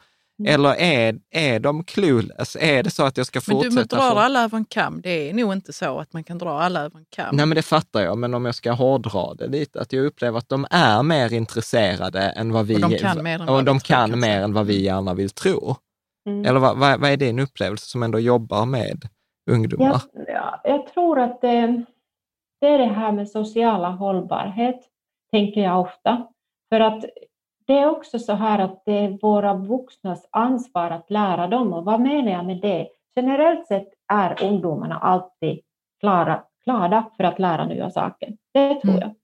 Eller 0.46 0.74
är, 0.78 1.18
är 1.30 1.60
de 1.60 1.84
clueless? 1.84 2.56
Är 2.60 2.82
det 2.82 2.90
så 2.90 3.02
att 3.02 3.16
jag 3.16 3.26
ska 3.26 3.40
Men 3.48 3.58
du 3.58 3.70
fortsätta? 3.70 3.96
drar 3.96 4.20
alla 4.20 4.44
över 4.44 4.58
en 4.58 4.64
kam. 4.64 5.00
Det 5.00 5.30
är 5.30 5.34
nog 5.34 5.52
inte 5.52 5.72
så 5.72 5.98
att 5.98 6.12
man 6.12 6.24
kan 6.24 6.38
dra 6.38 6.60
alla 6.60 6.80
över 6.80 6.98
en 6.98 7.04
kam. 7.10 7.36
Nej, 7.36 7.46
men 7.46 7.56
det 7.56 7.62
fattar 7.62 8.00
jag, 8.00 8.18
men 8.18 8.34
om 8.34 8.44
jag 8.44 8.54
ska 8.54 8.72
hårdra 8.72 9.34
det 9.34 9.46
lite, 9.46 9.80
att 9.80 9.92
jag 9.92 10.06
upplever 10.06 10.38
att 10.38 10.48
de 10.48 10.66
är 10.70 11.02
mer 11.02 11.32
intresserade 11.32 12.20
än 12.20 12.52
vad 12.52 12.66
vi... 12.66 12.76
Och 12.76 12.80
de 12.80 12.98
kan 12.98 13.22
mer 13.22 13.34
än 13.34 13.48
och 13.48 13.54
vad 13.54 13.64
de 13.64 13.80
kan 13.80 14.10
kanske. 14.10 14.16
mer 14.16 14.40
än 14.40 14.52
vad 14.52 14.66
vi 14.66 14.82
gärna 14.82 15.14
vill 15.14 15.30
tro. 15.30 15.76
Mm. 16.26 16.44
Eller 16.44 16.60
vad, 16.60 16.78
vad, 16.78 17.00
vad 17.00 17.10
är 17.10 17.16
din 17.16 17.38
upplevelse 17.38 17.86
som 17.86 18.02
ändå 18.02 18.18
jobbar 18.18 18.66
med 18.66 19.08
ungdomar? 19.50 20.00
Jag, 20.12 20.24
ja, 20.28 20.60
jag 20.64 20.86
tror 20.86 21.20
att 21.20 21.40
det, 21.40 21.84
det 22.60 22.66
är 22.66 22.78
det 22.78 22.94
här 22.94 23.12
med 23.12 23.28
sociala 23.28 23.88
hållbarhet, 23.88 24.80
tänker 25.30 25.60
jag 25.60 25.80
ofta. 25.80 26.26
För 26.68 26.80
att 26.80 27.04
det 27.70 27.78
är 27.78 27.90
också 27.90 28.18
så 28.18 28.32
här 28.32 28.58
att 28.58 28.82
det 28.84 28.92
är 28.98 29.18
våra 29.22 29.54
vuxnas 29.54 30.28
ansvar 30.30 30.90
att 30.90 31.10
lära 31.10 31.46
dem. 31.46 31.72
Och 31.72 31.84
vad 31.84 32.00
menar 32.00 32.32
jag 32.32 32.46
med 32.46 32.60
det? 32.60 32.88
Generellt 33.16 33.66
sett 33.66 33.88
är 34.12 34.44
ungdomarna 34.44 34.98
alltid 34.98 35.60
klara, 36.00 36.44
glada 36.64 37.10
för 37.16 37.24
att 37.24 37.38
lära 37.38 37.66
nya 37.66 37.90
saker. 37.90 38.36
Det 38.54 38.80
tror 38.80 38.90
Mm. 38.94 39.00
jag. 39.00 39.14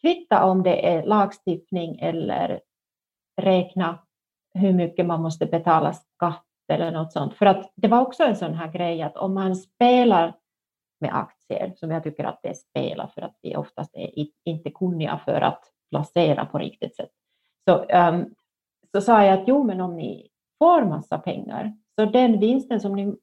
Kvitta 0.00 0.44
om 0.44 0.62
det 0.62 0.88
är 0.88 1.02
lagstiftning 1.06 1.98
eller 1.98 2.60
räkna 3.40 3.98
hur 4.54 4.72
mycket 4.72 5.06
man 5.06 5.22
måste 5.22 5.46
betala 5.46 5.92
skatt 5.92 6.44
eller 6.72 6.90
något 6.90 7.12
sånt. 7.12 7.34
För 7.34 7.46
att 7.46 7.72
det 7.76 7.88
var 7.88 8.00
också 8.00 8.24
en 8.24 8.36
sån 8.36 8.54
här 8.54 8.72
grej 8.72 9.02
att 9.02 9.16
om 9.16 9.34
man 9.34 9.56
spelar 9.56 10.34
med 11.00 11.14
aktier, 11.16 11.72
som 11.76 11.90
jag 11.90 12.02
tycker 12.02 12.24
att 12.24 12.40
det 12.42 12.48
är 12.48 12.54
spela 12.54 13.08
för 13.08 13.22
att 13.22 13.38
vi 13.42 13.56
oftast 13.56 13.94
är 13.94 14.10
inte 14.44 14.70
kunniga 14.70 15.20
för 15.24 15.40
att 15.40 15.62
placera 15.90 16.44
på 16.46 16.58
riktigt 16.58 16.96
sätt. 16.96 17.10
Så, 17.68 17.84
um, 17.84 18.34
så 18.92 19.00
sa 19.00 19.24
jag 19.24 19.40
att 19.40 19.48
jo, 19.48 19.64
men 19.64 19.80
om 19.80 19.96
ni 19.96 20.28
får 20.58 20.84
massa 20.84 21.18
pengar, 21.18 21.72
så 21.94 22.04
den 22.04 22.40
vinsten 22.40 22.80
som 22.80 22.96
ni 22.96 23.16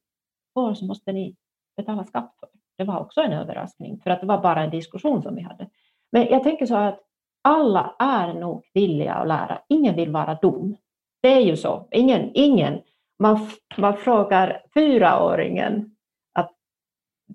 får 0.54 0.74
så 0.74 0.86
måste 0.86 1.12
ni 1.12 1.36
betala 1.78 2.04
skatt 2.04 2.36
för. 2.40 2.50
Det 2.78 2.84
var 2.84 3.00
också 3.00 3.22
en 3.22 3.34
överraskning, 3.34 4.00
för 4.04 4.10
att 4.10 4.22
det 4.22 4.28
var 4.28 4.42
bara 4.42 4.64
en 4.64 4.70
diskussion 4.70 5.22
som 5.22 5.36
vi 5.36 5.42
hade. 5.42 5.70
Men 6.12 6.28
jag 6.28 6.44
tänker 6.44 6.66
så 6.66 6.76
att 6.76 7.00
alla 7.42 7.96
är 8.00 8.34
nog 8.34 8.64
villiga 8.74 9.14
att 9.14 9.28
lära. 9.28 9.62
Ingen 9.70 9.96
vill 9.96 10.12
vara 10.12 10.36
dum. 10.36 10.78
Det 11.22 11.34
är 11.34 11.42
ju 11.42 11.58
så. 11.58 11.88
Ingen, 11.92 12.32
ingen. 12.34 12.82
Man, 13.20 13.40
man 13.78 13.98
frågar 13.98 14.62
fyraåringen 14.74 15.96
att 16.34 16.52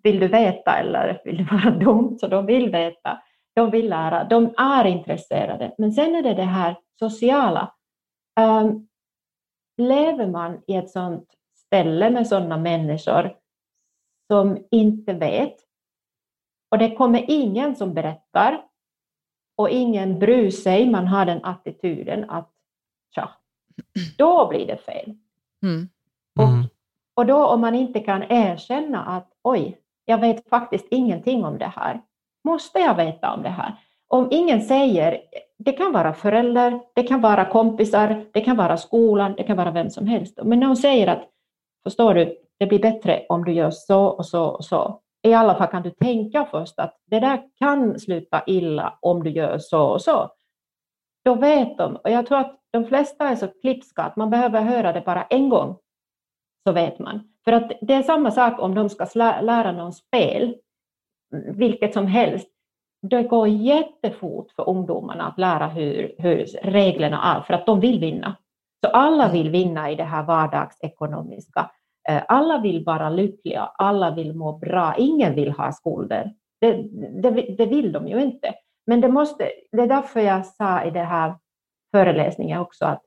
vill 0.02 0.20
du 0.20 0.28
veta 0.28 0.78
eller 0.78 1.20
vill 1.24 1.36
du 1.36 1.44
vara 1.44 1.70
dum? 1.70 2.18
Så 2.18 2.28
de 2.28 2.46
vill 2.46 2.70
veta. 2.70 3.22
De 3.58 3.70
vill 3.70 3.88
lära. 3.88 4.24
De 4.24 4.54
är 4.56 4.84
intresserade. 4.84 5.74
Men 5.78 5.92
sen 5.92 6.14
är 6.14 6.22
det 6.22 6.34
det 6.34 6.42
här 6.42 6.76
sociala. 6.98 7.74
Ehm, 8.40 8.88
lever 9.76 10.26
man 10.26 10.62
i 10.66 10.76
ett 10.76 10.90
sådant 10.90 11.34
ställe 11.54 12.10
med 12.10 12.26
sådana 12.26 12.56
människor 12.56 13.36
som 14.26 14.58
inte 14.70 15.12
vet 15.12 15.56
och 16.70 16.78
det 16.78 16.94
kommer 16.94 17.24
ingen 17.28 17.76
som 17.76 17.94
berättar 17.94 18.64
och 19.56 19.70
ingen 19.70 20.18
bryr 20.18 20.50
sig, 20.50 20.90
man 20.90 21.06
har 21.06 21.26
den 21.26 21.44
attityden 21.44 22.30
att 22.30 22.50
tja, 23.14 23.30
då 24.18 24.48
blir 24.48 24.66
det 24.66 24.76
fel. 24.76 25.16
Mm. 25.62 25.76
Mm. 25.76 25.88
Och, 26.38 26.70
och 27.14 27.26
då 27.26 27.46
om 27.46 27.60
man 27.60 27.74
inte 27.74 28.00
kan 28.00 28.22
erkänna 28.22 29.04
att 29.04 29.32
oj, 29.42 29.80
jag 30.04 30.18
vet 30.18 30.48
faktiskt 30.48 30.86
ingenting 30.90 31.44
om 31.44 31.58
det 31.58 31.72
här. 31.76 32.00
Måste 32.44 32.78
jag 32.78 32.94
veta 32.94 33.32
om 33.32 33.42
det 33.42 33.48
här? 33.48 33.74
Om 34.08 34.28
ingen 34.30 34.62
säger, 34.62 35.20
det 35.58 35.72
kan 35.72 35.92
vara 35.92 36.14
föräldrar, 36.14 36.80
det 36.94 37.02
kan 37.02 37.20
vara 37.20 37.44
kompisar, 37.44 38.24
det 38.32 38.40
kan 38.40 38.56
vara 38.56 38.76
skolan, 38.76 39.34
det 39.36 39.42
kan 39.42 39.56
vara 39.56 39.70
vem 39.70 39.90
som 39.90 40.06
helst. 40.06 40.38
Men 40.42 40.60
någon 40.60 40.76
säger 40.76 41.06
att, 41.06 41.28
förstår 41.84 42.14
du, 42.14 42.36
det 42.58 42.66
blir 42.66 42.78
bättre 42.78 43.26
om 43.28 43.44
du 43.44 43.52
gör 43.52 43.70
så 43.70 44.04
och 44.04 44.26
så 44.26 44.44
och 44.44 44.64
så. 44.64 45.00
I 45.22 45.34
alla 45.34 45.54
fall 45.54 45.68
kan 45.68 45.82
du 45.82 45.90
tänka 45.90 46.44
först 46.50 46.78
att 46.78 46.96
det 47.06 47.20
där 47.20 47.42
kan 47.58 47.98
sluta 47.98 48.42
illa 48.46 48.98
om 49.00 49.22
du 49.22 49.30
gör 49.30 49.58
så 49.58 49.82
och 49.82 50.02
så. 50.02 50.30
Då 51.24 51.34
vet 51.34 51.78
de. 51.78 51.96
Och 51.96 52.10
jag 52.10 52.26
tror 52.26 52.38
att 52.38 52.60
de 52.70 52.84
flesta 52.84 53.28
är 53.28 53.36
så 53.36 53.48
klipska 53.48 54.02
att 54.02 54.16
man 54.16 54.30
behöver 54.30 54.62
höra 54.62 54.92
det 54.92 55.00
bara 55.00 55.22
en 55.22 55.48
gång 55.48 55.76
så 56.66 56.72
vet 56.72 56.98
man. 56.98 57.20
För 57.44 57.52
att 57.52 57.72
det 57.80 57.94
är 57.94 58.02
samma 58.02 58.30
sak 58.30 58.60
om 58.60 58.74
de 58.74 58.88
ska 58.88 59.06
lära 59.14 59.72
någon 59.72 59.92
spel, 59.92 60.56
vilket 61.30 61.94
som 61.94 62.06
helst. 62.06 62.48
Det 63.02 63.22
går 63.22 63.48
jättefort 63.48 64.50
för 64.50 64.68
ungdomarna 64.68 65.26
att 65.26 65.38
lära 65.38 65.66
hur, 65.68 66.14
hur 66.18 66.46
reglerna 66.62 67.22
är, 67.36 67.40
för 67.40 67.54
att 67.54 67.66
de 67.66 67.80
vill 67.80 68.00
vinna. 68.00 68.36
Så 68.84 68.90
alla 68.90 69.32
vill 69.32 69.50
vinna 69.50 69.90
i 69.90 69.94
det 69.94 70.04
här 70.04 70.22
vardagsekonomiska. 70.22 71.70
Eh, 72.08 72.22
Alla 72.28 72.58
vill 72.58 72.84
vara 72.84 73.10
lyckliga, 73.10 73.70
alla 73.78 74.10
vill 74.10 74.34
må 74.34 74.52
bra, 74.52 74.94
ingen 74.98 75.34
vill 75.34 75.52
ha 75.52 75.72
skulder. 75.72 76.34
Det, 76.60 76.72
det, 77.22 77.30
det 77.30 77.66
vill 77.66 77.92
de 77.92 78.08
ju 78.08 78.22
inte. 78.22 78.54
Men 78.86 79.00
det, 79.00 79.08
måste, 79.08 79.50
det 79.72 79.82
är 79.82 79.86
därför 79.86 80.20
jag 80.20 80.46
sa 80.46 80.84
i 80.84 80.90
den 80.90 81.06
här 81.06 81.34
föreläsningen 81.90 82.60
också 82.60 82.84
att 82.84 83.02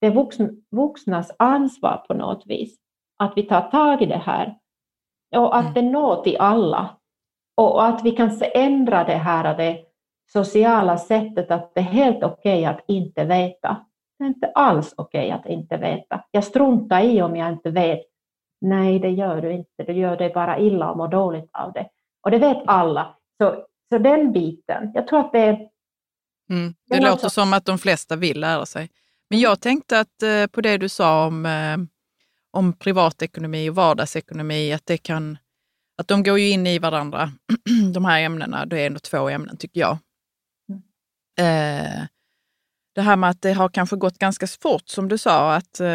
det 0.00 0.06
är 0.06 0.10
vuxn, 0.10 0.44
vuxnas 0.70 1.32
ansvar 1.38 2.04
på 2.08 2.14
något 2.14 2.46
vis 2.46 2.78
att 3.18 3.32
vi 3.36 3.42
tar 3.42 3.60
tag 3.60 4.02
i 4.02 4.06
det 4.06 4.22
här 4.26 4.58
och 5.36 5.56
att 5.56 5.74
det 5.74 5.82
når 5.82 6.22
till 6.22 6.36
alla 6.38 6.96
och 7.62 7.84
att 7.86 8.04
vi 8.04 8.10
kan 8.10 8.30
se- 8.30 8.50
ändra 8.58 9.04
det 9.04 9.14
här 9.16 9.56
det 9.56 9.78
sociala 10.32 10.98
sättet 10.98 11.50
att 11.50 11.72
det 11.74 11.80
är 11.80 11.84
helt 11.84 12.22
okej 12.24 12.64
att 12.64 12.84
inte 12.88 13.24
veta. 13.24 13.76
Det 14.18 14.24
är 14.24 14.28
inte 14.28 14.46
alls 14.54 14.94
okej 14.96 15.30
att 15.30 15.46
inte 15.46 15.76
veta. 15.76 16.24
Jag 16.30 16.44
struntar 16.44 17.00
i 17.04 17.22
om 17.22 17.36
jag 17.36 17.48
inte 17.52 17.70
vet. 17.70 18.00
Nej, 18.60 18.98
det 18.98 19.10
gör 19.10 19.40
du 19.42 19.52
inte. 19.52 19.82
Du 19.86 19.92
gör 19.92 20.16
dig 20.16 20.30
bara 20.34 20.58
illa 20.58 20.90
och 20.90 20.96
mår 20.96 21.08
dåligt 21.08 21.50
av 21.52 21.72
det. 21.72 21.88
Och 22.22 22.30
det 22.30 22.38
vet 22.38 22.62
alla. 22.66 23.16
Så, 23.42 23.64
så 23.92 23.98
den 23.98 24.32
biten, 24.32 24.90
jag 24.94 25.08
tror 25.08 25.20
att 25.20 25.32
det 25.32 25.68
Mm. 26.50 26.74
Det 26.90 26.96
låter 27.00 27.12
också- 27.12 27.30
som 27.30 27.52
att 27.52 27.64
de 27.64 27.78
flesta 27.78 28.16
vill 28.16 28.40
lära 28.40 28.66
sig. 28.66 28.90
Men 29.30 29.40
jag 29.40 29.60
tänkte 29.60 30.00
att 30.00 30.22
eh, 30.22 30.46
på 30.46 30.60
det 30.60 30.76
du 30.76 30.88
sa 30.88 31.26
om, 31.26 31.46
eh, 31.46 31.76
om 32.50 32.72
privatekonomi 32.72 33.70
och 33.70 33.74
vardagsekonomi, 33.74 34.72
att, 34.72 34.86
det 34.86 34.96
kan, 34.98 35.38
att 35.98 36.08
de 36.08 36.22
går 36.22 36.38
ju 36.38 36.48
in 36.48 36.66
i 36.66 36.78
varandra, 36.78 37.32
de 37.94 38.04
här 38.04 38.20
ämnena. 38.20 38.66
Det 38.66 38.80
är 38.80 38.86
ändå 38.86 38.98
två 38.98 39.28
ämnen 39.28 39.56
tycker 39.56 39.80
jag. 39.80 39.98
Eh, 41.38 42.02
det 42.94 43.02
här 43.02 43.16
med 43.16 43.30
att 43.30 43.42
det 43.42 43.52
har 43.52 43.68
kanske 43.68 43.96
gått 43.96 44.18
ganska 44.18 44.46
fort 44.46 44.88
som 44.88 45.08
du 45.08 45.18
sa, 45.18 45.54
att 45.54 45.80
eh, 45.80 45.86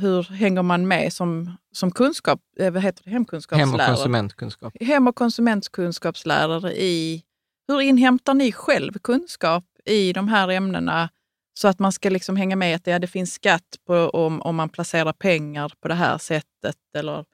hur 0.00 0.22
hänger 0.32 0.62
man 0.62 0.88
med 0.88 1.12
som, 1.12 1.56
som 1.72 1.90
kunskap, 1.90 2.40
eh, 2.58 2.70
vad 2.70 2.82
heter 2.82 3.04
det, 3.04 3.10
Hem 3.10 3.22
och 3.22 3.32
hemkunskapslärare? 3.32 3.86
konsumentkunskap. 3.86 4.74
hem 4.80 5.06
och 5.08 5.16
konsumentkunskapslärare 5.16 6.72
i 6.72 7.24
hur 7.68 7.80
inhämtar 7.80 8.34
ni 8.34 8.52
själv 8.52 8.92
kunskap 8.98 9.64
i 9.84 10.12
de 10.12 10.28
här 10.28 10.48
ämnena 10.48 11.08
så 11.54 11.68
att 11.68 11.78
man 11.78 11.92
ska 11.92 12.10
liksom 12.10 12.36
hänga 12.36 12.56
med 12.56 12.76
att 12.76 12.86
ja, 12.86 12.98
det 12.98 13.06
finns 13.06 13.32
skatt 13.34 13.76
på 13.86 13.94
om, 13.94 14.42
om 14.42 14.56
man 14.56 14.68
placerar 14.68 15.12
pengar 15.12 15.72
på 15.80 15.88
det 15.88 15.94
här 15.94 16.18
sättet? 16.18 16.76
Eller, 16.96 17.24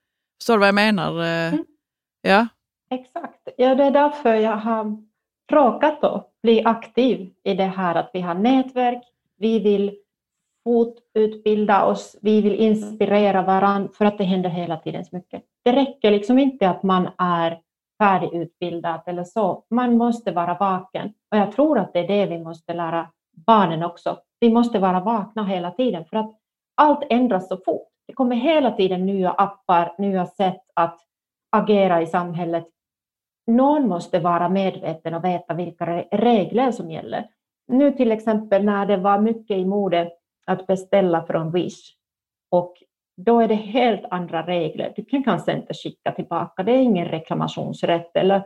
förstår 0.40 0.54
du 0.54 0.58
vad 0.58 0.68
jag 0.68 0.74
menar? 0.74 1.22
Eh, 1.24 1.52
Mm. 1.52 1.64
Ja, 2.26 2.46
Exakt. 2.90 3.48
Ja, 3.56 3.74
det 3.74 3.84
är 3.84 3.90
därför 3.90 4.34
jag 4.34 4.56
har 4.56 4.96
råkat 5.52 6.00
då 6.00 6.28
bli 6.42 6.64
aktiv 6.64 7.30
i 7.44 7.54
det 7.54 7.64
här 7.64 7.94
att 7.94 8.10
vi 8.12 8.20
har 8.20 8.34
nätverk, 8.34 9.02
vi 9.38 9.58
vill 9.58 9.98
fortutbilda 10.64 11.84
oss, 11.84 12.16
vi 12.22 12.40
vill 12.40 12.54
inspirera 12.54 13.42
varandra 13.42 13.92
för 13.94 14.04
att 14.04 14.18
det 14.18 14.24
händer 14.24 14.50
hela 14.50 14.76
tiden 14.76 15.04
så 15.04 15.16
mycket. 15.16 15.42
Det 15.64 15.72
räcker 15.72 16.10
liksom 16.10 16.38
inte 16.38 16.70
att 16.70 16.82
man 16.82 17.08
är 17.18 17.60
färdigutbildad 17.98 19.00
eller 19.06 19.24
så. 19.24 19.64
Man 19.70 19.96
måste 19.96 20.32
vara 20.32 20.54
vaken 20.54 21.12
och 21.30 21.38
jag 21.38 21.52
tror 21.52 21.78
att 21.78 21.92
det 21.92 21.98
är 21.98 22.08
det 22.08 22.26
vi 22.26 22.38
måste 22.38 22.74
lära 22.74 23.10
barnen 23.46 23.82
också. 23.82 24.18
Vi 24.40 24.50
måste 24.50 24.78
vara 24.78 25.00
vakna 25.00 25.44
hela 25.44 25.70
tiden 25.70 26.04
för 26.04 26.16
att 26.16 26.34
allt 26.74 27.02
ändras 27.10 27.48
så 27.48 27.56
fort. 27.56 27.88
Det 28.06 28.12
kommer 28.12 28.36
hela 28.36 28.70
tiden 28.70 29.06
nya 29.06 29.30
appar, 29.30 29.94
nya 29.98 30.26
sätt 30.26 30.62
att 30.74 31.00
agera 31.50 32.02
i 32.02 32.06
samhället. 32.06 32.66
Någon 33.46 33.88
måste 33.88 34.18
vara 34.18 34.48
medveten 34.48 35.14
och 35.14 35.24
veta 35.24 35.54
vilka 35.54 35.86
re- 35.86 36.08
regler 36.12 36.72
som 36.72 36.90
gäller. 36.90 37.28
Nu 37.68 37.90
till 37.90 38.12
exempel 38.12 38.64
när 38.64 38.86
det 38.86 38.96
var 38.96 39.18
mycket 39.18 39.56
i 39.56 39.64
mode 39.64 40.10
att 40.46 40.66
beställa 40.66 41.26
från 41.26 41.52
Wish 41.52 41.96
och 42.50 42.74
då 43.16 43.40
är 43.40 43.48
det 43.48 43.54
helt 43.54 44.04
andra 44.10 44.46
regler. 44.46 44.92
Du 44.96 45.04
kan 45.04 45.24
kanske 45.24 45.52
inte 45.52 45.74
skicka 45.74 46.12
tillbaka, 46.12 46.62
det 46.62 46.72
är 46.72 46.82
ingen 46.82 47.08
reklamationsrätt. 47.08 48.16
Eller 48.16 48.42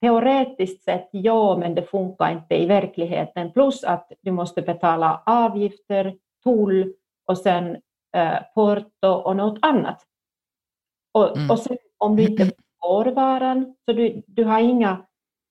teoretiskt 0.00 0.84
sett 0.84 1.08
ja, 1.12 1.56
men 1.56 1.74
det 1.74 1.82
funkar 1.82 2.32
inte 2.32 2.54
i 2.54 2.66
verkligheten. 2.66 3.52
Plus 3.52 3.84
att 3.84 4.12
du 4.20 4.30
måste 4.30 4.62
betala 4.62 5.22
avgifter, 5.26 6.16
tull 6.44 6.94
och 7.26 7.38
sen 7.38 7.76
eh, 8.16 8.38
porto 8.54 9.08
och 9.08 9.36
något 9.36 9.58
annat. 9.62 10.04
Och, 11.14 11.36
mm. 11.36 11.50
och 11.50 11.58
sen 11.58 11.76
om 11.98 12.16
du 12.16 12.22
inte 12.22 12.50
får 12.82 13.04
varan, 13.04 13.74
så 13.84 13.92
du, 13.92 14.22
du 14.26 14.44
har 14.44 14.60
inga, 14.60 15.06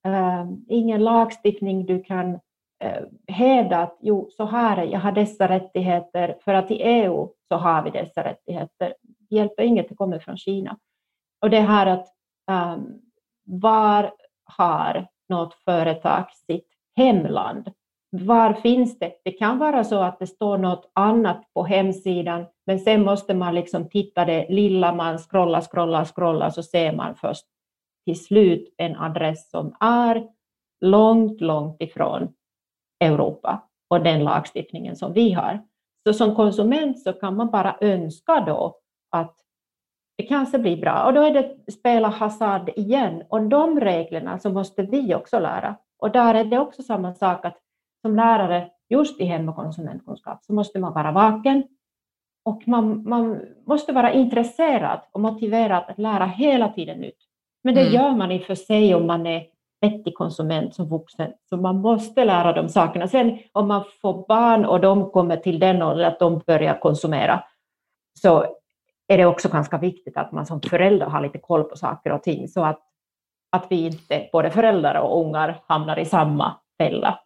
eh, 0.05 0.45
ingen 0.67 1.03
lagstiftning 1.03 1.85
du 1.85 2.03
kan 2.03 2.39
eh, 2.83 3.03
hävda 3.27 3.77
att 3.77 3.97
jo, 4.01 4.29
så 4.31 4.45
här 4.45 4.77
är 4.77 4.83
jag 4.83 4.99
har 4.99 5.11
dessa 5.11 5.49
rättigheter, 5.49 6.37
för 6.45 6.53
att 6.53 6.71
i 6.71 6.75
EU 6.75 7.29
så 7.47 7.55
har 7.55 7.83
vi 7.83 7.89
dessa 7.89 8.23
rättigheter. 8.23 8.93
Det 9.01 9.35
hjälper 9.35 9.63
inget 9.63 9.89
det 9.89 9.95
kommer 9.95 10.19
från 10.19 10.37
Kina. 10.37 10.77
Och 11.41 11.49
det 11.49 11.59
här 11.59 11.85
att 11.85 12.07
um, 12.51 13.01
var 13.43 14.11
har 14.43 15.07
något 15.29 15.53
företag 15.53 16.25
sitt 16.31 16.67
hemland? 16.95 17.71
Var 18.09 18.53
finns 18.53 18.99
det? 18.99 19.13
Det 19.23 19.31
kan 19.31 19.57
vara 19.57 19.83
så 19.83 20.01
att 20.01 20.19
det 20.19 20.27
står 20.27 20.57
något 20.57 20.91
annat 20.93 21.53
på 21.53 21.63
hemsidan, 21.63 22.45
men 22.67 22.79
sen 22.79 23.03
måste 23.03 23.33
man 23.33 23.55
liksom 23.55 23.89
titta 23.89 24.25
det 24.25 24.45
lilla, 24.49 24.93
man 24.93 25.17
scrollar, 25.17 25.61
scrollar, 25.61 26.05
scrollar, 26.05 26.49
så 26.49 26.63
ser 26.63 26.91
man 26.91 27.15
först 27.15 27.45
till 28.05 28.25
slut 28.25 28.73
en 28.77 28.95
adress 28.95 29.49
som 29.49 29.75
är 29.79 30.27
långt, 30.81 31.41
långt 31.41 31.81
ifrån 31.81 32.33
Europa 32.99 33.63
och 33.89 34.03
den 34.03 34.23
lagstiftningen 34.23 34.95
som 34.95 35.13
vi 35.13 35.31
har. 35.31 35.63
Så 36.07 36.13
som 36.13 36.35
konsument 36.35 36.99
så 36.99 37.13
kan 37.13 37.35
man 37.35 37.51
bara 37.51 37.77
önska 37.81 38.39
då 38.39 38.77
att 39.11 39.35
det 40.17 40.23
kanske 40.23 40.59
blir 40.59 40.77
bra. 40.77 41.03
Och 41.05 41.13
då 41.13 41.21
är 41.21 41.33
det 41.33 41.71
spela 41.71 42.07
hasard 42.07 42.69
igen. 42.75 43.23
Och 43.29 43.41
de 43.41 43.79
reglerna 43.79 44.39
så 44.39 44.49
måste 44.49 44.81
vi 44.81 45.15
också 45.15 45.39
lära. 45.39 45.75
Och 45.99 46.11
där 46.11 46.35
är 46.35 46.45
det 46.45 46.59
också 46.59 46.83
samma 46.83 47.13
sak 47.13 47.45
att 47.45 47.57
som 48.01 48.15
lärare 48.15 48.69
just 48.89 49.21
i 49.21 49.25
hem 49.25 49.49
och 49.49 49.55
konsumentkunskap 49.55 50.43
så 50.43 50.53
måste 50.53 50.79
man 50.79 50.93
vara 50.93 51.11
vaken 51.11 51.63
och 52.47 52.67
man, 52.67 53.03
man 53.09 53.41
måste 53.65 53.91
vara 53.91 54.13
intresserad 54.13 54.99
och 55.11 55.21
motiverad 55.21 55.83
att 55.87 55.97
lära 55.97 56.25
hela 56.25 56.69
tiden 56.69 56.97
nytt. 56.97 57.17
Men 57.63 57.75
det 57.75 57.81
mm. 57.81 57.93
gör 57.93 58.11
man 58.11 58.31
i 58.31 58.39
och 58.39 58.43
för 58.43 58.55
sig 58.55 58.95
om 58.95 59.07
man 59.07 59.27
är 59.27 59.45
vettig 59.81 60.15
konsument 60.15 60.75
som 60.75 60.89
vuxen, 60.89 61.33
så 61.49 61.57
man 61.57 61.81
måste 61.81 62.25
lära 62.25 62.53
de 62.53 62.69
sakerna. 62.69 63.07
Sen 63.07 63.39
om 63.51 63.67
man 63.67 63.83
får 64.01 64.27
barn 64.27 64.65
och 64.65 64.79
de 64.79 65.11
kommer 65.11 65.37
till 65.37 65.59
den 65.59 65.81
åldern 65.81 66.07
att 66.07 66.19
de 66.19 66.41
börjar 66.47 66.79
konsumera, 66.79 67.43
så 68.19 68.45
är 69.07 69.17
det 69.17 69.25
också 69.25 69.49
ganska 69.49 69.77
viktigt 69.77 70.17
att 70.17 70.31
man 70.31 70.45
som 70.45 70.61
förälder 70.61 71.05
har 71.05 71.21
lite 71.21 71.37
koll 71.37 71.63
på 71.63 71.75
saker 71.75 72.11
och 72.11 72.23
ting, 72.23 72.47
så 72.47 72.63
att, 72.63 72.79
att 73.51 73.65
vi 73.69 73.85
inte, 73.85 74.29
både 74.31 74.51
föräldrar 74.51 75.01
och 75.01 75.25
ungar, 75.25 75.61
hamnar 75.67 75.99
i 75.99 76.05
samma 76.05 76.55
fälla. 76.77 77.19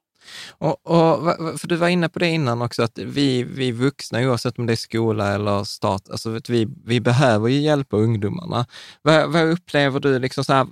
Och, 0.49 0.87
och, 0.87 1.59
för 1.59 1.67
du 1.67 1.75
var 1.75 1.87
inne 1.87 2.09
på 2.09 2.19
det 2.19 2.27
innan 2.27 2.61
också, 2.61 2.83
att 2.83 2.97
vi, 2.97 3.43
vi 3.43 3.71
vuxna, 3.71 4.19
oavsett 4.19 4.59
om 4.59 4.65
det 4.65 4.73
är 4.73 4.77
skola 4.77 5.33
eller 5.33 5.63
stat, 5.63 6.09
alltså 6.09 6.39
vi, 6.47 6.67
vi 6.85 6.99
behöver 7.01 7.47
ju 7.47 7.59
hjälpa 7.59 7.97
ungdomarna. 7.97 8.65
Vad, 9.01 9.31
vad 9.31 9.43
upplever 9.43 9.99
du, 9.99 10.19
liksom 10.19 10.43
så 10.43 10.53
här, 10.53 10.67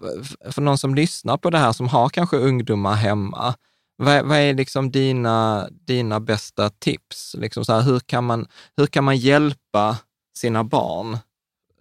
för 0.52 0.62
någon 0.62 0.78
som 0.78 0.96
lyssnar 0.96 1.38
på 1.38 1.50
det 1.50 1.58
här, 1.58 1.72
som 1.72 1.88
har 1.88 2.10
kanske 2.10 2.38
ungdomar 2.38 2.96
hemma, 2.96 3.54
vad, 4.02 4.26
vad 4.26 4.38
är 4.38 4.54
liksom 4.54 4.92
dina, 4.92 5.70
dina 5.72 6.20
bästa 6.20 6.70
tips? 6.70 7.36
Liksom 7.40 7.66
så 7.66 7.74
här, 7.74 7.82
hur, 7.82 8.00
kan 8.00 8.24
man, 8.24 8.48
hur 8.78 8.86
kan 8.86 9.04
man 9.04 9.18
hjälpa 9.18 9.98
sina 10.38 10.64
barn? 10.64 11.18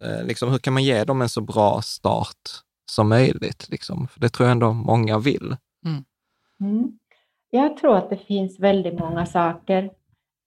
Eh, 0.03 0.25
liksom, 0.25 0.51
hur 0.51 0.59
kan 0.59 0.73
man 0.73 0.85
ge 0.85 1.05
dem 1.05 1.23
en 1.23 1.29
så 1.29 1.41
bra 1.41 1.83
start 1.83 2.63
som 2.91 3.09
möjligt? 3.09 3.69
Liksom? 3.69 4.09
För 4.09 4.21
det 4.21 4.29
tror 4.29 4.47
jag 4.47 4.53
ändå 4.53 4.73
många 4.73 5.19
vill. 5.19 5.57
Mm. 5.85 6.05
Mm. 6.61 6.99
Jag 7.51 7.77
tror 7.77 7.97
att 7.97 8.11
det 8.11 8.17
finns 8.17 8.61
väldigt 8.61 9.01
många 9.01 9.27
saker. 9.27 9.91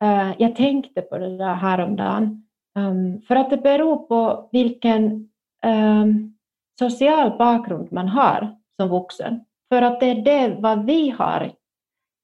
Eh, 0.03 0.31
jag 0.37 0.55
tänkte 0.55 1.01
på 1.01 1.17
det 1.17 1.37
där 1.37 1.53
häromdagen. 1.53 2.47
Ehm, 2.75 3.21
för 3.21 3.35
att 3.35 3.49
det 3.49 3.57
beror 3.57 3.97
på 3.97 4.49
vilken 4.51 5.29
ehm, 5.65 6.33
social 6.79 7.37
bakgrund 7.37 7.91
man 7.91 8.07
har 8.07 8.57
som 8.79 8.89
vuxen. 8.89 9.45
För 9.69 9.81
att 9.81 9.99
det 9.99 10.05
är 10.05 10.21
det 10.21 10.55
vad 10.59 10.85
vi 10.85 11.09
har 11.09 11.51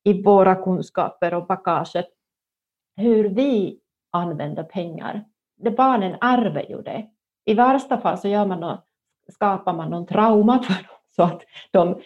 i 0.04 0.22
våra 0.22 0.56
kunskaper 0.56 1.34
och 1.34 1.48
bagaget, 1.48 2.10
hur 2.96 3.30
vi 3.30 3.80
använder 4.12 4.64
pengar. 4.64 5.26
Det 5.58 5.72
barnen 5.72 6.18
ärver 6.22 6.70
ju 6.70 6.82
det. 6.82 7.10
I 7.46 7.54
värsta 7.54 7.98
fall 7.98 8.18
så 8.18 8.28
gör 8.28 8.46
man 8.46 8.60
något, 8.60 8.86
skapar 9.32 9.74
man 9.74 9.90
någon 9.90 10.06
trauma 10.06 10.64
för 10.64 10.74
dem 10.74 10.98
så 11.16 11.24
att 11.24 11.42
de 11.72 12.02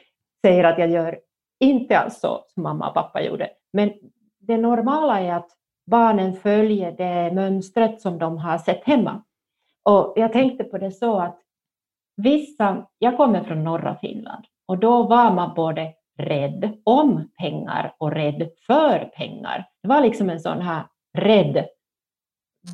säger 0.46 0.64
att 0.64 0.80
jag 0.80 0.90
gör 0.90 1.20
inte 1.62 2.00
alls 2.00 2.20
så 2.20 2.44
som 2.48 2.64
mamma 2.64 2.88
och 2.88 2.94
pappa 2.94 3.22
gjorde. 3.22 3.50
Men 3.74 3.94
det 4.40 4.58
normala 4.58 5.20
är 5.20 5.34
att 5.34 5.50
barnen 5.86 6.34
följer 6.34 6.92
det 6.92 7.36
mönstret 7.36 8.02
som 8.02 8.20
de 8.20 8.38
har 8.38 8.58
sett 8.58 8.84
hemma. 8.84 9.24
Och 9.84 10.14
jag 10.16 10.34
tänkte 10.34 10.64
på 10.64 10.78
det 10.78 10.92
så 10.92 11.20
att 11.20 11.40
vissa, 12.18 12.88
jag 12.98 13.18
kommer 13.18 13.44
från 13.44 13.64
norra 13.64 13.96
Finland 13.96 14.46
och 14.66 14.78
då 14.78 15.04
var 15.04 15.34
man 15.34 15.56
både 15.56 15.94
rädd 16.18 16.78
om 16.84 17.30
pengar 17.38 17.96
och 17.98 18.12
rädd 18.12 18.50
för 18.68 19.12
pengar. 19.16 19.66
Det 19.82 19.90
var 19.90 20.02
liksom 20.02 20.30
en 20.30 20.40
sån 20.40 20.62
här 20.62 20.84
rädd, 21.18 21.66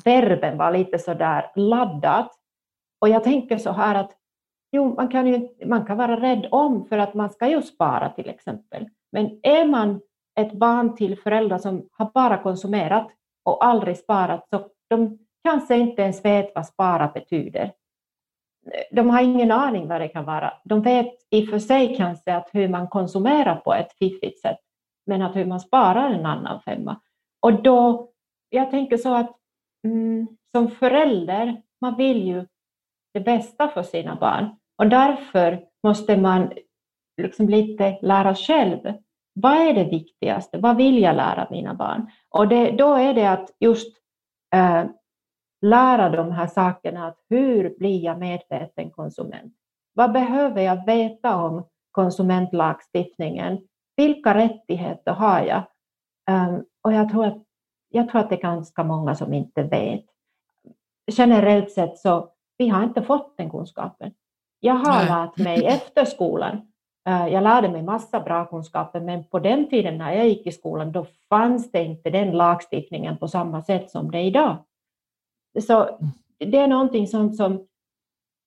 verben 0.04 0.58
var 0.58 0.72
lite 0.72 0.98
sådär 0.98 1.50
laddat. 1.54 2.32
Och 3.00 3.08
jag 3.08 3.24
tänker 3.24 3.58
så 3.58 3.72
här 3.72 3.94
att 3.94 4.17
Jo, 4.72 4.94
man 4.94 5.08
kan, 5.08 5.26
ju, 5.26 5.48
man 5.66 5.86
kan 5.86 5.96
vara 5.96 6.20
rädd 6.20 6.48
om 6.50 6.84
för 6.84 6.98
att 6.98 7.14
man 7.14 7.30
ska 7.30 7.48
ju 7.48 7.62
spara 7.62 8.08
till 8.08 8.28
exempel. 8.28 8.88
Men 9.12 9.40
är 9.42 9.64
man 9.64 10.00
ett 10.40 10.52
barn 10.52 10.96
till 10.96 11.18
föräldrar 11.18 11.58
som 11.58 11.88
har 11.92 12.10
bara 12.14 12.42
konsumerat 12.42 13.08
och 13.44 13.64
aldrig 13.64 13.98
sparat, 13.98 14.48
så 14.50 14.68
de 14.88 15.18
kanske 15.44 15.76
inte 15.76 16.02
ens 16.02 16.24
vet 16.24 16.52
vad 16.54 16.66
spara 16.66 17.08
betyder. 17.14 17.72
De 18.90 19.10
har 19.10 19.22
ingen 19.22 19.50
aning 19.50 19.88
vad 19.88 20.00
det 20.00 20.08
kan 20.08 20.24
vara. 20.24 20.52
De 20.64 20.82
vet 20.82 21.14
i 21.30 21.44
och 21.44 21.48
för 21.48 21.58
sig 21.58 21.96
kanske 21.96 22.34
att 22.34 22.48
hur 22.52 22.68
man 22.68 22.88
konsumerar 22.88 23.56
på 23.56 23.74
ett 23.74 23.92
fiffigt 23.92 24.40
sätt, 24.40 24.58
men 25.06 25.22
att 25.22 25.36
hur 25.36 25.44
man 25.44 25.60
sparar 25.60 26.10
en 26.10 26.26
annan 26.26 26.60
femma. 26.60 27.00
Och 27.40 27.62
då, 27.62 28.10
jag 28.48 28.70
tänker 28.70 28.96
så 28.96 29.14
att 29.14 29.36
mm, 29.84 30.26
som 30.52 30.70
förälder, 30.70 31.62
man 31.80 31.96
vill 31.96 32.26
ju 32.26 32.46
det 33.14 33.20
bästa 33.20 33.68
för 33.68 33.82
sina 33.82 34.16
barn. 34.16 34.56
Och 34.76 34.86
därför 34.86 35.64
måste 35.82 36.16
man 36.16 36.52
liksom 37.22 37.48
lite 37.48 37.98
lära 38.02 38.34
själv. 38.34 38.78
Vad 39.34 39.56
är 39.56 39.74
det 39.74 39.84
viktigaste? 39.84 40.58
Vad 40.58 40.76
vill 40.76 41.02
jag 41.02 41.16
lära 41.16 41.48
mina 41.50 41.74
barn? 41.74 42.10
Och 42.28 42.48
det, 42.48 42.70
då 42.70 42.94
är 42.94 43.14
det 43.14 43.26
att 43.30 43.50
just 43.60 43.96
eh, 44.54 44.84
lära 45.60 46.08
de 46.08 46.32
här 46.32 46.46
sakerna. 46.46 47.06
Att 47.06 47.18
hur 47.28 47.78
blir 47.78 48.04
jag 48.04 48.18
medveten 48.18 48.90
konsument? 48.90 49.54
Vad 49.92 50.12
behöver 50.12 50.62
jag 50.62 50.86
veta 50.86 51.36
om 51.36 51.66
konsumentlagstiftningen? 51.90 53.58
Vilka 53.96 54.34
rättigheter 54.34 55.12
har 55.12 55.40
jag? 55.40 55.62
Um, 56.30 56.64
och 56.82 56.92
jag 56.92 57.10
tror, 57.10 57.26
att, 57.26 57.42
jag 57.88 58.08
tror 58.08 58.20
att 58.20 58.28
det 58.28 58.36
är 58.36 58.40
ganska 58.40 58.84
många 58.84 59.14
som 59.14 59.34
inte 59.34 59.62
vet. 59.62 60.04
Generellt 61.12 61.70
sett 61.70 61.98
så 61.98 62.30
vi 62.58 62.68
har 62.68 62.84
inte 62.84 63.02
fått 63.02 63.36
den 63.36 63.50
kunskapen. 63.50 64.12
Jag 64.60 64.74
har 64.74 64.94
Nej. 64.94 65.06
lärt 65.06 65.38
mig 65.38 65.66
efter 65.66 66.04
skolan. 66.04 66.72
Eh, 67.08 67.28
jag 67.28 67.42
lärde 67.42 67.68
mig 67.68 67.82
massa 67.82 68.20
bra 68.20 68.46
kunskaper, 68.46 69.00
men 69.00 69.24
på 69.24 69.38
den 69.38 69.68
tiden 69.68 69.98
när 69.98 70.12
jag 70.12 70.28
gick 70.28 70.46
i 70.46 70.52
skolan, 70.52 70.92
då 70.92 71.06
fanns 71.28 71.72
det 71.72 71.84
inte 71.84 72.10
den 72.10 72.30
lagstiftningen 72.30 73.18
på 73.18 73.28
samma 73.28 73.62
sätt 73.62 73.90
som 73.90 74.10
det 74.10 74.18
är 74.18 74.24
idag. 74.24 74.56
Så 75.60 75.98
det 76.38 76.58
är 76.58 76.68
någonting 76.68 77.06
sånt 77.06 77.36
som... 77.36 77.66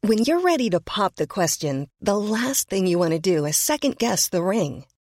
When 0.00 0.18
you're 0.18 0.40
ready 0.40 0.68
to 0.70 0.80
pop 0.80 1.14
the 1.14 1.28
question, 1.28 1.88
the 2.00 2.16
last 2.16 2.68
thing 2.68 2.88
you 2.88 2.98
want 2.98 3.12
to 3.12 3.20
do 3.20 3.44
is 3.44 3.56
second 3.56 3.98
guess 3.98 4.28
the 4.28 4.42
ring. 4.42 4.84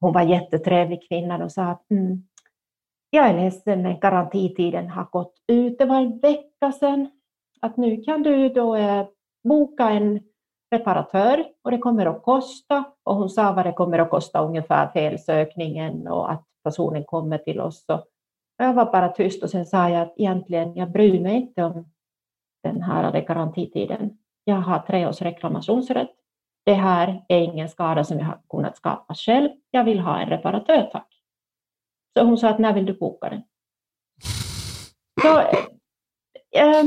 Hon 0.00 0.12
var 0.12 0.22
jättetrevlig 0.22 1.08
kvinna 1.08 1.44
och 1.44 1.52
sa 1.52 1.62
att 1.62 1.90
mm, 1.90 2.22
jag 3.10 3.28
är 3.28 3.34
ledsen 3.34 3.82
men 3.82 4.00
garantitiden 4.00 4.88
har 4.88 5.04
gått 5.04 5.34
ut. 5.46 5.78
Det 5.78 5.84
var 5.84 5.96
en 5.96 6.18
vecka 6.18 6.72
sedan. 6.72 7.10
Att 7.60 7.76
nu 7.76 7.96
kan 8.02 8.22
du 8.22 8.48
då 8.48 8.76
eh, 8.76 9.06
boka 9.48 9.90
en 9.90 10.20
reparatör 10.70 11.44
och 11.62 11.70
det 11.70 11.78
kommer 11.78 12.06
att 12.06 12.22
kosta. 12.22 12.84
Och 13.02 13.16
hon 13.16 13.30
sa 13.30 13.52
vad 13.52 13.66
det 13.66 13.72
kommer 13.72 13.98
att 13.98 14.10
kosta 14.10 14.44
ungefär 14.44 14.88
felsökningen 14.88 16.08
och 16.08 16.32
att 16.32 16.44
personen 16.64 17.04
kommer 17.04 17.38
till 17.38 17.60
oss. 17.60 17.84
Och 17.88 18.04
jag 18.56 18.74
var 18.74 18.92
bara 18.92 19.08
tyst 19.08 19.42
och 19.42 19.50
sen 19.50 19.66
sa 19.66 19.88
jag 19.88 20.02
att 20.02 20.14
egentligen 20.16 20.76
jag 20.76 20.90
bryr 20.90 21.20
mig 21.20 21.36
inte 21.36 21.64
om 21.64 21.84
den 22.62 22.82
här 22.82 23.20
garantitiden. 23.20 24.18
Jag 24.44 24.56
har 24.56 24.78
tre 24.78 25.06
års 25.06 25.22
reklamationsrätt. 25.22 26.10
Det 26.66 26.74
här 26.74 27.24
är 27.28 27.38
ingen 27.38 27.68
skada 27.68 28.04
som 28.04 28.18
jag 28.18 28.26
har 28.26 28.40
kunnat 28.50 28.76
skapa 28.76 29.14
själv. 29.14 29.50
Jag 29.70 29.84
vill 29.84 30.00
ha 30.00 30.18
en 30.18 30.28
reparatör, 30.28 30.88
tack. 30.92 31.08
Så 32.18 32.24
hon 32.24 32.38
sa 32.38 32.48
att 32.48 32.58
när 32.58 32.72
vill 32.72 32.86
du 32.86 32.92
boka 32.92 33.28
den? 33.28 33.42
Så, 35.22 35.38
äh, 36.58 36.84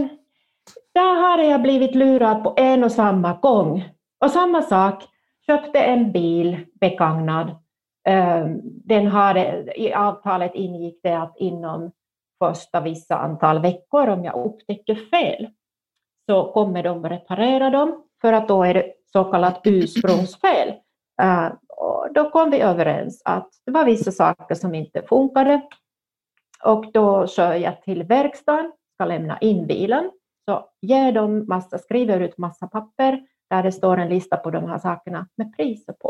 där 0.93 1.21
har 1.21 1.43
jag 1.43 1.61
blivit 1.61 1.95
lurad 1.95 2.43
på 2.43 2.53
en 2.57 2.83
och 2.83 2.91
samma 2.91 3.33
gång. 3.33 3.89
Och 4.25 4.31
samma 4.31 4.61
sak, 4.61 5.03
köpte 5.45 5.79
en 5.79 6.11
bil 6.11 6.65
begagnad. 6.73 7.55
Ehm, 8.07 8.59
den 8.63 9.07
hade, 9.07 9.73
I 9.75 9.93
avtalet 9.93 10.55
ingick 10.55 10.99
det 11.03 11.17
att 11.17 11.37
inom 11.37 11.91
första 12.43 12.81
vissa 12.81 13.17
antal 13.17 13.59
veckor, 13.59 14.07
om 14.09 14.23
jag 14.23 14.45
upptäcker 14.45 14.95
fel, 14.95 15.47
så 16.25 16.51
kommer 16.51 16.83
de 16.83 17.05
att 17.05 17.11
reparera 17.11 17.69
dem, 17.69 18.03
för 18.21 18.33
att 18.33 18.47
då 18.47 18.63
är 18.63 18.73
det 18.73 18.93
så 19.13 19.23
kallat 19.23 19.61
ursprungsfel. 19.63 20.73
Eh, 21.21 21.51
och 21.67 22.13
då 22.13 22.29
kom 22.29 22.49
vi 22.49 22.61
överens 22.61 23.21
att 23.25 23.49
det 23.65 23.71
var 23.71 23.85
vissa 23.85 24.11
saker 24.11 24.55
som 24.55 24.75
inte 24.75 25.01
funkade. 25.01 25.61
Och 26.63 26.91
då 26.91 27.27
kör 27.27 27.53
jag 27.53 27.81
till 27.81 28.03
verkstaden, 28.03 28.71
ska 28.93 29.05
lämna 29.05 29.37
in 29.39 29.67
bilen. 29.67 30.11
Så 30.49 30.69
ger 30.81 31.11
de 31.11 31.47
massa, 31.47 31.77
skriver 31.77 32.19
ut 32.19 32.37
massa 32.37 32.67
papper 32.67 33.25
där 33.49 33.63
det 33.63 33.71
står 33.71 33.97
en 33.97 34.09
lista 34.09 34.37
på 34.37 34.51
de 34.51 34.65
här 34.65 34.79
sakerna 34.79 35.27
med 35.37 35.55
priser 35.57 35.93
på. 35.93 36.09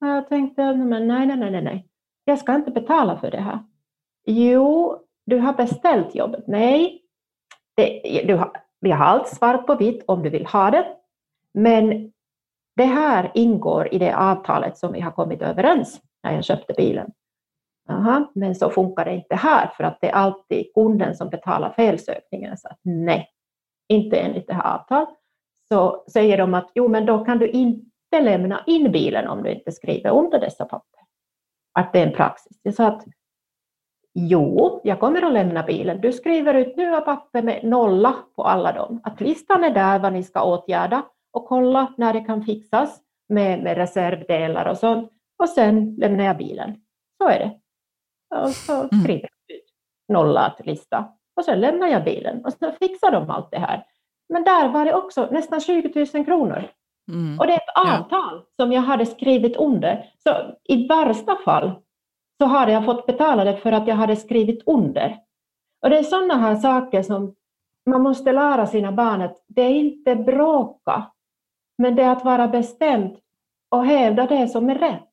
Och 0.00 0.06
jag 0.06 0.28
tänkte, 0.28 0.74
men 0.74 1.08
nej, 1.08 1.26
nej, 1.26 1.50
nej, 1.50 1.62
nej, 1.62 1.88
jag 2.24 2.38
ska 2.38 2.54
inte 2.54 2.70
betala 2.70 3.18
för 3.18 3.30
det 3.30 3.40
här. 3.40 3.58
Jo, 4.26 4.98
du 5.26 5.38
har 5.38 5.52
beställt 5.52 6.14
jobbet. 6.14 6.44
Nej, 6.46 7.02
det, 7.76 8.22
du 8.26 8.34
har, 8.34 8.52
vi 8.80 8.90
har 8.90 9.04
allt 9.04 9.28
svart 9.28 9.66
på 9.66 9.74
vitt 9.74 10.04
om 10.06 10.22
du 10.22 10.30
vill 10.30 10.46
ha 10.46 10.70
det. 10.70 10.96
Men 11.58 12.12
det 12.76 12.84
här 12.84 13.30
ingår 13.34 13.94
i 13.94 13.98
det 13.98 14.16
avtalet 14.16 14.78
som 14.78 14.92
vi 14.92 15.00
har 15.00 15.10
kommit 15.10 15.42
överens 15.42 16.00
när 16.22 16.34
jag 16.34 16.44
köpte 16.44 16.72
bilen. 16.72 17.10
Aha, 17.88 18.32
men 18.34 18.54
så 18.54 18.70
funkar 18.70 19.04
det 19.04 19.14
inte 19.14 19.34
här 19.34 19.72
för 19.76 19.84
att 19.84 19.98
det 20.00 20.08
är 20.08 20.12
alltid 20.12 20.74
kunden 20.74 21.16
som 21.16 21.28
betalar 21.28 21.70
felsökningen. 21.70 22.56
Så 22.56 22.68
att 22.68 22.78
nej, 22.82 23.28
inte 23.88 24.16
enligt 24.16 24.46
det 24.46 24.54
här 24.54 24.74
avtalet. 24.74 25.08
Så 25.68 26.04
säger 26.12 26.38
de 26.38 26.54
att 26.54 26.70
jo, 26.74 26.88
men 26.88 27.06
då 27.06 27.24
kan 27.24 27.38
du 27.38 27.48
inte 27.48 28.20
lämna 28.20 28.62
in 28.66 28.92
bilen 28.92 29.28
om 29.28 29.42
du 29.42 29.50
inte 29.50 29.72
skriver 29.72 30.10
under 30.10 30.40
dessa 30.40 30.64
papper. 30.64 31.00
Att 31.72 31.92
det 31.92 31.98
är 31.98 32.06
en 32.06 32.14
praxis. 32.14 32.60
Jag 32.62 32.74
sa 32.74 32.86
att 32.86 33.04
jo, 34.14 34.80
jag 34.84 35.00
kommer 35.00 35.22
att 35.22 35.32
lämna 35.32 35.62
bilen. 35.62 36.00
Du 36.00 36.12
skriver 36.12 36.54
ut 36.54 36.76
nya 36.76 37.00
papper 37.00 37.42
med 37.42 37.64
nolla 37.64 38.14
på 38.36 38.44
alla 38.44 38.72
dem. 38.72 39.00
Att 39.04 39.20
listan 39.20 39.64
är 39.64 39.70
där 39.70 39.98
vad 39.98 40.12
ni 40.12 40.22
ska 40.22 40.42
åtgärda 40.42 41.02
och 41.36 41.46
kolla 41.46 41.92
när 41.96 42.12
det 42.12 42.20
kan 42.20 42.42
fixas 42.42 43.00
med, 43.28 43.62
med 43.62 43.76
reservdelar 43.76 44.66
och 44.66 44.78
sånt. 44.78 45.12
Och 45.38 45.48
sen 45.48 45.94
lämnar 45.98 46.24
jag 46.24 46.36
bilen. 46.36 46.80
Så 47.22 47.28
är 47.28 47.38
det. 47.38 47.60
Och 48.44 48.50
så 48.50 48.72
mm. 48.72 48.88
skriver 48.88 49.28
jag 49.46 49.56
ut 49.56 49.64
nollad 50.08 50.52
lista. 50.64 51.08
Och 51.36 51.44
sen 51.44 51.60
lämnar 51.60 51.88
jag 51.88 52.04
bilen 52.04 52.44
och 52.44 52.52
så 52.52 52.72
fixar 52.72 53.10
de 53.10 53.30
allt 53.30 53.50
det 53.50 53.58
här. 53.58 53.86
Men 54.28 54.44
där 54.44 54.68
var 54.68 54.84
det 54.84 54.94
också 54.94 55.28
nästan 55.30 55.60
20 55.60 56.06
000 56.14 56.24
kronor. 56.24 56.70
Mm. 57.12 57.40
Och 57.40 57.46
det 57.46 57.52
är 57.52 57.56
ett 57.56 57.76
avtal 57.76 58.34
ja. 58.34 58.64
som 58.64 58.72
jag 58.72 58.82
hade 58.82 59.06
skrivit 59.06 59.56
under. 59.56 60.04
Så 60.22 60.30
i 60.64 60.86
värsta 60.86 61.36
fall 61.44 61.72
så 62.38 62.46
hade 62.46 62.72
jag 62.72 62.84
fått 62.84 63.06
betala 63.06 63.44
det 63.44 63.56
för 63.56 63.72
att 63.72 63.88
jag 63.88 63.96
hade 63.96 64.16
skrivit 64.16 64.62
under. 64.66 65.18
Och 65.82 65.90
det 65.90 65.98
är 65.98 66.02
sådana 66.02 66.34
här 66.34 66.56
saker 66.56 67.02
som 67.02 67.34
man 67.90 68.02
måste 68.02 68.32
lära 68.32 68.66
sina 68.66 68.92
barn 68.92 69.22
att 69.22 69.44
det 69.48 69.62
är 69.62 69.74
inte 69.74 70.16
bråka, 70.16 71.10
men 71.78 71.96
det 71.96 72.02
är 72.02 72.10
att 72.10 72.24
vara 72.24 72.48
bestämd 72.48 73.16
och 73.70 73.86
hävda 73.86 74.26
det 74.26 74.48
som 74.48 74.70
är 74.70 74.78
rätt. 74.78 75.10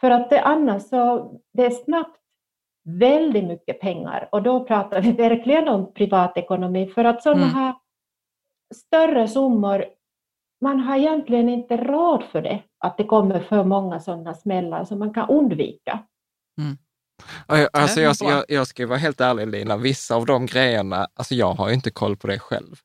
För 0.00 0.10
att 0.10 0.30
det 0.30 0.40
annars 0.40 0.82
så, 0.82 1.32
det 1.52 1.66
är 1.66 1.70
snabbt 1.70 2.18
väldigt 2.84 3.44
mycket 3.44 3.80
pengar 3.80 4.28
och 4.32 4.42
då 4.42 4.64
pratar 4.64 5.00
vi 5.00 5.12
verkligen 5.12 5.68
om 5.68 5.92
privatekonomi 5.94 6.86
för 6.86 7.04
att 7.04 7.22
sådana 7.22 7.42
mm. 7.42 7.54
här 7.54 7.74
större 8.74 9.28
summor, 9.28 9.84
man 10.60 10.80
har 10.80 10.96
egentligen 10.96 11.48
inte 11.48 11.76
råd 11.76 12.24
för 12.24 12.42
det, 12.42 12.62
att 12.78 12.96
det 12.96 13.04
kommer 13.04 13.40
för 13.40 13.64
många 13.64 14.00
sådana 14.00 14.34
smällar 14.34 14.84
som 14.84 14.98
man 14.98 15.14
kan 15.14 15.28
undvika. 15.28 15.98
Mm. 16.60 16.76
Alltså 17.72 18.00
jag, 18.00 18.16
jag, 18.20 18.44
jag 18.48 18.66
ska 18.66 18.86
vara 18.86 18.98
helt 18.98 19.20
ärlig 19.20 19.46
Lina, 19.46 19.76
vissa 19.76 20.14
av 20.16 20.26
de 20.26 20.46
grejerna, 20.46 21.08
alltså 21.14 21.34
jag 21.34 21.54
har 21.54 21.68
ju 21.68 21.74
inte 21.74 21.90
koll 21.90 22.16
på 22.16 22.26
det 22.26 22.38
själv. 22.38 22.76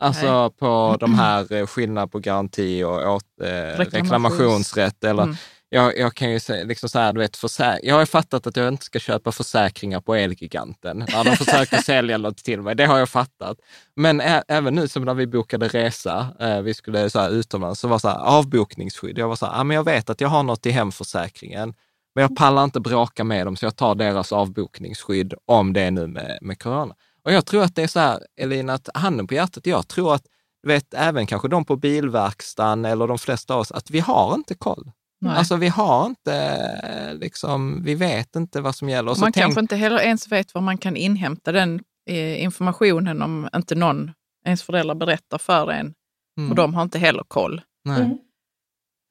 Alltså 0.00 0.40
Nej. 0.40 0.50
på 0.50 0.96
de 1.00 1.14
här 1.14 1.52
eh, 1.52 1.66
skillnad 1.66 2.12
på 2.12 2.18
garanti 2.18 2.84
och 2.84 3.14
åt, 3.14 3.24
eh, 3.42 3.78
reklamationsrätt. 3.78 5.04
Eller, 5.04 5.22
mm. 5.22 5.36
jag, 5.68 5.98
jag, 5.98 6.14
kan 6.14 6.30
ju 6.30 6.40
säga, 6.40 6.64
liksom 6.64 6.88
så 6.88 6.98
här, 6.98 7.12
du 7.12 7.20
vet, 7.20 7.36
försä- 7.36 7.78
jag 7.82 7.94
har 7.94 8.06
fattat 8.06 8.46
att 8.46 8.56
jag 8.56 8.68
inte 8.68 8.84
ska 8.84 8.98
köpa 8.98 9.32
försäkringar 9.32 10.00
på 10.00 10.14
Elgiganten 10.14 10.98
när 10.98 11.24
de 11.24 11.36
försöker 11.36 11.76
sälja 11.82 12.18
något 12.18 12.36
till 12.36 12.62
mig. 12.62 12.74
Det 12.74 12.86
har 12.86 12.98
jag 12.98 13.08
fattat. 13.08 13.58
Men 13.96 14.20
ä- 14.20 14.42
även 14.48 14.74
nu 14.74 14.88
som 14.88 15.04
när 15.04 15.14
vi 15.14 15.26
bokade 15.26 15.68
resa, 15.68 16.28
eh, 16.40 16.60
vi 16.60 16.74
skulle 16.74 17.10
så 17.10 17.18
här, 17.20 17.30
utomlands, 17.30 17.80
så 17.80 17.88
var 17.88 17.98
så 17.98 18.08
här, 18.08 18.18
avbokningsskydd. 18.18 19.18
Jag 19.18 19.28
var 19.28 19.36
så 19.36 19.46
här, 19.46 19.60
ah, 19.60 19.64
men 19.64 19.74
jag 19.74 19.84
vet 19.84 20.10
att 20.10 20.20
jag 20.20 20.28
har 20.28 20.42
något 20.42 20.66
i 20.66 20.70
hemförsäkringen. 20.70 21.74
Men 22.14 22.22
jag 22.22 22.36
pallar 22.36 22.64
inte 22.64 22.80
bråka 22.80 23.24
med 23.24 23.46
dem, 23.46 23.56
så 23.56 23.66
jag 23.66 23.76
tar 23.76 23.94
deras 23.94 24.32
avbokningsskydd 24.32 25.34
om 25.46 25.72
det 25.72 25.80
är 25.80 25.90
nu 25.90 26.06
med, 26.06 26.38
med 26.42 26.62
corona. 26.62 26.94
Och 27.24 27.32
jag 27.32 27.46
tror 27.46 27.62
att 27.62 27.74
det 27.74 27.82
är 27.82 27.86
så 27.86 28.00
här, 28.00 28.20
Elina, 28.40 28.72
att 28.72 28.88
handen 28.94 29.26
på 29.26 29.34
hjärtat, 29.34 29.66
jag 29.66 29.88
tror 29.88 30.14
att, 30.14 30.22
vet, 30.66 30.94
även 30.94 31.26
kanske 31.26 31.48
de 31.48 31.64
på 31.64 31.76
bilverkstaden 31.76 32.84
eller 32.84 33.06
de 33.06 33.18
flesta 33.18 33.54
av 33.54 33.60
oss, 33.60 33.72
att 33.72 33.90
vi 33.90 34.00
har 34.00 34.34
inte 34.34 34.54
koll. 34.54 34.90
Nej. 35.20 35.36
Alltså 35.36 35.56
vi 35.56 35.68
har 35.68 36.06
inte, 36.06 37.14
liksom, 37.14 37.82
vi 37.84 37.94
vet 37.94 38.36
inte 38.36 38.60
vad 38.60 38.74
som 38.74 38.88
gäller. 38.88 39.20
man 39.20 39.32
tänk... 39.32 39.34
kanske 39.34 39.60
inte 39.60 39.76
heller 39.76 39.98
ens 39.98 40.32
vet 40.32 40.54
var 40.54 40.60
man 40.60 40.78
kan 40.78 40.96
inhämta 40.96 41.52
den 41.52 41.80
eh, 42.10 42.42
informationen 42.42 43.22
om 43.22 43.48
inte 43.56 43.74
någon, 43.74 44.10
ens 44.46 44.62
föräldrar 44.62 44.94
berättar 44.94 45.38
för 45.38 45.70
en 45.70 45.94
Mm. 46.38 46.50
Och 46.50 46.56
de 46.56 46.74
har 46.74 46.82
inte 46.82 46.98
heller 46.98 47.22
koll. 47.28 47.60
Nej. 47.84 48.00
Mm. 48.02 48.18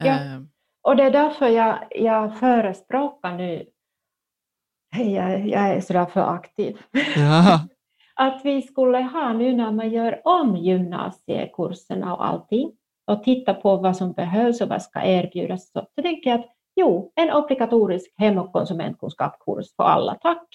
Ja. 0.04 0.06
Eh, 0.06 0.42
Och 0.82 0.96
det 0.96 1.04
är 1.04 1.12
därför 1.12 1.48
jag, 1.48 1.88
jag 1.92 2.40
förespråkar 2.40 3.36
nu, 3.36 3.66
hej, 4.92 5.14
jag, 5.14 5.48
jag 5.48 5.62
är 5.62 5.82
sådär 5.82 6.06
för 6.06 6.34
aktiv, 6.34 6.78
Ja 7.16 7.60
att 8.22 8.42
vi 8.44 8.62
skulle 8.62 8.98
ha 8.98 9.34
nu 9.34 9.54
när 9.54 9.72
man 9.72 9.90
gör 9.90 10.22
om 10.24 10.58
gymnasiekurserna 10.58 12.16
och 12.16 12.26
allting 12.26 12.72
och 13.08 13.24
titta 13.24 13.54
på 13.54 13.76
vad 13.76 13.98
som 13.98 14.14
behövs 14.14 14.62
och 14.62 14.70
vad 14.70 14.82
ska 14.82 15.04
erbjudas, 15.04 15.72
så, 15.72 15.86
så 15.96 16.02
tänker 16.02 16.30
jag 16.30 16.40
att 16.40 16.46
jo, 16.76 17.12
en 17.16 17.34
obligatorisk 17.34 18.14
hem 18.18 18.38
och 18.38 18.54
konsumentkunskapskurs 18.54 19.76
för 19.76 19.84
alla, 19.84 20.16
tack. 20.16 20.48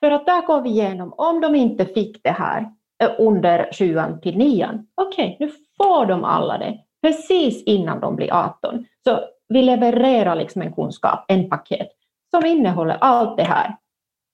För 0.00 0.10
att 0.10 0.26
där 0.26 0.46
går 0.46 0.60
vi 0.60 0.70
igenom, 0.70 1.14
om 1.16 1.40
de 1.40 1.54
inte 1.54 1.86
fick 1.86 2.22
det 2.22 2.30
här 2.30 2.72
eh, 3.02 3.10
under 3.18 3.72
sjuan 3.72 4.20
till 4.20 4.38
nian, 4.38 4.86
okej, 4.94 5.36
nu 5.40 5.50
får 5.76 6.06
de 6.06 6.24
alla 6.24 6.58
det 6.58 6.78
precis 7.02 7.62
innan 7.64 8.00
de 8.00 8.16
blir 8.16 8.32
18. 8.32 8.84
Så 9.04 9.20
vi 9.48 9.62
levererar 9.62 10.36
liksom 10.36 10.62
en 10.62 10.72
kunskap, 10.72 11.24
en 11.28 11.50
paket 11.50 11.88
som 12.30 12.46
innehåller 12.46 12.96
allt 13.00 13.36
det 13.36 13.44
här. 13.44 13.76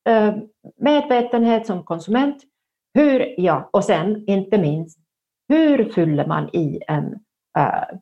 Eh, 0.09 0.35
medvetenhet 0.77 1.67
som 1.67 1.85
konsument, 1.85 2.45
hur, 2.95 3.35
ja, 3.41 3.69
och 3.73 3.85
sen 3.85 4.25
inte 4.27 4.59
minst, 4.59 4.99
hur 5.49 5.85
fyller 5.93 6.27
man 6.27 6.49
i 6.53 6.81
en 6.89 7.13
eh, 7.59 7.99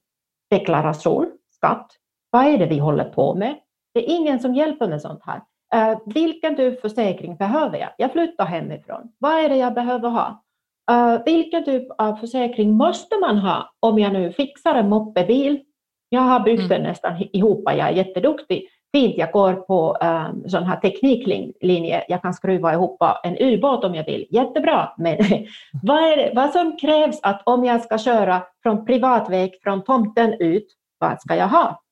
deklaration, 0.50 1.30
skatt? 1.50 1.90
Vad 2.30 2.46
är 2.46 2.58
det 2.58 2.66
vi 2.66 2.78
håller 2.78 3.04
på 3.04 3.34
med? 3.34 3.54
Det 3.94 4.00
är 4.10 4.16
ingen 4.16 4.40
som 4.40 4.54
hjälper 4.54 4.88
med 4.88 5.00
sånt 5.02 5.20
här. 5.24 5.42
Eh, 5.74 5.98
vilken 6.06 6.56
typ 6.56 6.80
försäkring 6.80 7.36
behöver 7.36 7.78
jag? 7.78 7.90
Jag 7.98 8.12
flyttar 8.12 8.44
hemifrån. 8.46 9.12
Vad 9.18 9.44
är 9.44 9.48
det 9.48 9.56
jag 9.56 9.74
behöver 9.74 10.08
ha? 10.08 10.44
Eh, 10.90 11.22
vilken 11.24 11.64
typ 11.64 11.86
av 11.98 12.16
försäkring 12.16 12.72
måste 12.72 13.16
man 13.20 13.38
ha 13.38 13.70
om 13.80 13.98
jag 13.98 14.12
nu 14.12 14.32
fixar 14.32 14.74
en 14.74 14.88
moppebil? 14.88 15.60
Jag 16.08 16.20
har 16.20 16.40
byggt 16.40 16.58
Mm. 16.60 16.68
den 16.68 16.82
nästan 16.82 17.22
ihop, 17.32 17.62
jag 17.64 17.78
är 17.78 17.90
jätteduktig. 17.90 18.68
Fint, 18.92 19.14
jag 19.18 19.32
går 19.32 19.52
på 19.54 19.96
um, 20.02 20.48
sån 20.48 20.62
här 20.64 20.76
tekniklinje. 20.80 22.04
Jag 22.08 22.22
kan 22.22 22.34
skruva 22.34 22.72
ihop 22.72 23.02
en 23.22 23.36
ubåt 23.38 23.84
om 23.84 23.94
jag 23.94 24.04
vill. 24.04 24.26
Jättebra, 24.30 24.92
men 24.98 25.16
vad, 25.82 25.98
är 26.12 26.16
det, 26.16 26.32
vad 26.34 26.50
som 26.50 26.76
krävs 26.76 27.20
att 27.22 27.42
om 27.46 27.64
jag 27.64 27.82
ska 27.82 27.98
köra 27.98 28.42
från 28.62 28.86
privatväg 28.86 29.58
från 29.62 29.84
tomten 29.84 30.34
ut, 30.40 30.66
vad 30.98 31.20
ska 31.20 31.36
jag 31.36 31.48
ha? 31.48 31.82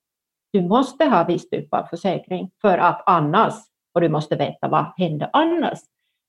Du 0.53 0.62
måste 0.62 1.05
ha 1.05 1.24
viss 1.24 1.51
typ 1.51 1.74
av 1.74 1.82
försäkring 1.86 2.51
för 2.61 2.78
att 2.78 3.03
annars, 3.07 3.55
och 3.94 4.01
du 4.01 4.09
måste 4.09 4.36
veta 4.36 4.68
vad 4.68 4.86
händer 4.97 5.30
annars. 5.32 5.78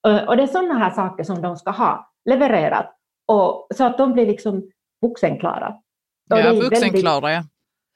Eh, 0.08 0.24
Och 0.24 0.38
det 0.38 0.44
är 0.44 0.48
sådana 0.48 0.74
här 0.80 0.90
saker 0.92 1.24
som 1.24 1.42
de 1.42 1.58
ska 1.58 1.72
ha 1.72 2.10
levererat 2.30 2.94
och, 3.28 3.68
så 3.76 3.84
att 3.84 3.98
de 3.98 4.14
blir 4.14 4.26
liksom 4.26 4.64
vuxenklara. 5.02 5.68
Och 5.68 6.38
ja, 6.38 6.38
är 6.38 6.44
väldigt- 6.44 6.64
vuxenklara, 6.72 7.32
ja. 7.34 7.44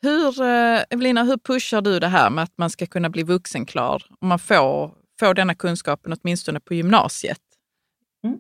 Hur, 0.02 0.42
eh, 0.42 0.84
Evelina, 0.90 1.24
hur 1.24 1.38
pushar 1.38 1.82
du 1.82 2.00
det 2.00 2.08
här 2.08 2.30
med 2.30 2.44
att 2.44 2.58
man 2.58 2.70
ska 2.70 2.86
kunna 2.86 3.10
bli 3.10 3.24
vuxenklar 3.24 4.04
om 4.20 4.28
man 4.28 4.40
får, 4.40 4.92
får 5.20 5.34
denna 5.34 5.56
kunskapen 5.56 6.14
åtminstone 6.22 6.60
på 6.60 6.74
gymnasiet? 6.74 7.42
Mm. 8.24 8.38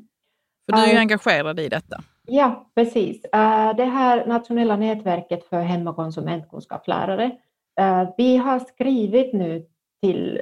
För 0.65 0.73
du 0.77 0.83
är 0.83 0.87
ju 0.87 0.93
Eh, 0.93 0.99
engagerad 0.99 1.59
i 1.59 1.69
detta. 1.69 2.03
Ja, 2.27 2.71
precis. 2.75 3.25
Eh, 3.25 3.75
Det 3.75 3.85
här 3.85 4.25
nationella 4.25 4.75
nätverket 4.75 5.49
för 5.49 5.61
hem 5.61 5.87
och 5.87 5.95
konsumentkunskapslärare, 5.95 7.31
eh, 7.79 8.09
vi 8.17 8.37
har 8.37 8.59
skrivit 8.59 9.33
nu 9.33 9.65
till 10.03 10.41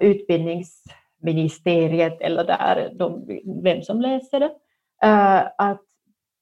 utbildningsministeriet 0.00 2.20
eller 2.20 2.44
där 2.44 2.92
de, 2.98 3.26
vem 3.62 3.82
som 3.82 4.00
läser 4.00 4.40
det, 4.40 4.50
att 5.58 5.82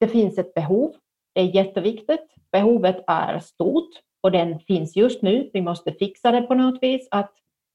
det 0.01 0.09
finns 0.09 0.39
ett 0.39 0.55
behov. 0.55 0.95
Det 1.37 1.43
är 1.43 1.55
jätteviktigt. 1.55 2.35
Behovet 2.53 3.05
är 3.07 3.39
stort 3.39 3.91
och 4.21 4.33
den 4.33 4.59
finns 4.59 4.97
just 4.97 5.23
nu. 5.23 5.51
Vi 5.53 5.63
måste 5.63 5.93
fixa 5.93 6.31
det 6.31 6.43
på 6.43 6.55
något 6.55 6.83
vis, 6.83 7.09
att 7.11 7.33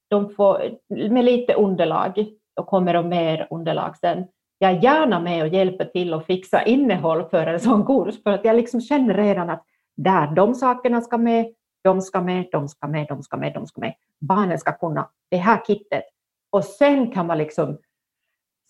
de 0.08 0.30
får 0.30 0.78
med 1.10 1.24
lite 1.24 1.54
underlag, 1.54 2.26
och 2.60 2.66
kommer 2.66 2.94
de 2.94 3.08
mer 3.08 3.46
underlag 3.50 3.96
sen, 3.96 4.24
jag 4.58 4.70
är 4.70 4.82
gärna 4.82 5.20
med 5.20 5.42
och 5.42 5.48
hjälper 5.48 5.84
till 5.84 6.14
att 6.14 6.26
fixa 6.26 6.62
innehåll 6.62 7.24
för 7.28 7.46
en 7.46 7.60
sån 7.60 7.86
kurs, 7.86 8.22
för 8.22 8.30
att 8.30 8.44
jag 8.44 8.56
liksom 8.56 8.80
känner 8.80 9.14
redan 9.14 9.50
att 9.50 9.64
där 9.96 10.26
de 10.26 10.54
sakerna 10.54 11.00
ska 11.00 11.18
med, 11.18 11.46
de 11.84 12.00
ska 12.00 12.20
med, 12.20 12.46
de 12.52 12.68
ska 12.68 12.86
med, 12.86 13.06
de 13.08 13.22
ska 13.22 13.36
med, 13.36 13.54
de 13.54 13.66
ska 13.66 13.80
med. 13.80 13.94
Barnen 14.20 14.58
ska 14.58 14.72
kunna 14.72 15.08
det 15.30 15.36
här 15.36 15.60
kittet. 15.66 16.04
Och 16.50 16.64
sen 16.64 17.10
kan 17.10 17.26
man 17.26 17.38
liksom 17.38 17.78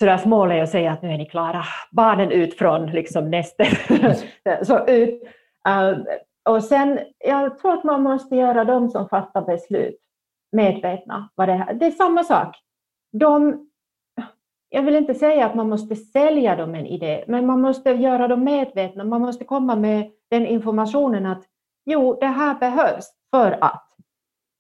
sådär 0.03 0.18
småle 0.18 0.62
och 0.62 0.68
säga 0.68 0.92
att 0.92 1.03
nu 1.03 1.12
är 1.12 1.18
ni 1.18 1.26
klara. 1.26 1.64
Barnen 1.90 2.30
ut 2.30 2.59
från 2.59 2.86
liksom 2.86 3.30
nästa. 3.30 3.64
Så 4.62 4.86
ut. 4.86 5.22
Uh, 5.68 5.98
och 6.48 6.64
sen, 6.64 6.98
jag 7.18 7.59
tror 7.59 7.72
att 7.72 7.84
man 7.84 8.03
måste 8.03 8.36
göra 8.36 8.64
de 8.64 8.90
som 8.90 9.09
fattar 9.09 9.42
beslut 9.42 9.98
medvetna. 10.53 11.30
Vad 11.34 11.48
det, 11.48 11.53
här. 11.53 11.74
det 11.74 11.86
är 11.86 11.90
samma 11.90 12.24
sak. 12.24 12.57
De, 13.12 13.66
jag 14.68 14.82
vill 14.82 14.96
inte 14.96 15.14
säga 15.14 15.46
att 15.46 15.55
man 15.55 15.68
måste 15.68 15.96
sälja 15.96 16.57
dem 16.57 16.74
en 16.74 16.86
idé, 16.86 17.24
men 17.28 17.46
man 17.46 17.61
måste 17.61 17.90
göra 17.90 18.28
dem 18.28 18.44
medvetna. 18.44 19.05
Man 19.05 19.20
måste 19.20 19.44
komma 19.44 19.76
med 19.76 20.11
den 20.30 20.46
informationen 20.46 21.26
att 21.26 21.44
jo, 21.84 22.18
det 22.20 22.26
här 22.26 22.55
behövs 22.55 23.12
för 23.30 23.59
att. 23.61 23.88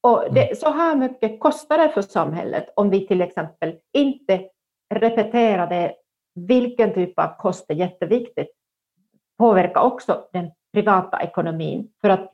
Och 0.02 0.24
det, 0.34 0.58
så 0.58 0.70
här 0.70 0.96
mycket 0.96 1.40
kostar 1.40 1.78
det 1.78 1.88
för 1.88 2.02
samhället 2.02 2.72
om 2.76 2.90
vi 2.90 3.06
till 3.06 3.20
exempel 3.20 3.74
inte 3.92 4.51
Repetera 4.94 5.66
det. 5.66 5.94
Vilken 6.34 6.94
typ 6.94 7.18
av 7.18 7.36
kost 7.38 7.70
är 7.70 7.74
jätteviktigt. 7.74 8.50
Påverkar 9.38 9.80
också 9.80 10.24
den 10.32 10.50
privata 10.72 11.22
ekonomin 11.22 11.92
för 12.00 12.08
att 12.08 12.32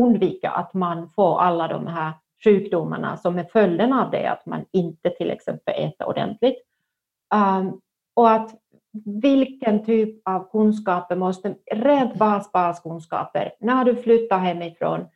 undvika 0.00 0.50
att 0.50 0.74
man 0.74 1.10
får 1.10 1.40
alla 1.40 1.68
de 1.68 1.86
här 1.86 2.12
sjukdomarna 2.44 3.16
som 3.16 3.38
är 3.38 3.44
följden 3.44 3.92
av 3.92 4.10
det, 4.10 4.26
att 4.26 4.46
man 4.46 4.64
inte 4.72 5.10
till 5.10 5.30
exempel 5.30 5.74
äter 5.76 6.08
ordentligt. 6.08 6.62
Um, 7.34 7.80
och 8.14 8.30
att 8.30 8.54
vilken 9.04 9.84
typ 9.84 10.28
av 10.28 10.50
kunskaper 10.50 11.16
måste, 11.16 11.54
rent 11.72 12.14
bas, 12.14 12.52
baskunskaper, 12.52 13.54
när 13.60 13.84
du 13.84 13.96
flyttar 13.96 14.38
hemifrån 14.38 15.06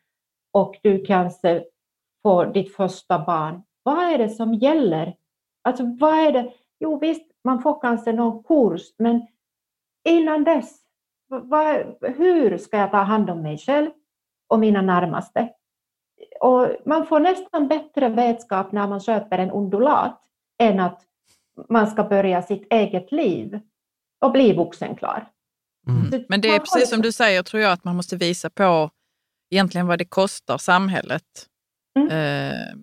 och 0.53 0.77
du 0.83 1.05
kanske 1.05 1.65
får 2.23 2.47
ditt 2.47 2.77
första 2.77 3.19
barn, 3.19 3.63
vad 3.83 3.99
är 3.99 4.19
det 4.19 4.29
som 4.29 4.55
gäller? 4.55 5.17
Alltså 5.63 5.85
vad 6.01 6.15
är 6.15 6.33
det? 6.33 6.53
Jo 6.81 6.99
visst, 6.99 7.31
man 7.45 7.63
får 7.63 7.81
kanske 7.81 8.13
någon 8.13 8.45
kurs, 8.45 8.83
men 8.99 9.27
innan 10.09 10.45
dess, 10.45 10.79
vad, 11.29 11.97
hur 12.01 12.59
ska 12.59 12.79
jag 12.79 12.91
ta 12.91 12.97
hand 12.97 13.31
om 13.31 13.43
mig 13.43 13.59
själv 13.59 13.91
och 14.49 14.59
mina 14.59 14.83
närmaste? 14.83 15.49
Och 16.41 16.69
man 16.85 17.07
får 17.07 17.21
nästan 17.21 17.69
bättre 17.69 18.09
vetskap 18.09 18.73
när 18.73 18.89
man 18.89 19.01
köper 19.01 19.39
en 19.39 19.51
undulat 19.51 20.23
än 20.59 20.81
att 20.81 21.03
man 21.69 21.87
ska 21.87 22.05
börja 22.05 22.43
sitt 22.43 22.73
eget 22.73 23.13
liv 23.13 23.61
och 24.21 24.33
bli 24.33 24.53
vuxenklar. 24.53 25.29
Mm. 25.89 26.25
Men 26.29 26.41
det 26.41 26.49
är 26.49 26.59
precis 26.59 26.91
som 26.91 27.03
du 27.03 27.13
säger, 27.13 27.43
tror 27.43 27.63
jag, 27.63 27.73
att 27.73 27.85
man 27.85 27.97
måste 27.97 28.17
visa 28.17 28.51
på 28.51 28.91
egentligen 29.51 29.87
vad 29.87 29.99
det 29.99 30.05
kostar 30.05 30.59
samhället. 30.59 31.23
Mm. 31.99 32.09
Eh, 32.09 32.77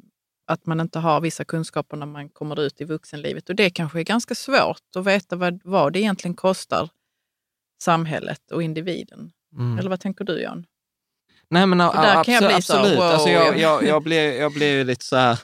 att 0.48 0.66
man 0.66 0.80
inte 0.80 1.00
har 1.00 1.22
vissa 1.22 1.46
kunskaper 1.46 1.98
när 1.98 2.06
man 2.06 2.30
kommer 2.30 2.60
ut 2.62 2.82
i 2.82 2.84
vuxenlivet. 2.84 3.50
Och 3.50 3.56
det 3.56 3.70
kanske 3.70 4.00
är 4.00 4.04
ganska 4.04 4.36
svårt 4.36 4.96
att 4.96 5.06
veta 5.06 5.36
vad, 5.36 5.62
vad 5.64 5.94
det 5.94 6.00
egentligen 6.00 6.36
kostar 6.36 6.90
samhället 7.84 8.52
och 8.52 8.64
individen. 8.64 9.32
Mm. 9.58 9.80
Eller 9.80 9.90
vad 9.90 10.00
tänker 10.00 10.26
du, 10.26 10.42
Jan? 10.42 10.66
Nej 11.50 11.66
men 11.68 11.78
där 11.78 11.86
a- 12.20 12.24
kan 12.24 12.34
jag 12.34 12.44
absolut. 12.44 12.56
bli 12.56 12.62
så, 12.62 12.74
absolut. 12.78 12.98
wow, 12.98 13.06
alltså, 13.06 13.30
jag, 13.30 13.60
jag- 13.60 13.84
jag, 13.84 14.04
blir, 14.04 14.40
jag 14.40 14.54
blir 14.54 14.84
lite 14.84 15.06
så 15.06 15.16
här, 15.16 15.40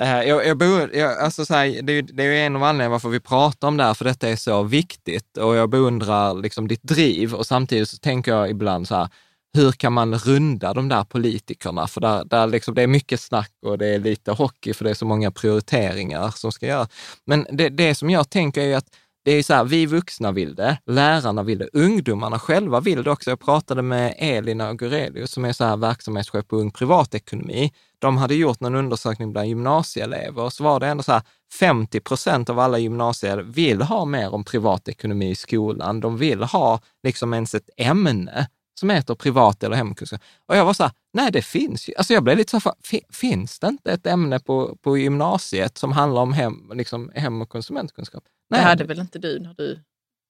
eh, 0.00 0.22
jag, 0.22 0.46
jag, 0.46 0.58
bor, 0.58 0.94
jag, 0.94 1.18
alltså 1.18 1.46
så 1.46 1.54
här, 1.54 1.82
det, 1.82 2.02
det 2.02 2.22
är 2.22 2.46
en 2.46 2.56
av 2.56 2.62
anledningarna 2.62 2.92
varför 2.92 3.08
vi 3.08 3.20
pratar 3.20 3.68
om 3.68 3.76
det 3.76 3.84
här, 3.84 3.94
för 3.94 4.04
detta 4.04 4.28
är 4.28 4.36
så 4.36 4.62
viktigt 4.62 5.36
och 5.36 5.56
jag 5.56 5.70
beundrar 5.70 6.34
liksom 6.34 6.68
ditt 6.68 6.82
driv 6.82 7.34
och 7.34 7.46
samtidigt 7.46 7.88
så 7.88 7.96
tänker 7.98 8.32
jag 8.32 8.50
ibland 8.50 8.88
så 8.88 8.94
här, 8.94 9.08
hur 9.56 9.72
kan 9.72 9.92
man 9.92 10.14
runda 10.14 10.74
de 10.74 10.88
där 10.88 11.04
politikerna? 11.04 11.86
För 11.86 12.00
där, 12.00 12.24
där 12.24 12.46
liksom, 12.46 12.74
det 12.74 12.82
är 12.82 12.86
mycket 12.86 13.20
snack 13.20 13.52
och 13.66 13.78
det 13.78 13.86
är 13.86 13.98
lite 13.98 14.32
hockey 14.32 14.74
för 14.74 14.84
det 14.84 14.90
är 14.90 14.94
så 14.94 15.06
många 15.06 15.30
prioriteringar 15.30 16.30
som 16.30 16.52
ska 16.52 16.66
göras. 16.66 16.88
Men 17.24 17.46
det, 17.50 17.68
det 17.68 17.94
som 17.94 18.10
jag 18.10 18.30
tänker 18.30 18.62
är 18.62 18.76
att 18.76 18.86
det 19.24 19.32
är 19.32 19.42
så 19.42 19.54
här, 19.54 19.64
vi 19.64 19.86
vuxna 19.86 20.32
vill 20.32 20.54
det, 20.54 20.78
lärarna 20.86 21.42
vill 21.42 21.58
det, 21.58 21.68
ungdomarna 21.72 22.38
själva 22.38 22.80
vill 22.80 23.02
det 23.02 23.10
också. 23.10 23.30
Jag 23.30 23.40
pratade 23.40 23.82
med 23.82 24.14
Elin 24.18 24.60
Augurelius 24.60 25.30
som 25.30 25.44
är 25.44 25.52
så 25.52 25.64
här 25.64 25.76
verksamhetschef 25.76 26.46
på 26.46 26.56
Ung 26.56 26.70
Privatekonomi. 26.70 27.72
De 27.98 28.16
hade 28.16 28.34
gjort 28.34 28.60
någon 28.60 28.74
undersökning 28.74 29.32
bland 29.32 29.48
gymnasieelever 29.48 30.42
och 30.42 30.52
så 30.52 30.64
var 30.64 30.80
det 30.80 30.86
ändå 30.86 31.02
så 31.02 31.12
här 31.12 31.22
50 31.58 32.00
procent 32.00 32.50
av 32.50 32.58
alla 32.58 32.78
gymnasieelever 32.78 33.52
vill 33.52 33.82
ha 33.82 34.04
mer 34.04 34.34
om 34.34 34.44
privatekonomi 34.44 35.30
i 35.30 35.34
skolan. 35.34 36.00
De 36.00 36.16
vill 36.16 36.42
ha 36.42 36.80
liksom 37.02 37.34
ens 37.34 37.54
ett 37.54 37.70
ämne 37.76 38.48
som 38.78 38.90
heter 38.90 39.14
privat 39.14 39.62
eller 39.62 39.76
hemkunskap. 39.76 40.20
Och 40.46 40.56
jag 40.56 40.64
var 40.64 40.74
så 40.74 40.82
här, 40.82 40.92
nej 41.12 41.32
det 41.32 41.42
finns 41.42 41.88
ju. 41.88 41.94
Alltså 41.94 42.12
jag 42.14 42.22
blev 42.22 42.36
lite 42.36 42.50
så 42.60 42.68
här, 42.68 42.74
fi- 42.84 43.04
finns 43.10 43.58
det 43.58 43.66
inte 43.68 43.92
ett 43.92 44.06
ämne 44.06 44.40
på, 44.40 44.76
på 44.82 44.98
gymnasiet 44.98 45.78
som 45.78 45.92
handlar 45.92 46.22
om 46.22 46.32
hem, 46.32 46.70
liksom 46.74 47.10
hem 47.14 47.42
och 47.42 47.48
konsumentkunskap? 47.48 48.24
Det 48.50 48.56
hade 48.56 48.84
väl 48.84 48.98
inte 48.98 49.18
du 49.18 49.38
när 49.40 49.54
du 49.54 49.80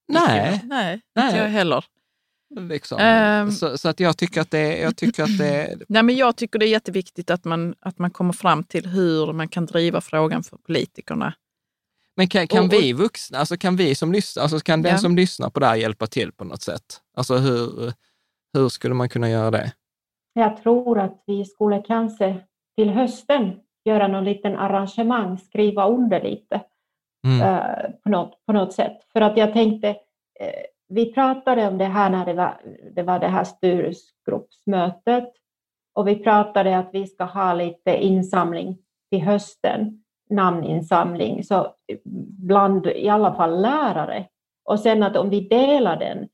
Nej. 0.08 0.60
Nej, 0.64 1.00
Nej. 1.14 1.26
inte 1.26 1.38
jag 1.38 1.48
heller. 1.48 1.84
Liksom. 2.68 2.98
Ehm. 3.00 3.52
så, 3.52 3.78
så 3.78 3.88
att 3.88 4.00
jag 4.00 4.16
tycker 4.16 4.40
att 4.40 4.50
det, 4.50 4.78
jag 4.78 4.96
tycker 4.96 5.22
att 5.22 5.38
det 5.38 5.76
Nej, 5.88 6.02
men 6.02 6.16
jag 6.16 6.36
tycker 6.36 6.58
det 6.58 6.66
är 6.66 6.70
jätteviktigt 6.70 7.30
att 7.30 7.44
man, 7.44 7.74
att 7.80 7.98
man 7.98 8.10
kommer 8.10 8.32
fram 8.32 8.64
till 8.64 8.86
hur 8.86 9.32
man 9.32 9.48
kan 9.48 9.66
driva 9.66 10.00
frågan 10.00 10.42
för 10.42 10.56
politikerna. 10.56 11.34
Men 12.16 12.28
kan, 12.28 12.48
kan 12.48 12.64
Och- 12.64 12.72
vi 12.72 12.92
vuxna, 12.92 13.38
alltså 13.38 13.56
kan 13.56 13.76
vi 13.76 13.94
som 13.94 14.12
lyssnar, 14.12 14.42
alltså 14.42 14.60
kan 14.60 14.82
den 14.82 14.92
Ja. 14.92 14.98
som 14.98 15.16
lyssnar 15.16 15.50
på 15.50 15.60
det 15.60 15.66
här 15.66 15.76
hjälpa 15.76 16.06
till 16.06 16.32
på 16.32 16.44
något 16.44 16.62
sätt? 16.62 17.00
Alltså 17.16 17.36
hur, 17.36 17.92
hur 18.56 18.68
skulle 18.68 18.94
man 18.94 19.08
kunna 19.08 19.30
göra 19.30 19.50
det? 19.50 19.72
Jag 20.32 20.62
tror 20.62 20.98
att 20.98 21.22
vi 21.26 21.44
skulle 21.44 21.82
kanske 21.82 22.36
till 22.76 22.90
hösten 22.90 23.60
göra 23.84 24.08
någon 24.08 24.24
liten 24.24 24.56
arrangemang, 24.56 25.38
skriva 25.38 25.88
under 25.88 26.22
lite 26.22 26.60
Mm. 27.26 27.42
eh, 27.42 27.90
på, 28.02 28.08
något, 28.08 28.46
på 28.46 28.52
något 28.52 28.72
sätt. 28.72 28.98
För 29.12 29.20
att 29.20 29.36
jag 29.36 29.52
tänkte, 29.52 29.88
eh, 30.40 30.62
vi 30.88 31.12
pratade 31.12 31.68
om 31.68 31.78
det 31.78 31.84
här 31.84 32.10
när 32.10 32.26
det 32.26 32.32
var 32.32 32.60
det, 32.92 33.02
var 33.02 33.18
det 33.18 33.28
här 33.28 33.44
styrgruppsmötet 33.44 35.32
och 35.94 36.08
vi 36.08 36.16
pratade 36.16 36.78
att 36.78 36.88
vi 36.92 37.06
ska 37.06 37.24
ha 37.24 37.54
lite 37.54 38.04
insamling 38.04 38.78
till 39.10 39.22
hösten, 39.22 40.02
namninsamling, 40.30 41.44
så 41.44 41.74
bland 42.38 42.86
i 42.86 43.08
alla 43.08 43.34
fall 43.34 43.62
lärare. 43.62 44.26
Och 44.64 44.80
sen 44.80 45.02
att 45.02 45.16
om 45.16 45.30
vi 45.30 45.40
delar 45.40 45.96
den 45.96 46.18
eh, 46.18 46.26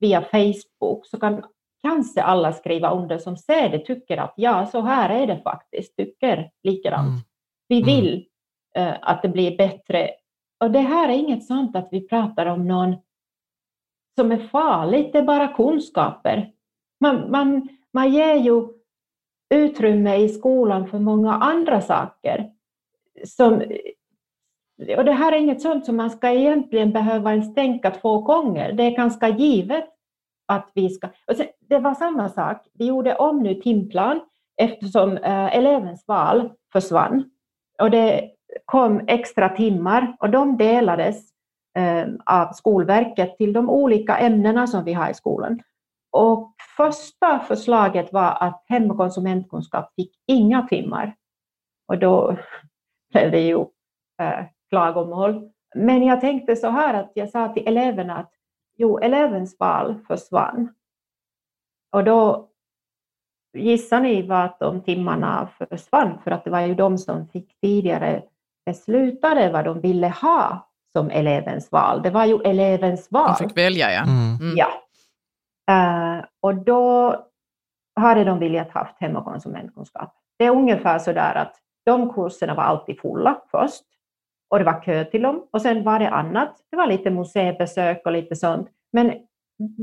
via 0.00 0.22
Facebook 0.22 1.06
så 1.06 1.20
kan 1.20 1.44
kanske 1.82 2.22
alla 2.22 2.52
skriva 2.52 2.90
under 2.90 3.18
som 3.18 3.36
ser 3.36 3.68
det, 3.68 3.78
tycker 3.78 4.16
att 4.16 4.34
ja, 4.36 4.66
så 4.66 4.80
här 4.80 5.22
är 5.22 5.26
det 5.26 5.40
faktiskt, 5.42 5.96
tycker 5.96 6.50
likadant. 6.62 7.08
Mm. 7.08 7.20
Vi 7.68 7.82
Mm. 7.82 7.86
vill 7.86 8.26
eh, 8.74 8.94
att 9.00 9.22
det 9.22 9.28
blir 9.28 9.56
bättre. 9.56 10.10
Och 10.64 10.70
det 10.70 10.80
här 10.80 11.08
är 11.08 11.12
inget 11.12 11.46
sånt 11.46 11.76
att 11.76 11.88
vi 11.90 12.08
pratar 12.08 12.46
om 12.46 12.68
någon 12.68 12.96
som 14.20 14.32
är 14.32 14.38
farligt, 14.48 15.12
det 15.12 15.18
är 15.18 15.22
bara 15.22 15.48
kunskaper. 15.48 16.52
Man, 17.00 17.30
man, 17.30 17.68
man 17.92 18.12
ger 18.12 18.34
ju 18.34 18.68
utrymme 19.54 20.16
i 20.16 20.28
skolan 20.28 20.86
för 20.88 20.98
många 20.98 21.32
andra 21.32 21.80
saker. 21.80 22.50
Som, 23.24 23.62
och 24.78 25.04
det 25.04 25.12
här 25.12 25.32
är 25.32 25.36
inget 25.36 25.62
sånt 25.62 25.86
som 25.86 25.96
man 25.96 26.10
ska 26.10 26.30
egentligen 26.30 26.92
behöva 26.92 27.32
ens 27.32 27.54
tänka 27.54 27.90
två 27.90 28.20
gånger. 28.20 28.72
Det 28.72 28.82
är 28.82 28.96
ganska 28.96 29.28
givet 29.28 29.88
att 30.46 30.70
vi 30.74 30.90
ska... 30.90 31.08
Och 31.26 31.36
sen, 31.36 31.46
det 31.60 31.78
var 31.78 31.94
samma 31.94 32.28
sak, 32.28 32.66
vi 32.74 32.86
gjorde 32.86 33.16
om 33.16 33.42
nu 33.42 33.54
timplan 33.54 34.20
eftersom 34.56 35.16
eh, 35.16 35.56
elevens 35.56 36.04
val 36.08 36.50
försvann. 36.72 37.30
Och 37.78 37.90
det 37.90 38.30
kom 38.64 39.04
extra 39.06 39.48
timmar 39.48 40.16
och 40.20 40.30
de 40.30 40.56
delades 40.56 41.16
eh, 41.78 42.06
av 42.26 42.52
Skolverket 42.52 43.36
till 43.36 43.52
de 43.52 43.70
olika 43.70 44.18
ämnena 44.18 44.66
som 44.66 44.84
vi 44.84 44.92
har 44.92 45.10
i 45.10 45.14
skolan. 45.14 45.62
Och 46.12 46.54
första 46.76 47.38
förslaget 47.38 48.12
var 48.12 48.36
att 48.40 48.64
hem 48.68 48.90
och 48.90 48.96
konsumentkunskap 48.96 49.92
fick 49.96 50.12
inga 50.26 50.62
timmar. 50.62 51.16
Och 51.88 51.98
då 51.98 52.36
blev 53.12 53.30
det 53.30 53.40
ju 53.40 53.60
eh, 54.22 54.44
klagomål. 54.70 55.50
Men 55.74 56.02
jag 56.02 56.20
tänkte 56.20 56.56
så 56.56 56.68
här 56.68 56.94
att 56.94 57.12
jag 57.14 57.28
sa 57.28 57.48
till 57.48 57.68
eleverna 57.68 58.16
att 58.16 58.32
jo, 58.76 58.98
elevens 58.98 59.56
val 59.58 59.94
försvann. 60.08 60.74
Och 61.92 62.04
då 62.04 62.48
gissar 63.56 64.00
ni 64.00 64.22
vad 64.22 64.50
de 64.60 64.80
timmarna 64.80 65.48
försvann? 65.58 66.18
För 66.24 66.30
att 66.30 66.44
det 66.44 66.50
var 66.50 66.60
ju 66.60 66.74
de 66.74 66.98
som 66.98 67.28
fick 67.28 67.60
tidigare 67.60 68.22
beslutade 68.66 69.50
vad 69.50 69.64
de 69.64 69.80
ville 69.80 70.08
ha 70.08 70.68
som 70.92 71.10
elevens 71.10 71.72
val. 71.72 72.02
Det 72.02 72.10
var 72.10 72.24
ju 72.24 72.40
elevens 72.44 73.10
val. 73.10 73.34
De 73.38 73.48
fick 73.48 73.56
välja, 73.56 73.92
ja. 73.92 74.02
Mm. 74.02 74.34
Mm. 74.40 74.56
Ja. 74.56 74.68
Eh, 75.70 76.24
och 76.40 76.54
då 76.54 77.16
hade 77.96 78.24
de 78.24 78.38
velat 78.38 78.70
haft 78.70 79.00
hem 79.00 79.16
och 79.16 79.24
konsumentkunskap. 79.24 80.14
Det 80.38 80.44
är 80.44 80.50
ungefär 80.50 80.98
så 80.98 81.12
där 81.12 81.34
att 81.34 81.54
de 81.84 82.12
kurserna 82.12 82.54
var 82.54 82.62
alltid 82.62 83.00
fulla 83.00 83.42
först 83.50 83.84
och 84.50 84.58
det 84.58 84.64
var 84.64 84.82
kö 84.82 85.04
till 85.04 85.22
dem 85.22 85.46
och 85.50 85.62
sen 85.62 85.84
var 85.84 85.98
det 85.98 86.10
annat. 86.10 86.56
Det 86.70 86.76
var 86.76 86.86
lite 86.86 87.10
museibesök 87.10 88.02
och 88.06 88.12
lite 88.12 88.36
sånt. 88.36 88.68
Men 88.92 89.12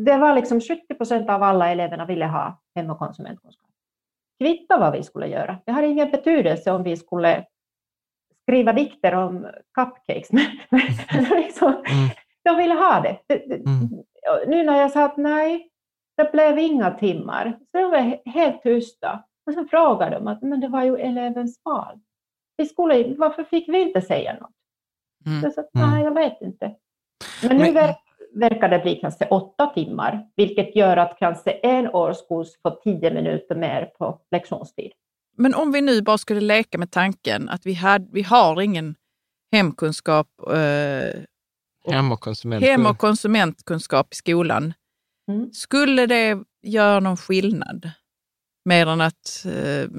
det 0.06 0.18
var 0.18 0.36
liksom 0.36 0.62
70 0.62 0.94
procent 0.96 1.30
av 1.30 1.44
alla 1.44 1.70
eleverna 1.72 2.06
ville 2.06 2.26
ha 2.26 2.62
hem 2.76 2.90
och 2.90 3.00
konsumentkunskap. 3.00 3.70
Kvitta 4.44 4.80
vad 4.80 4.94
vi 4.94 5.04
skulle 5.04 5.28
göra. 5.28 5.58
Det 5.66 5.72
hade 5.72 5.88
ingen 5.88 6.12
betydelse 6.12 6.72
om 6.72 6.84
vi 6.84 6.98
skulle 6.98 7.46
skriva 8.42 8.74
dikter 8.74 9.16
om 9.16 9.48
cupcakes. 9.74 10.32
Men 11.12 11.24
liksom, 11.30 11.68
Mm. 11.74 12.10
de 12.44 12.58
ville 12.58 12.74
ha 12.74 13.00
det. 13.02 13.34
Mm. 13.56 13.90
Nu 14.48 14.64
när 14.64 14.80
jag 14.80 14.92
sa 14.92 15.06
att 15.06 15.18
nej, 15.18 15.70
det 16.18 16.32
blev 16.32 16.60
inga 16.60 16.92
timmar, 16.92 17.58
så 17.72 17.78
de 17.78 17.84
var 17.92 17.98
he- 17.98 18.22
helt 18.30 18.64
tysta. 18.64 19.24
Och 19.48 19.54
så 19.54 19.66
frågade 19.66 20.16
de 20.16 20.28
att 20.28 20.42
men 20.42 20.60
det 20.60 20.68
var 20.68 20.84
ju 20.84 20.96
elevens 20.98 21.62
val. 21.66 22.00
Vi 22.58 22.66
skulle, 22.66 23.16
varför 23.18 23.44
fick 23.44 23.70
vi 23.70 23.82
inte 23.82 24.02
säga 24.02 24.34
något? 24.42 24.52
Mm. 25.26 25.44
Jag 25.44 25.54
sa, 25.54 25.62
Mm. 25.76 25.90
nej, 25.90 26.04
jag 26.04 26.14
vet 26.14 26.42
inte. 26.42 26.76
Men 27.44 27.58
nu 27.58 27.64
Men- 27.64 27.74
ver- 27.76 27.96
verkar 28.36 28.70
det 28.70 28.80
bli 28.80 28.96
kanske 28.96 29.26
åtta 29.28 29.68
timmar, 29.68 30.28
vilket 30.36 30.76
gör 30.76 30.98
att 30.98 31.16
kanske 31.20 31.52
en 31.52 31.88
årskurs 31.88 32.48
får 32.62 32.72
tio 32.84 33.14
minuter 33.14 33.56
mer 33.56 33.86
på 33.98 34.20
lektionstid. 34.32 34.92
Men 35.38 35.54
om 35.56 35.72
vi 35.72 35.82
nu 35.82 36.02
bara 36.02 36.18
skulle 36.18 36.42
leka 36.42 36.78
med 36.78 36.92
tanken 36.92 37.50
att 37.50 37.66
vi, 37.66 37.74
hade, 37.74 38.08
vi 38.12 38.22
har 38.24 38.62
ingen 38.62 38.96
hemkunskap, 39.52 40.28
eh, 40.48 41.22
Hem 41.94 42.12
och 42.12 42.20
konsument. 42.20 42.64
hem 42.66 42.86
och 42.86 42.98
konsumentkunskap 42.98 44.14
i 44.14 44.16
skolan. 44.16 44.74
Mm. 45.32 45.52
Skulle 45.54 46.06
det 46.06 46.40
göra 46.62 47.00
någon 47.00 47.18
skillnad? 47.18 47.92
Mer 48.66 48.88
än 48.88 49.02
att... 49.02 49.46
Eh, 49.46 49.90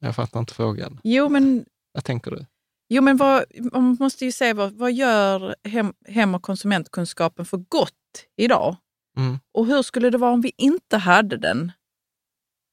Jag 0.00 0.14
fattar 0.16 0.40
inte 0.40 0.54
frågan. 0.54 1.00
jo, 1.04 1.28
men, 1.28 1.64
Vad 1.94 2.04
tänker 2.04 2.30
du? 2.30 2.46
jo, 2.88 3.02
men 3.02 3.16
vad, 3.16 3.44
man 3.72 3.96
måste 4.00 4.24
ju 4.24 4.32
se 4.32 4.52
vad, 4.52 4.72
vad 4.72 4.92
gör 4.92 5.54
hem, 5.68 5.94
hem 6.08 6.34
och 6.34 6.42
konsumentkunskapen 6.42 7.44
för 7.44 7.56
gott 7.56 8.26
idag? 8.36 8.76
Mm. 9.16 9.38
Och 9.52 9.66
hur 9.66 9.82
skulle 9.82 10.10
det 10.10 10.18
vara 10.18 10.32
om 10.32 10.40
vi 10.40 10.52
inte 10.56 10.96
hade 10.96 11.36
den? 11.36 11.72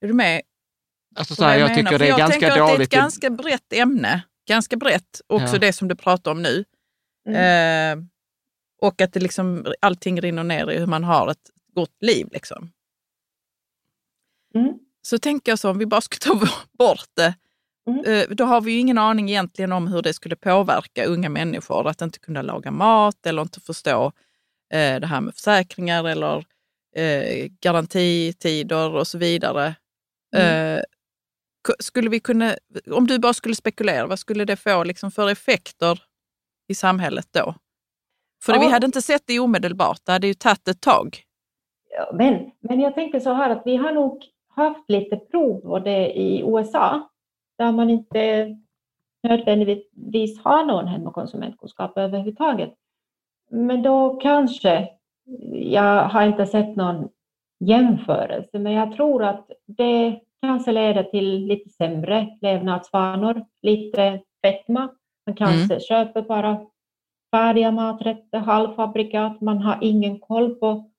Är 0.02 0.08
du 0.08 0.14
med? 0.14 0.42
Alltså, 1.16 1.36
så 1.36 1.44
här, 1.44 1.58
jag, 1.58 1.70
menar? 1.70 1.76
tycker 1.84 2.00
det 2.00 2.06
är 2.06 2.10
jag 2.10 2.18
ganska 2.18 2.40
tänker 2.40 2.48
att 2.52 2.68
det 2.68 2.74
är 2.74 2.78
dåligt. 2.78 2.94
ett 2.94 3.00
ganska 3.00 3.30
brett 3.30 3.74
ämne. 3.74 4.24
Ganska 4.48 4.78
brett, 4.78 5.22
också 5.28 5.56
Ja. 5.56 5.60
det 5.60 5.74
som 5.74 5.88
du 5.88 5.96
pratar 5.96 6.32
om 6.32 6.42
nu. 6.42 6.66
Eh, 7.36 7.98
och 8.82 9.02
att 9.02 9.14
det 9.14 9.20
liksom, 9.20 9.66
allting 9.82 10.22
rinner 10.22 10.44
ner 10.44 10.72
i 10.72 10.80
hur 10.80 10.88
man 10.88 11.04
har 11.04 11.32
ett 11.32 11.50
gott 11.74 11.98
liv. 12.02 12.28
Liksom. 12.32 12.72
Mm. 14.56 14.74
Så 15.02 15.18
tänker 15.18 15.52
jag 15.52 15.60
så, 15.60 15.70
om 15.70 15.78
vi 15.78 15.86
bara 15.86 16.02
skulle 16.02 16.20
ta 16.20 16.48
bort 16.78 17.10
det, 17.14 17.34
Mm. 17.88 18.06
eh, 18.06 18.36
då 18.36 18.44
har 18.44 18.62
vi 18.62 18.72
ju 18.72 18.80
ingen 18.80 18.98
aning 18.98 19.30
egentligen 19.30 19.72
om 19.72 19.88
hur 19.88 20.02
det 20.02 20.14
skulle 20.14 20.36
påverka 20.36 21.06
unga 21.06 21.30
människor. 21.30 21.88
Att 21.88 22.02
inte 22.02 22.20
kunna 22.20 22.42
laga 22.42 22.72
mat 22.72 23.26
eller 23.26 23.42
inte 23.42 23.60
förstå 23.62 24.06
eh, 24.74 25.00
det 25.00 25.08
här 25.08 25.22
med 25.22 25.34
försäkringar 25.34 26.04
eller 26.08 26.38
eh, 26.96 27.48
garantitider 27.62 28.96
och 28.96 29.08
så 29.08 29.18
vidare. 29.18 29.76
Mm. 30.36 30.84
Ku- 31.68 31.76
skulle 31.80 32.10
vi 32.10 32.20
kunna, 32.20 32.56
om 32.92 33.08
du 33.08 33.20
bara 33.20 33.34
skulle 33.34 33.56
spekulera, 33.56 34.08
vad 34.08 34.20
skulle 34.20 34.46
det 34.46 34.56
få 34.56 34.84
liksom 34.84 35.12
för 35.12 35.30
effekter 35.30 36.02
i 36.68 36.76
samhället 36.76 37.28
då? 37.32 37.56
För 38.44 38.54
vi 38.60 38.66
Ja. 38.66 38.70
hade 38.72 38.86
inte 38.86 39.02
sett 39.02 39.24
det 39.26 39.40
omedelbart, 39.40 40.00
det 40.06 40.12
hade 40.12 40.28
ju 40.28 40.34
tagit 40.34 40.68
ett 40.68 40.82
tag. 40.82 41.24
Ja, 41.98 42.12
Men, 42.14 42.52
men 42.60 42.80
jag 42.80 42.96
tänker 42.96 43.20
så 43.20 43.34
här 43.34 43.50
att 43.50 43.62
vi 43.66 43.76
har 43.76 43.92
nog 43.92 44.24
haft 44.56 44.90
lite 44.90 45.16
prov 45.18 45.66
och 45.72 45.82
det 45.82 46.08
i 46.08 46.42
USA 46.48 47.10
där 47.62 47.72
man 47.72 47.90
inte 47.90 48.56
nödvändigtvis 49.24 50.40
har 50.40 50.66
någon 50.66 50.88
hem 50.88 51.08
och 51.08 51.14
konsumentkunskap 51.14 51.98
överhuvudtaget. 51.98 52.74
Men 53.50 53.84
då 53.84 54.16
kanske, 54.16 54.90
jag 55.54 56.04
har 56.04 56.28
inte 56.28 56.46
sett 56.46 56.76
någon 56.76 57.10
jämförelse, 57.60 58.60
men 58.60 58.74
jag 58.74 58.96
tror 58.96 59.24
att 59.24 59.52
det 59.66 60.20
kanske 60.42 60.72
leder 60.72 61.04
till 61.04 61.46
lite 61.46 61.70
sämre 61.70 62.38
levnadsvanor, 62.42 63.46
lite 63.62 64.22
fetma. 64.42 64.90
Man 65.26 65.36
kanske 65.36 65.80
köper 65.80 66.22
bara 66.22 66.66
färdiga 67.32 67.72
maträtter, 67.72 68.40
halvfabrikat, 68.40 69.42
man 69.42 69.58
har 69.58 69.78
ingen 69.82 70.20
koll 70.20 70.56
på 70.56 70.92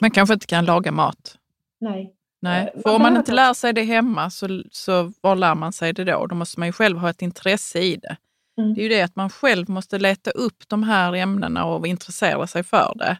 Man 0.00 0.10
kanske 0.10 0.34
inte 0.34 0.46
kan 0.46 0.64
laga 0.64 0.92
mat. 0.92 1.38
Nej. 1.78 2.14
Nej, 2.42 2.70
Eh, 2.74 2.82
för 2.82 2.88
man 2.90 2.96
om 2.96 3.02
man 3.02 3.16
inte 3.16 3.32
lär 3.32 3.54
sig 3.54 3.72
det 3.72 3.82
hemma, 3.82 4.30
så, 4.30 4.62
så 4.70 5.12
var 5.20 5.36
lär 5.36 5.54
man 5.54 5.72
sig 5.72 5.92
det 5.92 6.04
då? 6.04 6.26
Då 6.26 6.34
måste 6.34 6.60
man 6.60 6.68
ju 6.68 6.72
själv 6.72 6.98
ha 6.98 7.10
ett 7.10 7.22
intresse 7.22 7.78
i 7.80 7.96
det. 7.96 8.16
Mm. 8.60 8.74
Det 8.74 8.80
är 8.80 8.82
ju 8.82 8.88
det 8.88 9.02
att 9.02 9.16
man 9.16 9.30
själv 9.30 9.70
måste 9.70 9.98
leta 9.98 10.30
upp 10.30 10.68
de 10.68 10.82
här 10.82 11.12
ämnena 11.14 11.64
och 11.64 11.86
intressera 11.86 12.46
sig 12.46 12.62
för 12.62 12.94
det. 12.96 13.18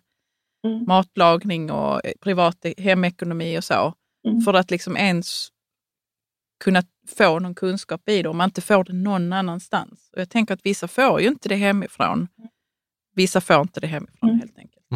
Mm. 0.69 0.85
Matlagning 0.87 1.71
och 1.71 2.07
eh, 2.07 2.13
privat 2.21 2.67
hemekonomi 2.79 3.59
och 3.59 3.65
så. 3.65 3.95
Mm. 4.29 4.41
För 4.41 4.55
att 4.55 4.71
liksom 4.71 4.97
ens 4.97 5.49
kunna 6.65 6.83
få 7.17 7.39
någon 7.39 7.55
kunskap 7.55 8.09
i 8.09 8.23
det 8.23 8.29
om 8.29 8.37
man 8.37 8.49
inte 8.49 8.61
får 8.61 8.85
det 8.85 8.93
någon 8.93 9.33
annanstans. 9.33 10.11
Och 10.13 10.21
jag 10.21 10.31
tänker 10.31 10.55
att 10.55 10.61
vissa 10.67 10.89
får 10.89 11.21
ju 11.21 11.29
inte 11.29 11.49
det 11.49 11.57
hemifrån. 11.57 12.29
Vissa 13.15 13.41
får 13.41 13.61
inte 13.61 13.81
det 13.81 13.87
hemifrån 13.87 14.29
Mm. 14.31 14.41
helt 14.41 14.59
enkelt. 14.59 14.87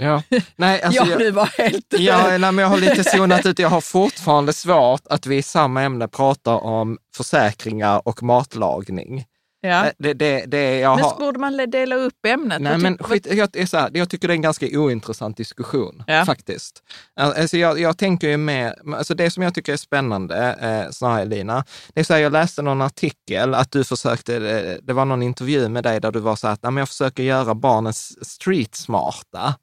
Ja, 0.00 0.22
nej, 0.56 0.82
alltså 0.84 1.02
ja, 1.04 1.10
jag, 1.10 1.18
du 1.18 1.30
var 1.30 1.46
helt... 1.58 1.86
ja, 1.90 2.28
nej, 2.28 2.38
men 2.38 2.58
jag 2.58 2.66
har 2.68 2.76
lite 2.78 3.04
zonat 3.04 3.46
ut. 3.46 3.58
Jag 3.58 3.68
har 3.68 3.80
fortfarande 3.80 4.52
svårt 4.52 5.02
att 5.06 5.26
vi 5.26 5.36
i 5.36 5.42
samma 5.42 5.82
ämne 5.82 6.08
pratar 6.08 6.64
om 6.64 6.98
försäkringar 7.16 8.02
och 8.08 8.22
matlagning. 8.22 9.24
Ja. 9.60 9.86
Eh, 9.86 9.92
Det, 9.98 10.14
det, 10.14 10.44
det, 10.46 10.78
jag 10.78 10.94
Men 10.96 11.04
har, 11.04 11.18
borde 11.18 11.38
man 11.38 11.70
dela 11.70 11.96
upp 11.96 12.26
ämnet. 12.26 12.60
Nej, 12.60 12.78
men 12.78 12.98
skit, 12.98 13.26
jag, 13.30 13.56
är 13.56 13.66
så 13.66 13.76
här, 13.78 13.90
jag 13.94 14.10
tycker 14.10 14.28
det 14.28 14.32
är 14.32 14.36
en 14.36 14.42
ganska 14.42 14.66
ointressant 14.72 15.36
diskussion, 15.36 16.02
Ja. 16.06 16.24
faktiskt. 16.24 16.82
Alltså 17.20 17.56
jag, 17.56 17.80
jag 17.80 17.98
tänker 17.98 18.28
ju 18.28 18.36
mer, 18.36 18.74
alltså 18.96 19.14
det 19.14 19.30
som 19.30 19.42
jag 19.42 19.54
tycker 19.54 19.72
är 19.72 19.76
spännande, 19.76 20.56
eh, 20.60 20.90
snarare 20.90 21.24
Lina, 21.24 21.64
det 21.94 22.00
är 22.00 22.04
så 22.04 22.14
här, 22.14 22.20
jag 22.20 22.32
läste 22.32 22.62
någon 22.62 22.82
artikel 22.82 23.54
att 23.54 23.70
du 23.72 23.84
försökte, 23.84 24.38
det 24.82 24.92
var 24.92 25.04
någon 25.04 25.22
intervju 25.22 25.68
med 25.68 25.84
dig 25.84 26.00
där 26.00 26.12
du 26.12 26.18
var 26.20 26.36
så 26.36 26.46
här, 26.46 26.54
att 26.54 26.62
"Nej, 26.62 26.72
men 26.72 26.80
jag 26.80 26.88
försöker 26.88 27.22
göra 27.22 27.54
barnen 27.54 27.92
street 28.22 28.74
smarta. 28.74 29.54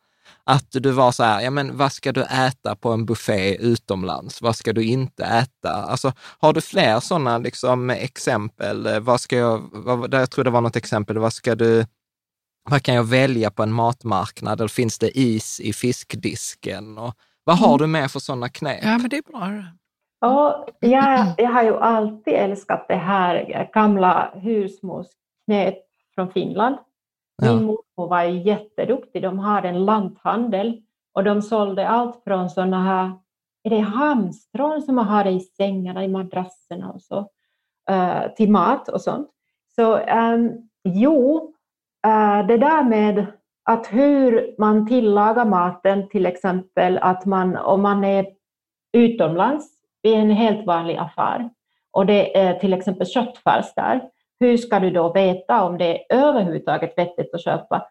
Att 0.48 0.72
du 0.72 0.92
var 0.92 1.12
så 1.12 1.24
här, 1.24 1.42
ja 1.42 1.50
men 1.50 1.78
vad 1.78 1.92
ska 1.92 2.12
du 2.12 2.24
äta 2.24 2.76
på 2.76 2.92
en 2.92 3.06
buffé 3.06 3.56
utomlands? 3.56 4.42
Vad 4.42 4.56
ska 4.56 4.74
du 4.74 4.84
inte 4.84 5.24
äta? 5.24 5.74
Alltså, 5.74 6.14
har 6.40 6.54
du 6.54 6.62
fler 6.62 7.00
sådana 7.00 7.38
liksom, 7.38 7.90
exempel? 7.90 9.00
Vad 9.02 9.22
ska 9.22 9.38
jag, 9.38 9.70
vad, 9.72 10.14
jag 10.14 10.32
tror 10.32 10.44
det 10.44 10.50
var 10.50 10.62
något 10.62 10.76
exempel, 10.76 11.18
vad 11.18 11.34
ska 11.34 11.56
du, 11.56 11.86
vad 12.70 12.84
kan 12.84 12.96
jag 12.96 13.04
välja 13.04 13.52
på 13.52 13.64
en 13.64 13.72
matmarknad? 13.72 14.60
Eller 14.60 14.68
finns 14.68 15.00
det 15.00 15.20
is 15.20 15.60
i 15.60 15.74
fiskdisken? 15.74 16.98
Och 16.98 17.14
vad 17.44 17.58
har 17.58 17.78
du 17.78 17.88
med 17.88 18.12
för 18.12 18.20
sådana 18.20 18.50
knep? 18.50 18.80
Ja, 18.84 18.98
men 18.98 19.10
det 19.10 19.18
är 19.18 19.32
bra. 19.32 19.64
Och 20.26 20.70
jag, 20.80 21.34
jag 21.38 21.50
har 21.50 21.64
ju 21.64 21.78
alltid 21.78 22.34
älskat 22.34 22.86
det 22.88 22.96
här 22.96 23.70
gamla 23.74 24.32
husmorsknät 24.36 25.76
från 26.16 26.32
Finland. 26.32 26.78
Min 27.42 27.52
Ja. 27.52 27.56
mormor 27.56 28.10
var 28.10 28.22
jätteduktig. 28.24 29.22
De 29.22 29.40
hade 29.40 29.70
en 29.70 29.86
lanthandel 29.86 30.82
och 31.14 31.24
de 31.24 31.42
sålde 31.42 31.88
allt 31.88 32.24
från 32.24 32.50
sådana 32.50 32.84
här, 32.84 33.12
är 33.64 33.70
det 33.70 33.80
hamstrån 33.80 34.82
som 34.82 34.96
man 34.96 35.06
hade 35.06 35.30
i 35.30 35.40
sängarna, 35.40 36.04
i 36.04 36.08
madrasserna 36.08 36.92
och 36.92 37.02
så, 37.02 37.30
eh, 37.90 38.34
till 38.36 38.52
mat 38.52 38.90
och 38.90 39.02
sånt. 39.02 39.30
Så 39.76 39.98
ehm, 39.98 40.52
jo, 40.84 41.54
eh, 42.08 42.48
det 42.48 42.58
där 42.58 42.84
med 42.84 43.26
att 43.64 43.88
hur 43.94 44.56
man 44.60 44.88
tillagar 44.88 45.46
maten, 45.46 46.10
till 46.10 46.26
exempel 46.26 46.98
att 46.98 47.26
man, 47.26 47.58
om 47.58 47.82
man 47.82 48.04
är 48.04 48.26
utomlands 48.98 49.68
i 50.04 50.14
en 50.14 50.30
helt 50.30 50.68
vanlig 50.68 50.96
affär 50.98 51.50
och 51.92 52.06
det 52.06 52.38
är 52.38 52.60
till 52.60 52.74
exempel 52.74 53.08
köttfärs 53.08 53.74
där, 53.76 54.10
hur 54.40 54.58
ska 54.58 54.80
du 54.80 54.92
då 54.92 55.14
veta 55.14 55.64
om 55.64 55.78
det 55.78 56.14
är 56.14 56.18
överhuvudtaget 56.18 56.98
vettigt 56.98 57.34
att 57.34 57.44
köpa? 57.44 57.88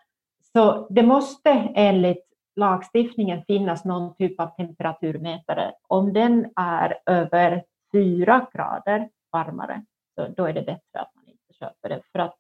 Så 0.53 0.87
det 0.91 1.03
måste 1.03 1.51
enligt 1.75 2.25
lagstiftningen 2.57 3.43
finnas 3.47 3.85
någon 3.85 4.15
typ 4.15 4.41
av 4.41 4.47
temperaturmätare. 4.47 5.73
Om 5.87 6.13
den 6.13 6.53
är 6.57 6.99
över 7.07 7.65
fyra 7.93 8.47
grader 8.53 9.09
varmare, 9.33 9.85
så 10.15 10.29
då 10.37 10.45
är 10.45 10.53
det 10.53 10.63
bättre 10.63 11.01
att 11.01 11.15
man 11.15 11.25
inte 11.27 11.55
köper 11.59 11.89
det, 11.89 12.01
för 12.13 12.19
att 12.19 12.35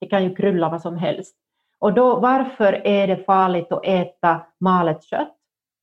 det 0.00 0.06
kan 0.06 0.24
ju 0.24 0.34
krulla 0.34 0.68
vad 0.68 0.82
som 0.82 0.96
helst. 0.96 1.36
Och 1.78 1.92
då, 1.92 2.20
varför 2.20 2.86
är 2.86 3.06
det 3.06 3.24
farligt 3.24 3.72
att 3.72 3.86
äta 3.86 4.46
malet 4.60 5.04
kött, 5.04 5.36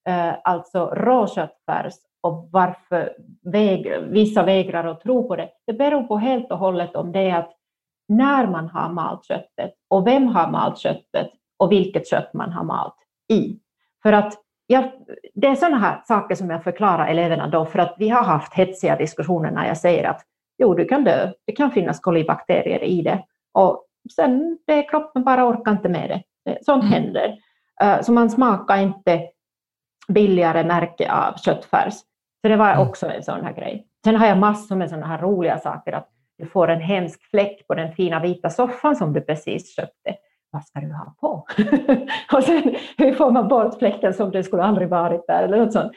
eh, 0.08 0.34
alltså 0.44 0.86
råköttfärs, 0.86 1.94
och 2.26 2.50
varför 2.52 3.14
väg, 3.52 4.02
vissa 4.02 4.44
vägrar 4.44 4.86
att 4.88 5.02
tro 5.02 5.28
på 5.28 5.36
det? 5.36 5.50
Det 5.68 5.74
beror 5.74 6.04
på 6.04 6.18
helt 6.18 6.52
och 6.52 6.58
hållet 6.58 6.96
om 6.96 7.12
det 7.12 7.20
är 7.30 7.36
att 7.40 7.52
när 8.08 8.48
man 8.48 8.70
har 8.70 8.90
malt 8.90 9.26
köttet 9.26 9.74
och 9.90 10.08
vem 10.08 10.28
har 10.28 10.52
malt 10.52 10.78
köttet 10.78 11.30
och 11.58 11.72
vilket 11.72 12.08
kött 12.08 12.34
man 12.34 12.52
har 12.52 12.64
malt 12.64 12.96
i. 13.34 13.60
För 14.04 14.14
att 14.14 14.34
jag, 14.68 14.92
det 15.34 15.48
är 15.48 15.56
sådana 15.56 15.78
här 15.78 16.02
saker 16.06 16.36
som 16.36 16.50
jag 16.50 16.64
förklarar 16.64 17.08
eleverna 17.08 17.48
då, 17.48 17.66
för 17.66 17.80
att 17.80 17.96
vi 17.98 18.10
har 18.10 18.24
haft 18.24 18.54
hetsiga 18.54 18.96
diskussioner 18.96 19.52
när 19.52 19.68
jag 19.68 19.78
säger 19.78 20.04
att 20.10 20.22
jo, 20.58 20.74
du 20.74 20.86
kan 20.86 21.04
dö, 21.04 21.32
det 21.46 21.52
kan 21.54 21.72
finnas 21.72 22.00
kolibakterier 22.00 22.84
i 22.84 23.02
det. 23.02 23.24
Och 23.54 23.86
sen, 24.16 24.58
det, 24.68 24.84
kroppen 24.84 25.24
bara 25.24 25.46
orkar 25.50 25.72
inte 25.72 25.90
med 25.90 26.10
det. 26.10 26.24
Det- 26.52 26.66
Sånt 26.66 26.84
Mm. 26.84 26.94
händer. 26.94 27.38
Eh, 27.82 28.02
Så 28.02 28.12
man 28.14 28.30
smakar 28.30 28.78
inte 28.78 29.22
billigare 30.08 30.64
märke 30.64 31.12
av 31.12 31.38
köttfärs. 31.38 31.94
Så 32.46 32.50
det 32.50 32.56
var 32.58 32.72
Mm. 32.72 32.88
också 32.88 33.08
en 33.10 33.24
sån 33.24 33.46
här 33.46 33.54
grej. 33.54 33.86
Sen 34.04 34.16
har 34.16 34.28
jag 34.28 34.38
massor 34.38 34.76
med 34.76 34.90
sådana 34.90 35.08
här 35.08 35.18
roliga 35.18 35.60
saker, 35.60 35.92
att 35.92 36.10
du 36.38 36.46
får 36.46 36.68
en 36.68 36.82
hemsk 36.82 37.30
fläck 37.30 37.68
på 37.68 37.74
den 37.76 37.92
fina 37.94 38.20
vita 38.20 38.50
soffan 38.50 38.96
som 38.96 39.14
du 39.14 39.22
precis 39.22 39.76
köpte. 39.76 40.16
Vad 40.52 40.66
ska 40.66 40.80
du 40.80 40.94
ha 40.94 41.16
på? 41.22 41.46
och 42.38 42.44
sen 42.44 42.76
hur 42.98 43.14
får 43.14 43.32
man 43.32 43.48
bort 43.48 43.80
fläcken 43.80 44.14
som 44.14 44.32
det 44.32 44.44
skulle 44.44 44.64
aldrig 44.64 44.90
varit 44.90 45.28
där 45.28 45.44
eller 45.44 45.58
något 45.58 45.74
sånt. 45.74 45.92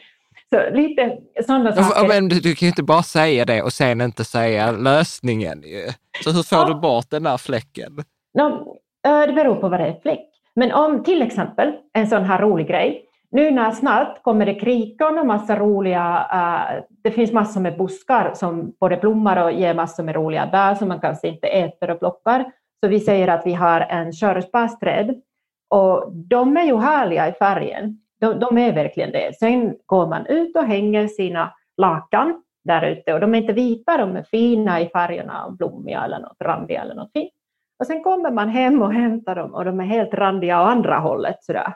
Så 0.53 0.75
lite 0.75 1.17
sådana 1.45 1.71
saker. 1.73 2.07
Men 2.07 2.29
du, 2.29 2.39
du 2.39 2.55
kan 2.55 2.65
ju 2.65 2.67
inte 2.69 2.83
bara 2.83 3.03
säga 3.03 3.45
det 3.45 3.61
och 3.61 3.73
sen 3.73 4.01
inte 4.01 4.23
säga 4.23 4.71
lösningen 4.71 5.61
ju. 5.61 5.87
Så 6.23 6.31
hur 6.31 6.43
får 6.43 6.57
Ja. 6.57 6.65
du 6.65 6.75
bort 6.75 7.09
den 7.09 7.23
där 7.23 7.37
fläcken? 7.37 7.91
No, 8.37 8.75
eh, 9.07 9.21
det 9.27 9.33
beror 9.33 9.55
på 9.55 9.69
vad 9.69 9.79
det 9.79 9.87
är 9.87 9.99
fläck. 10.01 10.25
Men 10.55 10.71
om 10.71 11.03
till 11.03 11.21
exempel 11.21 11.73
en 11.93 12.07
sån 12.07 12.23
här 12.23 12.39
rolig 12.41 12.67
grej. 12.67 13.05
Nu 13.31 13.51
när 13.51 13.71
snart 13.71 14.23
kommer 14.23 14.45
det 14.45 14.53
krikon 14.53 15.19
och 15.19 15.25
massa 15.25 15.55
roliga, 15.55 16.27
uh, 16.33 16.83
det 17.03 17.11
finns 17.11 17.31
massor 17.31 17.61
med 17.61 17.77
buskar 17.77 18.31
som 18.33 18.73
både 18.79 18.97
blommar 18.97 19.43
och 19.43 19.51
ger 19.51 19.73
massor 19.73 20.03
med 20.03 20.15
roliga 20.15 20.47
bär 20.47 20.75
som 20.75 20.87
man 20.87 20.99
kanske 20.99 21.27
inte 21.27 21.47
äter 21.47 21.89
och 21.89 21.99
plockar. 21.99 22.51
Så 22.83 22.89
vi 22.89 22.99
säger 22.99 23.27
att 23.27 23.45
vi 23.45 23.53
har 23.53 23.81
en 23.81 24.13
körsbärsträd 24.13 25.21
och 25.69 26.11
de 26.13 26.57
är 26.57 26.63
ju 26.63 26.77
härliga 26.77 27.29
i 27.29 27.31
färgen. 27.31 28.01
De, 28.19 28.39
de 28.39 28.57
är 28.57 28.73
verkligen 28.73 29.11
det. 29.11 29.35
Sen 29.39 29.75
går 29.85 30.07
man 30.07 30.25
ut 30.25 30.55
och 30.55 30.65
hänger 30.65 31.07
sina 31.07 31.53
lakan 31.77 32.43
där 32.63 32.85
ute 32.85 33.13
och 33.13 33.19
de 33.19 33.35
är 33.35 33.41
inte 33.41 33.53
vita, 33.53 33.97
de 33.97 34.15
är 34.15 34.23
fina 34.23 34.81
i 34.81 34.89
färgerna 34.89 35.45
och 35.45 35.53
blommiga 35.53 36.03
eller 36.03 36.19
något 36.19 36.41
randiga 36.41 36.81
eller 36.81 36.95
något 36.95 37.11
fint. 37.13 37.33
Och 37.79 37.87
sen 37.87 38.03
kommer 38.03 38.31
man 38.31 38.49
hem 38.49 38.81
och 38.81 38.93
hämtar 38.93 39.35
dem 39.35 39.53
och 39.53 39.65
de 39.65 39.79
är 39.79 39.85
helt 39.85 40.13
randiga 40.13 40.61
åt 40.61 40.67
andra 40.67 40.97
hållet 40.99 41.43
sådär. 41.43 41.73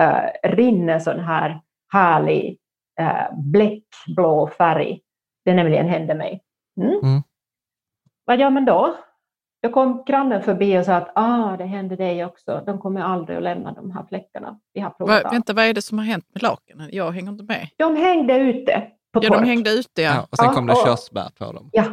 Uh, 0.00 0.50
rinner 0.50 0.98
sån 0.98 1.20
här 1.20 1.60
härlig 1.92 2.58
uh, 3.00 3.38
bläckblå 3.38 4.46
färg. 4.58 5.00
Det 5.44 5.54
nämligen 5.54 5.88
hände 5.88 6.14
mig. 6.14 6.42
Mm. 6.80 6.90
Mm. 7.02 7.22
Vad 8.24 8.40
gör 8.40 8.50
man 8.50 8.64
då? 8.64 8.96
Då 9.62 9.70
kom 9.72 10.04
grannen 10.06 10.42
förbi 10.42 10.78
och 10.78 10.84
sa 10.84 10.94
att 10.94 11.12
ah, 11.14 11.56
det 11.56 11.64
hände 11.64 11.96
dig 11.96 12.24
också. 12.24 12.62
De 12.66 12.78
kommer 12.78 13.00
aldrig 13.00 13.36
att 13.36 13.42
lämna 13.44 13.72
de 13.72 13.90
här 13.90 14.04
fläckarna. 14.08 14.60
Vi 14.72 14.80
har 14.80 14.90
provat. 14.90 15.24
Va, 15.24 15.30
vänta, 15.30 15.52
vad 15.52 15.64
är 15.64 15.74
det 15.74 15.82
som 15.82 15.98
har 15.98 16.04
hänt 16.04 16.24
med 16.34 16.42
lakanen? 16.42 16.88
Jag 16.92 17.10
hänger 17.12 17.30
inte 17.32 17.44
med. 17.44 17.68
De 17.76 17.96
hängde 17.96 18.36
ute 18.38 18.80
på 19.12 19.20
Ja, 19.24 19.28
tork. 19.28 19.40
de 19.40 19.46
hängde 19.46 19.70
ute, 19.70 20.02
ja. 20.02 20.14
Ja, 20.14 20.26
och 20.30 20.36
sen 20.36 20.46
Ja, 20.46 20.52
kom 20.52 20.66
det 20.66 20.72
och- 20.72 20.84
körsbär 20.86 21.28
på 21.38 21.52
dem. 21.52 21.68
Ja. 21.72 21.84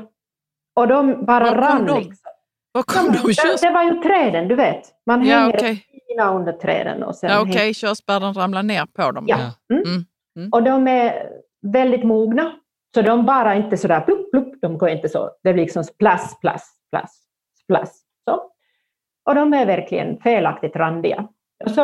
Och 0.75 0.87
de 0.87 1.25
bara 1.25 1.43
Var 1.51 1.55
rann. 1.55 1.85
de? 1.85 1.97
Liksom. 1.99 2.31
Var 2.71 2.83
kom 2.83 3.05
Ja, 3.05 3.11
de 3.21 3.27
det, 3.27 3.33
körs... 3.33 3.61
det 3.61 3.69
var 3.71 3.83
ju 3.83 4.01
träden, 4.01 4.47
du 4.47 4.55
vet. 4.55 4.81
Man 5.05 5.25
Ja, 5.25 5.37
hänger 5.37 5.55
okej. 5.57 5.85
Fina 6.07 6.33
under 6.35 6.53
träden. 6.53 7.03
Och 7.03 7.15
sen 7.15 7.29
Ja, 7.31 7.41
okej, 7.41 7.73
körsbären 7.73 8.33
ramlar 8.33 8.63
ner 8.63 8.85
på 8.85 9.11
dem. 9.11 9.25
Ja. 9.27 9.37
Mm. 9.73 9.83
Mm. 9.85 10.05
Mm. 10.37 10.49
Och 10.51 10.63
de 10.63 10.87
är 10.87 11.29
väldigt 11.61 12.03
mogna. 12.03 12.51
Så 12.95 13.01
de 13.01 13.25
bara 13.25 13.55
inte 13.55 13.77
sådär 13.77 14.01
plupp, 14.01 14.31
plupp, 14.31 14.61
de 14.61 14.77
går 14.77 14.89
inte 14.89 15.09
så. 15.09 15.29
Det 15.43 15.53
blir 15.53 15.63
liksom 15.63 15.83
splass, 15.83 16.31
splass, 16.31 16.75
splass, 16.87 17.21
splass. 17.63 18.01
Så. 18.29 18.41
Och 19.25 19.35
de 19.35 19.53
är 19.53 19.65
verkligen 19.65 20.17
felaktigt 20.17 20.75
randiga. 20.75 21.27
Och 21.65 21.71
så, 21.71 21.83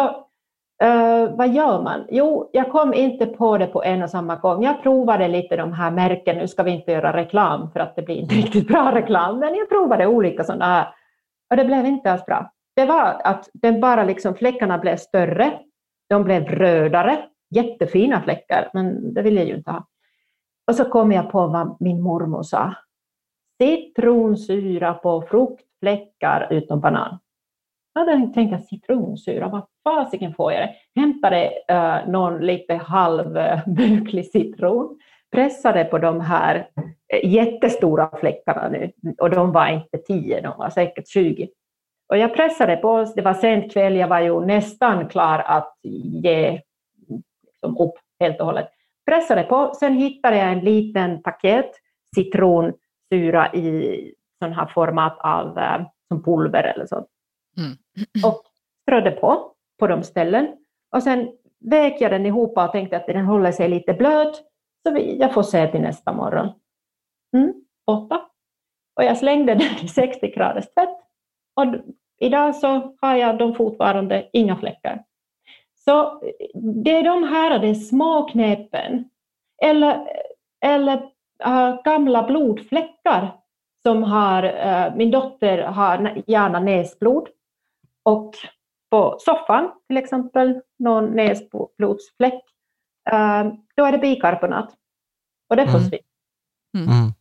eh, 0.83 1.29
vad 1.35 1.49
gör 1.49 1.81
man? 1.81 2.05
Jo, 2.09 2.49
jag 2.53 2.71
kom 2.71 2.93
inte 2.93 3.25
på 3.25 3.57
det 3.57 3.67
på 3.67 3.83
en 3.83 4.03
och 4.03 4.09
samma 4.09 4.35
gång. 4.35 4.63
Jag 4.63 4.83
provade 4.83 5.27
lite 5.27 5.55
de 5.55 5.73
här 5.73 5.91
märken. 5.91 6.37
Nu 6.37 6.47
ska 6.47 6.63
vi 6.63 6.71
inte 6.71 6.91
göra 6.91 7.17
reklam 7.17 7.71
för 7.71 7.79
att 7.79 7.95
det 7.95 8.01
blir 8.01 8.15
inte 8.15 8.35
riktigt 8.43 8.67
bra 8.67 8.91
reklam, 8.95 9.39
men 9.39 9.55
jag 9.55 9.69
provade 9.69 10.07
olika 10.07 10.43
sådana 10.43 10.65
här. 10.65 10.87
Och 11.49 11.57
det 11.57 11.65
blev 11.65 11.85
inte 11.85 12.11
alls 12.11 12.25
bra. 12.25 12.51
Det 12.79 12.85
var 12.85 13.21
att 13.23 13.49
den 13.53 13.81
bara 13.81 14.03
liksom, 14.03 14.35
fläckarna 14.35 14.77
blev 14.77 14.97
större. 14.97 15.59
De 16.09 16.23
blev 16.23 16.43
rödare. 16.43 17.25
Jättefina 17.55 18.21
fläckar, 18.21 18.69
men 18.73 19.13
det 19.13 19.21
vill 19.21 19.35
jag 19.35 19.45
ju 19.45 19.55
inte 19.55 19.71
ha. 19.71 19.87
Och 20.67 20.75
så 20.75 20.85
kom 20.85 21.11
jag 21.11 21.31
på 21.31 21.47
vad 21.47 21.77
min 21.79 22.01
mormor 22.01 22.43
sa. 22.43 22.73
Citronsyra 23.61 24.93
på 24.93 25.21
fruktfläckar 25.21 26.47
utom 26.51 26.79
banan. 26.79 27.19
Ja, 27.93 28.05
då 28.05 28.11
tänkte 28.33 28.41
jag 28.41 28.63
citronsyra, 28.63 29.47
vad 29.47 29.65
fasiken 29.83 30.33
får 30.33 30.53
jag 30.53 30.61
det? 30.61 31.01
Hämtade 31.01 31.51
uh, 31.71 32.11
någon 32.11 32.45
lite 32.45 32.73
halvbuklig 32.73 34.25
eh, 34.25 34.29
citron, 34.31 34.99
pressade 35.31 35.85
på 35.85 35.97
de 35.97 36.21
här 36.21 36.69
eh, 37.13 37.31
jättestora 37.31 38.09
fläckarna 38.19 38.69
nu 38.69 38.91
och 39.17 39.29
de 39.29 39.51
var 39.51 39.67
inte 39.67 39.97
10, 39.97 40.41
de 40.41 40.57
var 40.57 40.69
säkert 40.69 41.07
20. 41.07 41.49
Och 42.09 42.17
jag 42.17 42.35
pressade 42.35 42.77
på, 42.77 43.11
det 43.15 43.21
var 43.21 43.33
sent 43.33 43.73
kväll, 43.73 43.95
jag 43.95 44.07
var 44.07 44.19
ju 44.19 44.45
nästan 44.45 45.09
klar 45.09 45.39
att 45.39 45.77
ge 45.83 46.61
liksom, 47.45 47.77
upp 47.77 47.93
helt 48.19 48.39
och 48.39 48.45
hållet. 48.45 48.69
Pressade 49.05 49.43
på, 49.43 49.73
sen 49.79 49.93
hittade 49.93 50.37
jag 50.37 50.51
en 50.51 50.59
liten 50.59 51.21
paket 51.21 51.71
citronsyra 52.15 53.53
i 53.53 54.13
sån 54.43 54.53
här 54.53 54.65
format 54.65 55.17
av 55.19 55.57
eh, 55.57 55.81
som 56.07 56.23
pulver 56.23 56.63
eller 56.63 56.85
så. 56.85 57.05
Mm. 57.57 57.77
Och 58.25 58.41
strödde 58.81 59.11
på, 59.11 59.51
på 59.79 59.87
de 59.87 60.03
ställen. 60.03 60.47
Och 60.95 61.03
sen 61.03 61.31
vek 61.59 62.01
jag 62.01 62.11
den 62.11 62.25
ihop 62.25 62.57
och 62.57 62.71
tänkte 62.71 62.97
att 62.97 63.07
den 63.07 63.25
håller 63.25 63.51
sig 63.51 63.69
lite 63.69 63.93
blöt, 63.93 64.35
så 64.87 64.97
jag 64.97 65.33
får 65.33 65.43
se 65.43 65.67
till 65.67 65.81
nästa 65.81 66.13
morgon. 66.13 66.49
Mm, 67.37 67.53
borta. 67.85 68.29
Och 68.95 69.03
jag 69.03 69.17
slängde 69.17 69.55
den 69.55 69.85
i 69.85 69.87
60 69.87 70.27
graders 70.27 70.65
tvätt. 70.65 70.99
Och 71.55 71.65
idag 72.19 72.55
så 72.55 72.95
har 73.01 73.15
jag 73.15 73.37
dem 73.37 73.55
fortfarande 73.55 74.29
inga 74.33 74.55
fläckar. 74.55 75.03
Så 75.75 76.21
det 76.83 76.91
är 76.91 77.03
de 77.03 77.23
här 77.23 77.59
de 77.59 77.75
små 77.75 78.29
knepen, 78.31 79.09
eller, 79.61 80.07
eller 80.65 80.97
uh, 81.47 81.83
gamla 81.83 82.23
blodfläckar 82.23 83.35
som 83.83 84.03
har, 84.03 84.43
uh, 84.43 84.95
min 84.95 85.11
dotter 85.11 85.57
har 85.57 86.23
gärna 86.27 86.59
näsblod 86.59 87.27
och 88.03 88.33
på 88.91 89.15
soffan 89.19 89.71
till 89.87 89.97
exempel 89.97 90.61
någon 90.79 91.05
näsblodsfläck, 91.05 92.43
uh, 93.13 93.53
då 93.75 93.85
är 93.85 93.91
det 93.91 93.97
bikarbonat 93.97 94.75
och 95.49 95.55
det 95.55 95.67
försvinner. 95.67 96.03
Mm. 96.77 96.89
Mm. 96.89 97.13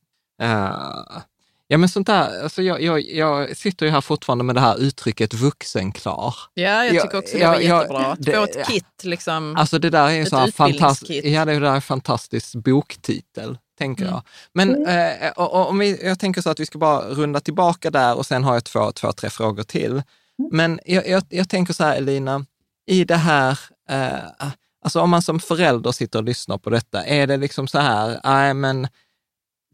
Uh, 0.43 1.23
Ja, 1.71 1.79
men 1.79 1.89
sånt 1.89 2.07
där, 2.07 2.43
alltså 2.43 2.63
jag, 2.63 2.83
jag, 2.83 3.01
jag 3.01 3.57
sitter 3.57 3.87
ju 3.87 3.93
här 3.93 4.01
fortfarande 4.01 4.45
med 4.45 4.55
det 4.57 4.61
här 4.61 4.79
uttrycket 4.79 5.35
vuxenklar. 5.35 6.35
Ja, 6.55 6.85
jag 6.85 7.03
tycker 7.03 7.19
också 7.19 7.39
det 7.39 7.47
var 7.47 7.59
jättebra. 7.59 8.07
Att 8.07 8.25
få 8.25 8.45
ett 8.45 8.67
kit, 8.69 9.05
liksom. 9.05 9.57
Alltså 9.57 9.79
det 9.79 9.91
där 9.91 10.11
är 10.11 10.21
en 10.21 10.27
sån 10.27 10.53
fantastisk, 10.53 11.25
ja, 11.25 11.45
det 11.45 11.59
där 11.59 11.71
är 11.71 11.75
en 11.75 11.83
fantastisk 11.83 12.55
boktitel, 12.55 13.59
tänker 13.79 14.03
mm. 14.03 14.15
jag. 14.15 14.23
Men 14.53 14.75
mm. 14.75 15.23
eh, 15.23 15.31
och, 15.31 15.55
och, 15.55 15.69
om 15.69 15.79
vi, 15.79 16.05
jag 16.05 16.19
tänker 16.19 16.43
så 16.43 16.51
att 16.51 16.61
vi 16.61 16.67
ska 16.67 16.79
bara 16.79 17.01
runda 17.01 17.41
tillbaka 17.41 17.91
där 17.91 18.17
och 18.17 18.27
sen 18.27 18.45
har 18.45 18.55
jag 18.55 18.65
två, 18.65 18.93
två 18.93 19.13
tre 19.13 19.31
frågor 19.31 19.63
till. 19.63 19.91
Mm. 19.91 20.03
Men 20.39 20.81
jag, 20.85 21.09
jag, 21.09 21.23
jag, 21.29 21.49
tänker 21.49 21.73
så 21.73 21.85
här, 21.85 21.97
Elina, 21.97 22.45
i 22.87 23.05
det 23.05 23.17
här, 23.17 23.59
eh, 23.91 24.49
alltså 24.85 25.01
om 25.01 25.11
man 25.11 25.23
som 25.23 25.41
förälder 25.41 25.93
sitter 25.93 26.19
och 26.19 26.25
lyssnar 26.25 26.59
på 26.59 26.71
detta, 26.71 27.05
är 27.05 27.27
det 27.27 27.37
liksom 27.37 27.69
så 27.69 27.79
här, 27.79 28.21
nej 28.25 28.55
men 28.55 28.89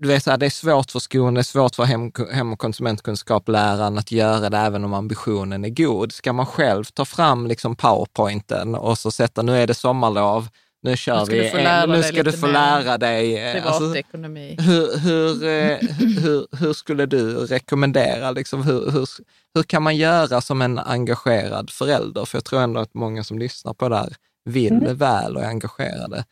du 0.04 0.08
vet, 0.08 0.22
så 0.22 0.30
här, 0.30 0.38
det 0.38 0.46
är 0.46 0.50
svårt 0.50 0.90
för 0.90 0.98
skolan, 0.98 1.34
det 1.34 1.40
är 1.40 1.42
svårt 1.42 1.74
för 1.74 1.84
hem, 1.84 2.12
hem 2.32 2.52
och 2.52 2.58
konsumentkunskapläraren 2.58 3.98
att 3.98 4.12
göra 4.12 4.50
det 4.50 4.56
även 4.56 4.84
om 4.84 4.94
ambitionen 4.94 5.64
är 5.64 5.68
god. 5.68 6.12
Ska 6.12 6.32
man 6.32 6.46
själv 6.46 6.84
ta 6.84 7.04
fram 7.04 7.46
liksom 7.46 7.76
powerpointen 7.76 8.74
och 8.74 8.98
så 8.98 9.10
sätta, 9.10 9.42
nu 9.42 9.56
är 9.56 9.66
det 9.66 9.74
sommarlov, 9.74 10.48
nu 10.82 10.96
kör 10.96 11.26
vi, 11.26 11.92
nu 11.96 12.02
ska 12.02 12.22
du 12.22 12.32
få 12.32 12.46
lära 12.46 12.98
dig. 12.98 13.38
Eh, 13.38 13.62
privatekonomi. 13.62 14.56
Alltså, 14.58 14.70
hur, 14.70 14.98
hur, 14.98 15.44
eh, 15.44 15.78
hur, 16.22 16.46
hur, 16.56 16.72
skulle 16.72 17.06
du 17.06 17.36
rekommendera, 17.36 18.30
liksom, 18.30 18.62
hur, 18.62 18.90
hur, 18.90 19.08
hur 19.54 19.62
kan 19.62 19.82
man 19.82 19.96
göra 19.96 20.40
som 20.40 20.62
en 20.62 20.78
engagerad 20.78 21.70
förälder? 21.70 22.24
För 22.24 22.38
jag 22.38 22.44
tror 22.44 22.60
ändå 22.60 22.80
att 22.80 22.94
många 22.94 23.24
som 23.24 23.38
lyssnar 23.38 23.74
på 23.74 23.88
det 23.88 23.96
här 23.96 24.14
vill 24.44 24.72
mm. 24.72 24.96
väl 24.96 25.36
och 25.36 25.42
är 25.42 25.48
engagerade. 25.48 26.24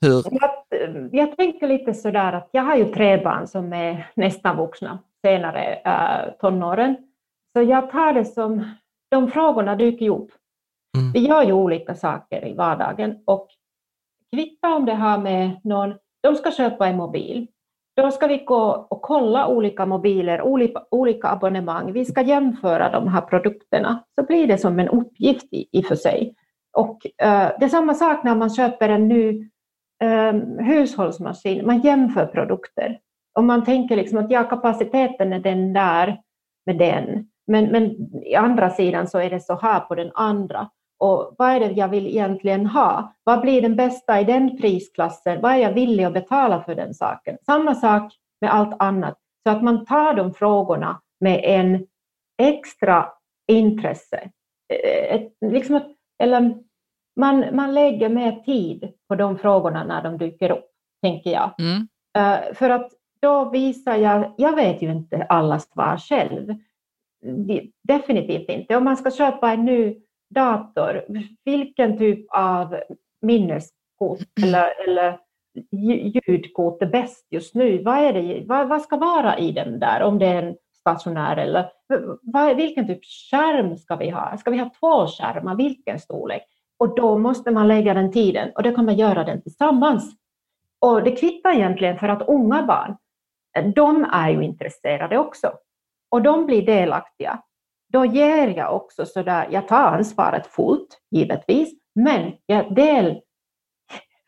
Hur? 0.00 0.24
Jag, 0.80 1.08
jag 1.12 1.36
tänker 1.36 1.68
lite 1.68 1.94
sådär 1.94 2.32
att 2.32 2.48
jag 2.52 2.62
har 2.62 2.76
ju 2.76 2.84
tre 2.84 3.24
barn 3.24 3.46
som 3.46 3.72
är 3.72 4.10
nästan 4.14 4.56
vuxna, 4.56 4.98
senare 5.26 5.74
äh, 5.74 6.32
tonåren. 6.40 6.96
Så 7.56 7.62
jag 7.62 7.90
tar 7.90 8.12
det 8.12 8.24
som, 8.24 8.64
de 9.10 9.30
frågorna 9.30 9.76
dyker 9.76 10.04
ju 10.04 10.10
upp. 10.10 10.30
Mm. 10.98 11.12
Vi 11.12 11.20
gör 11.20 11.42
ju 11.42 11.52
olika 11.52 11.94
saker 11.94 12.48
i 12.48 12.54
vardagen 12.54 13.18
och 13.24 13.48
kvitta 14.32 14.74
om 14.74 14.84
det 14.84 14.94
har 14.94 15.18
med 15.18 15.60
någon, 15.64 15.94
de 16.22 16.36
ska 16.36 16.50
köpa 16.50 16.86
en 16.86 16.96
mobil. 16.96 17.46
Då 17.96 18.10
ska 18.10 18.26
vi 18.26 18.36
gå 18.36 18.86
och 18.90 19.02
kolla 19.02 19.46
olika 19.46 19.86
mobiler, 19.86 20.42
olika, 20.42 20.82
olika 20.90 21.28
abonnemang. 21.28 21.92
Vi 21.92 22.04
ska 22.04 22.22
jämföra 22.22 22.90
de 22.90 23.08
här 23.08 23.20
produkterna. 23.20 24.04
Så 24.14 24.26
blir 24.26 24.46
det 24.46 24.58
som 24.58 24.78
en 24.78 24.88
uppgift 24.88 25.52
i, 25.52 25.68
i 25.72 25.82
för 25.82 25.96
sig. 25.96 26.34
Och 26.72 27.06
uh, 27.06 27.50
det 27.58 27.64
är 27.64 27.68
samma 27.68 27.94
sak 27.94 28.24
när 28.24 28.34
man 28.34 28.50
köper 28.50 28.88
en 28.88 29.08
ny 29.08 29.49
eh, 30.04 30.32
hushållsmaskin, 30.58 31.66
man 31.66 31.80
jämför 31.80 32.26
produkter. 32.26 32.98
Om 33.38 33.46
man 33.46 33.64
tänker 33.64 33.96
liksom 33.96 34.18
att 34.18 34.30
ja, 34.30 34.44
kapaciteten 34.44 35.32
är 35.32 35.40
den 35.40 35.72
där 35.72 36.20
med 36.66 36.78
den, 36.78 37.28
men, 37.46 37.64
men 37.64 37.84
i 38.24 38.34
andra 38.34 38.70
sidan 38.70 39.08
så 39.08 39.18
är 39.18 39.30
det 39.30 39.40
så 39.40 39.58
här 39.58 39.80
på 39.80 39.94
den 39.94 40.10
andra. 40.14 40.70
Och 40.98 41.34
vad 41.38 41.50
är 41.50 41.60
det 41.60 41.72
jag 41.72 41.88
vill 41.88 42.06
egentligen 42.06 42.66
ha? 42.66 43.14
Vad 43.24 43.40
blir 43.40 43.62
den 43.62 43.76
bästa 43.76 44.20
i 44.20 44.24
den 44.24 44.56
prisklassen? 44.56 45.40
Vad 45.40 45.52
är 45.52 45.56
jag 45.56 45.72
villig 45.72 46.04
att 46.04 46.12
betala 46.12 46.62
för 46.62 46.74
den 46.74 46.94
saken? 46.94 47.38
Samma 47.46 47.74
sak 47.74 48.12
med 48.40 48.54
allt 48.54 48.76
annat. 48.78 49.18
Så 49.46 49.50
att 49.50 49.62
man 49.62 49.86
tar 49.86 50.14
de 50.14 50.34
frågorna 50.34 51.00
med 51.20 51.40
en 51.44 51.86
extra 52.42 53.08
intresse. 53.48 54.30
Eh, 54.72 55.14
ett, 55.14 55.32
liksom 55.40 55.76
ett, 55.76 55.86
eller 56.22 56.54
man, 57.20 57.56
man 57.56 57.74
lägger 57.74 58.08
mer 58.08 58.32
tid 58.32 58.92
på 59.08 59.14
de 59.14 59.38
frågorna 59.38 59.84
när 59.84 60.02
de 60.02 60.18
dyker 60.18 60.50
upp, 60.50 60.70
tänker 61.02 61.30
jag. 61.30 61.50
Mm. 61.58 61.88
Uh, 62.18 62.54
för 62.54 62.70
att 62.70 62.90
då 63.22 63.50
visar 63.50 63.96
jag, 63.96 64.34
jag 64.36 64.56
vet 64.56 64.82
ju 64.82 64.92
inte 64.92 65.26
alla 65.28 65.58
svar 65.58 65.96
själv. 65.96 66.54
Definitivt 67.82 68.48
inte. 68.48 68.76
Om 68.76 68.84
man 68.84 68.96
ska 68.96 69.10
köpa 69.10 69.52
en 69.52 69.64
ny 69.64 69.96
dator, 70.34 71.04
vilken 71.44 71.98
typ 71.98 72.26
av 72.30 72.76
minneskort 73.22 74.18
eller, 74.42 74.88
eller 74.88 75.18
ljudkort 76.26 76.82
är 76.82 76.86
bäst 76.86 77.26
just 77.30 77.54
nu? 77.54 77.82
Vad, 77.82 77.98
är 77.98 78.12
det, 78.12 78.44
vad, 78.46 78.68
vad 78.68 78.82
ska 78.82 78.96
vara 78.96 79.38
i 79.38 79.52
den 79.52 79.80
där? 79.80 80.02
Om 80.02 80.18
det 80.18 80.26
är 80.26 80.42
en 80.42 80.56
stationär 80.80 81.36
eller 81.36 81.70
vad, 82.22 82.56
vilken 82.56 82.86
typ 82.86 83.00
skärm 83.04 83.76
ska 83.76 83.96
vi 83.96 84.10
ha? 84.10 84.36
Ska 84.36 84.50
vi 84.50 84.58
ha 84.58 84.70
två 84.80 85.06
skärmar? 85.06 85.56
Vilken 85.56 86.00
storlek? 86.00 86.59
Och 86.80 86.94
då 86.94 87.18
måste 87.18 87.50
man 87.50 87.68
lägga 87.68 87.94
den 87.94 88.12
tiden 88.12 88.52
och 88.54 88.62
det 88.62 88.72
kan 88.72 88.84
man 88.84 88.96
göra 88.96 89.24
den 89.24 89.42
tillsammans. 89.42 90.12
Och 90.80 91.02
det 91.02 91.16
kvittar 91.16 91.50
egentligen 91.50 91.98
för 91.98 92.08
att 92.08 92.28
unga 92.28 92.62
barn, 92.62 92.96
de 93.74 94.04
är 94.12 94.30
ju 94.30 94.42
intresserade 94.42 95.18
också. 95.18 95.52
Och 96.10 96.22
de 96.22 96.46
blir 96.46 96.66
delaktiga. 96.66 97.42
Då 97.92 98.04
ger 98.04 98.48
jag 98.48 98.76
också 98.76 99.06
sådär, 99.06 99.48
jag 99.50 99.68
tar 99.68 99.92
ansvaret 99.92 100.46
fullt, 100.46 101.00
givetvis, 101.10 101.74
men 101.94 102.32
jag 102.46 102.74
del 102.74 103.20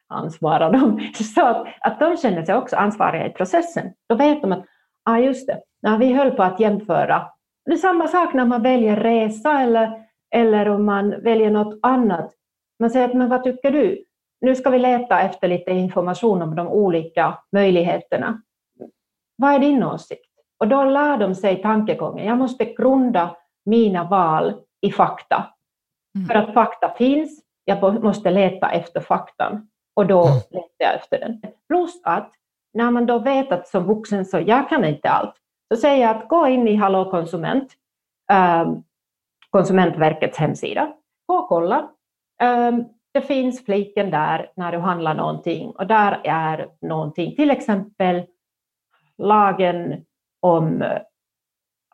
ansvarar 0.09 0.73
dem 0.73 1.01
så 1.35 1.47
att, 1.47 1.67
att 1.81 2.01
de 2.01 2.17
känner 2.17 2.45
sig 2.45 2.55
också 2.55 2.77
ansvariga 2.77 3.27
i 3.27 3.31
processen. 3.31 3.93
Då 4.09 4.15
vet 4.15 4.43
de 4.43 4.53
att, 4.53 4.65
ah 5.05 5.19
just 5.19 5.47
det, 5.47 5.61
när 5.83 5.99
vi 5.99 6.13
höll 6.13 6.31
på 6.31 6.43
att 6.43 6.61
jämföra, 6.61 7.29
det 7.67 7.73
är 7.73 7.77
samma 7.77 8.09
sak 8.09 8.35
när 8.35 8.45
man 8.45 8.63
väljer 8.63 8.97
resa 8.97 9.61
eller, 9.61 10.07
eller 10.35 10.69
om 10.69 10.85
man 10.85 11.11
väljer 11.11 11.51
något 11.51 11.79
annat. 11.83 12.35
Man 12.83 12.91
säger 12.91 13.09
att, 13.09 13.15
men 13.15 13.29
vad 13.29 13.45
tycker 13.45 13.71
du? 13.71 14.05
Nu 14.41 14.55
ska 14.55 14.71
vi 14.71 14.79
leta 14.79 15.21
efter 15.21 15.49
lite 15.49 15.71
information 15.71 16.43
om 16.43 16.55
de 16.55 16.69
olika 16.69 17.39
möjligheterna. 17.53 18.43
Vad 19.37 19.55
är 19.55 19.59
din 19.59 19.83
åsikt? 19.83 20.31
Och 20.59 20.69
då 20.69 20.85
lär 20.85 21.19
de 21.19 21.35
sig 21.35 21.63
tankegången. 21.63 22.27
Jag 22.27 22.39
måste 22.39 22.65
grunda 22.65 23.37
mina 23.65 24.05
val 24.05 24.55
i 24.81 24.93
fakta. 24.93 25.55
Mm. 26.15 26.29
För 26.29 26.35
att 26.35 26.55
fakta 26.55 26.95
finns, 26.95 27.41
jag 27.65 28.05
måste 28.05 28.31
leta 28.31 28.71
efter 28.71 29.01
faktan 29.01 29.69
och 29.97 30.07
då 30.07 30.27
mm. 30.27 30.41
letar 30.51 30.69
jag 30.79 30.95
efter 30.95 31.19
den. 31.19 31.43
Plus 31.69 32.01
att 32.05 32.33
när 32.75 32.91
man 32.91 33.07
då 33.07 33.19
vet 33.19 33.53
att 33.53 33.69
som 33.69 33.85
vuxen 33.85 34.25
så 34.25 34.41
jag 34.41 34.69
kan 34.69 34.85
inte 34.85 35.09
allt, 35.09 35.35
så 35.75 35.81
säger 35.81 36.07
jag 36.07 36.17
att 36.17 36.29
gå 36.29 36.47
in 36.47 36.69
i 36.69 36.77
Hallå 36.77 37.11
konsument, 37.11 37.73
äh, 38.33 38.73
Konsumentverkets 39.51 40.39
hemsida, 40.39 40.93
gå 41.27 41.35
och 41.35 41.49
kolla 41.49 41.91
Ehm, 42.43 42.85
det 43.15 43.21
finns 43.21 43.65
fliken 43.65 44.11
där 44.11 44.51
när 44.57 44.73
du 44.73 44.79
handlar 44.79 45.15
någonting 45.15 45.71
och 45.71 45.87
där 45.87 46.21
är 46.25 46.69
någonting, 46.81 47.37
till 47.37 47.51
exempel 47.51 48.23
lagen 49.19 50.05
om 50.41 50.83
eh, 50.83 50.99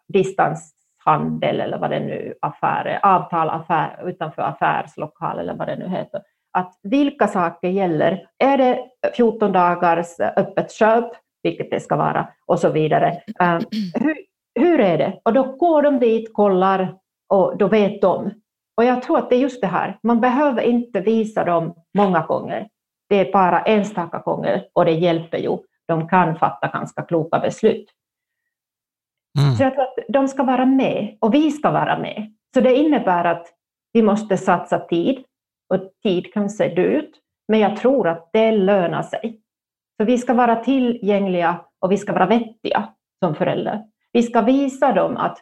distanshandel 0.09 1.61
eller 1.61 1.79
vad 1.79 1.91
det 1.91 2.01
nu 2.01 2.35
affär, 2.43 3.01
avtal 3.03 3.51
affär, 3.51 4.09
utanför 4.09 4.43
affärslokal 4.43 5.39
eller 5.39 5.55
vad 5.55 5.69
det 5.69 5.77
nu 5.77 5.89
heter. 5.89 6.23
Att 6.53 6.79
vilka 6.83 7.29
saker 7.29 7.69
gäller? 7.69 8.29
Är 8.39 8.59
det 8.59 8.85
14 9.17 9.53
dagars 9.53 10.21
öppet 10.37 10.73
köp, 10.73 11.11
vilket 11.43 11.71
det 11.71 11.81
ska 11.81 11.97
vara, 11.97 12.29
och 12.47 12.59
så 12.59 12.69
vidare. 12.69 13.23
Um, 13.41 13.61
hur, 13.95 14.17
hur 14.55 14.81
är 14.81 14.99
det? 14.99 15.21
Och 15.25 15.33
då 15.33 15.43
går 15.43 15.83
de 15.83 15.99
dit, 15.99 16.35
kollar 16.35 16.95
och 17.29 17.59
då 17.59 17.69
vet 17.69 18.03
de 18.03 18.31
och 18.79 18.85
jag 18.85 19.03
tror 19.03 19.19
att 19.19 19.31
det 19.31 19.37
är 19.37 19.41
just 19.41 19.61
det 19.61 19.67
här, 19.67 19.99
man 20.03 20.21
behöver 20.21 20.63
inte 20.63 21.01
visa 21.01 21.45
dem 21.45 21.75
många 21.97 22.27
gånger. 22.27 22.69
Det 23.09 23.17
är 23.17 23.33
bara 23.33 23.63
enstaka 23.63 24.19
gånger 24.19 24.69
och 24.73 24.85
det 24.85 24.93
hjälper 24.93 25.39
ju. 25.39 25.59
De 25.89 26.09
kan 26.09 26.37
fatta 26.37 26.69
ganska 26.69 27.03
kloka 27.03 27.39
beslut. 27.39 27.91
Mm. 29.39 29.55
Så 29.55 29.63
jag 29.63 29.75
tror 29.75 29.83
att 29.83 29.99
de 30.09 30.29
ska 30.29 30.43
vara 30.43 30.67
med 30.67 31.19
och 31.21 31.35
vi 31.35 31.51
ska 31.51 31.71
vara 31.71 31.99
med. 31.99 32.35
Så 32.55 32.61
det 32.61 32.75
innebär 32.75 33.25
att 33.25 33.47
vi 33.93 34.03
måste 34.03 34.37
satsa 34.37 34.79
tid 34.79 35.25
och 35.75 35.81
tid 36.03 36.33
kan 36.33 36.51
se 36.51 36.69
dyrt, 36.69 37.11
men 37.49 37.61
jag 37.61 37.77
tror 37.77 38.09
att 38.09 38.31
det 38.33 38.53
lönar 38.53 39.03
sig. 39.03 39.41
Så 40.01 40.05
vi 40.05 40.19
ska 40.19 40.35
vara 40.35 40.57
tillgängliga 40.57 41.61
och 41.81 41.93
vi 41.93 41.97
ska 41.97 42.13
vara 42.13 42.27
vettiga 42.27 42.89
som 43.25 43.35
föräldrar. 43.35 43.85
Vi 44.13 44.23
ska 44.23 44.41
visa 44.41 44.93
dem 44.93 45.17
att 45.17 45.39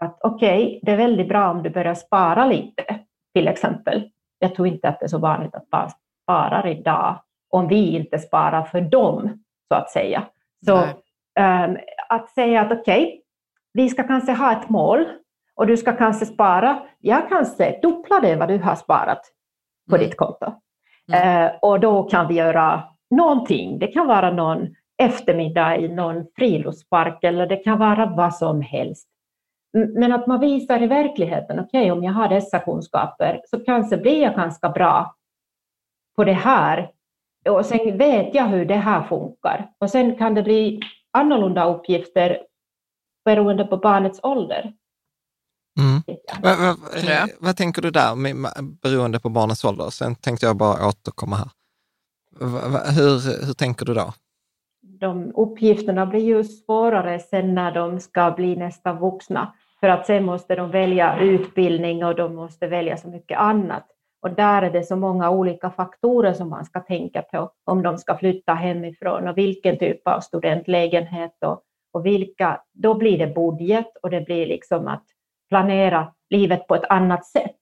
att 0.00 0.18
okej, 0.20 0.66
okay, 0.66 0.80
det 0.82 0.92
är 0.92 0.96
väldigt 0.96 1.28
bra 1.28 1.50
om 1.50 1.62
du 1.62 1.70
börjar 1.70 1.94
spara 1.94 2.46
lite, 2.46 2.98
till 3.34 3.48
exempel. 3.48 4.10
jag 4.38 4.54
tror 4.54 4.68
inte 4.68 4.88
att 4.88 5.00
det 5.00 5.06
är 5.06 5.08
så 5.08 5.18
vanligt 5.18 5.54
att 5.54 5.70
barn 5.70 5.90
sparar 6.22 6.66
idag, 6.66 7.20
om 7.50 7.68
vi 7.68 7.96
inte 7.96 8.18
sparar 8.18 8.62
för 8.62 8.80
dem, 8.80 9.44
så 9.68 9.74
att 9.74 9.90
säga. 9.90 10.24
Så 10.66 10.76
um, 10.76 11.78
att 12.08 12.30
säga 12.30 12.60
att 12.60 12.72
okej, 12.72 13.04
okay, 13.04 13.20
vi 13.72 13.88
ska 13.88 14.02
kanske 14.02 14.32
ha 14.32 14.52
ett 14.52 14.68
mål 14.68 15.06
och 15.54 15.66
du 15.66 15.76
ska 15.76 15.92
kanske 15.92 16.26
spara, 16.26 16.82
jag 16.98 17.28
kanske 17.28 17.78
dubbla 17.82 18.20
det 18.20 18.36
vad 18.36 18.48
du 18.48 18.58
har 18.58 18.74
sparat 18.74 19.20
på 19.90 19.96
mm. 19.96 20.08
ditt 20.08 20.16
konto. 20.16 20.52
Mm. 21.12 21.44
Uh, 21.44 21.52
och 21.62 21.80
då 21.80 22.02
kan 22.02 22.28
vi 22.28 22.34
göra 22.34 22.82
någonting. 23.10 23.78
Det 23.78 23.86
kan 23.86 24.06
vara 24.06 24.30
någon 24.30 24.74
eftermiddag 24.98 25.76
i 25.76 25.88
någon 25.88 26.26
friluftspark 26.36 27.24
eller 27.24 27.46
det 27.46 27.56
kan 27.56 27.78
vara 27.78 28.06
vad 28.06 28.34
som 28.34 28.60
helst. 28.60 29.08
Men 29.72 30.12
att 30.12 30.26
man 30.26 30.40
visar 30.40 30.82
i 30.82 30.86
verkligheten, 30.86 31.60
okej 31.60 31.80
okay, 31.80 31.90
om 31.90 32.04
jag 32.04 32.12
har 32.12 32.28
dessa 32.28 32.58
kunskaper 32.58 33.40
så 33.50 33.58
kanske 33.58 33.96
blir 33.96 34.22
jag 34.22 34.34
ganska 34.34 34.68
bra 34.68 35.14
på 36.16 36.24
det 36.24 36.32
här 36.32 36.90
och 37.48 37.66
sen 37.66 37.98
vet 37.98 38.34
jag 38.34 38.46
hur 38.48 38.64
det 38.64 38.76
här 38.76 39.02
funkar. 39.02 39.70
Och 39.78 39.90
sen 39.90 40.18
kan 40.18 40.34
det 40.34 40.42
bli 40.42 40.80
annorlunda 41.10 41.64
uppgifter 41.64 42.38
beroende 43.24 43.64
på 43.64 43.76
barnets 43.76 44.20
ålder. 44.22 44.72
Mm. 45.78 46.02
Vad, 46.42 46.58
vad, 46.58 46.76
ja. 47.04 47.26
vad, 47.38 47.56
tänker 47.56 47.82
du 47.82 47.90
där, 47.90 48.14
beroende 48.82 49.20
på 49.20 49.28
barnets 49.28 49.64
ålder? 49.64 49.90
Sen 49.90 50.14
tänkte 50.14 50.46
jag 50.46 50.56
bara 50.56 50.88
återkomma 50.88 51.36
här. 51.36 51.50
Hur, 52.94 53.46
hur 53.46 53.54
tänker 53.54 53.86
du 53.86 53.94
då? 53.94 54.12
De 55.00 55.32
uppgifterna 55.34 56.06
blir 56.06 56.20
ju 56.20 56.44
svårare 56.44 57.18
sen 57.18 57.54
när 57.54 57.72
de 57.72 58.00
ska 58.00 58.30
bli 58.30 58.56
nästan 58.56 58.98
vuxna, 58.98 59.54
för 59.80 59.88
att 59.88 60.06
sen 60.06 60.24
måste 60.24 60.54
de 60.54 60.70
välja 60.70 61.18
utbildning 61.20 62.04
och 62.04 62.14
de 62.14 62.34
måste 62.34 62.66
välja 62.66 62.96
så 62.96 63.08
mycket 63.08 63.38
annat. 63.38 63.86
Och 64.22 64.30
där 64.30 64.62
är 64.62 64.70
det 64.70 64.82
så 64.82 64.96
många 64.96 65.30
olika 65.30 65.70
faktorer 65.70 66.32
som 66.32 66.48
man 66.48 66.64
ska 66.64 66.80
tänka 66.80 67.22
på 67.22 67.50
om 67.64 67.82
de 67.82 67.98
ska 67.98 68.16
flytta 68.16 68.54
hemifrån 68.54 69.28
och 69.28 69.38
vilken 69.38 69.78
typ 69.78 70.08
av 70.08 70.20
studentlägenhet 70.20 71.36
och, 71.44 71.62
och 71.92 72.06
vilka, 72.06 72.60
då 72.72 72.94
blir 72.94 73.18
det 73.18 73.34
budget 73.34 73.96
och 74.02 74.10
det 74.10 74.20
blir 74.20 74.46
liksom 74.46 74.88
att 74.88 75.04
planera 75.48 76.12
livet 76.30 76.66
på 76.66 76.74
ett 76.74 76.90
annat 76.90 77.26
sätt. 77.26 77.56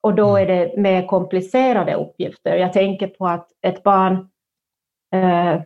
Och 0.00 0.14
då 0.14 0.36
är 0.36 0.46
det 0.46 0.76
mer 0.76 1.06
komplicerade 1.06 1.94
uppgifter. 1.94 2.56
Jag 2.56 2.72
tänker 2.72 3.06
på 3.06 3.26
att 3.26 3.48
ett 3.62 3.82
barn 3.82 4.28
eh, 5.12 5.60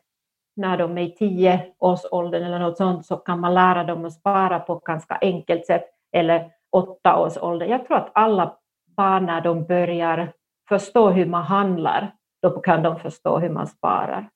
när 0.61 0.77
de 0.77 0.99
är 0.99 1.03
i 1.03 1.15
tio 1.15 1.67
års 1.79 2.01
åldern 2.11 2.43
eller 2.43 2.59
något 2.59 2.77
sånt 2.77 3.07
så 3.07 3.17
kan 3.17 3.41
man 3.41 3.55
lära 3.55 3.85
dem 3.85 4.05
att 4.05 4.13
spara 4.13 4.59
på 4.61 4.77
ett 4.77 4.85
ganska 4.85 5.19
enkelt 5.21 5.67
sätt 5.67 5.85
eller 6.13 6.51
åtta 6.73 7.19
års 7.19 7.37
ålder. 7.37 7.67
Jag 7.67 7.87
tror 7.87 7.97
att 7.97 8.11
alla 8.15 8.57
barn 8.97 9.27
när 9.27 9.41
de 9.41 9.65
börjar 9.65 10.33
förstå 10.69 11.11
hur 11.11 11.27
man 11.27 11.43
handlar, 11.43 12.15
då 12.43 12.51
kan 12.51 12.83
de 12.83 12.99
förstå 12.99 13.39
hur 13.39 13.51
man 13.51 13.67
sparar. 13.67 14.29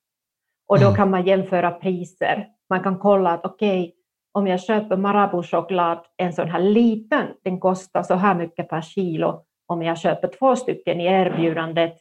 Och 0.67 0.79
då 0.79 0.85
mm. 0.85 0.95
kan 0.95 1.09
man 1.09 1.25
jämföra 1.25 1.71
priser. 1.71 2.47
Man 2.69 2.83
kan 2.83 2.99
kolla 2.99 3.31
att 3.31 3.45
okej, 3.45 3.79
okay, 3.79 3.91
om 4.33 4.47
jag 4.47 4.61
köper 4.61 4.97
Marabou-choklad, 4.97 5.99
en 6.17 6.33
sån 6.33 6.49
här 6.49 6.59
liten, 6.59 7.27
den 7.43 7.59
kostar 7.59 8.03
så 8.03 8.13
här 8.13 8.35
mycket 8.35 8.69
per 8.69 8.81
kilo. 8.81 9.41
Om 9.67 9.81
jag 9.81 9.97
köper 9.97 10.27
två 10.27 10.55
stycken 10.55 11.01
i 11.01 11.05
erbjudandet 11.05 11.97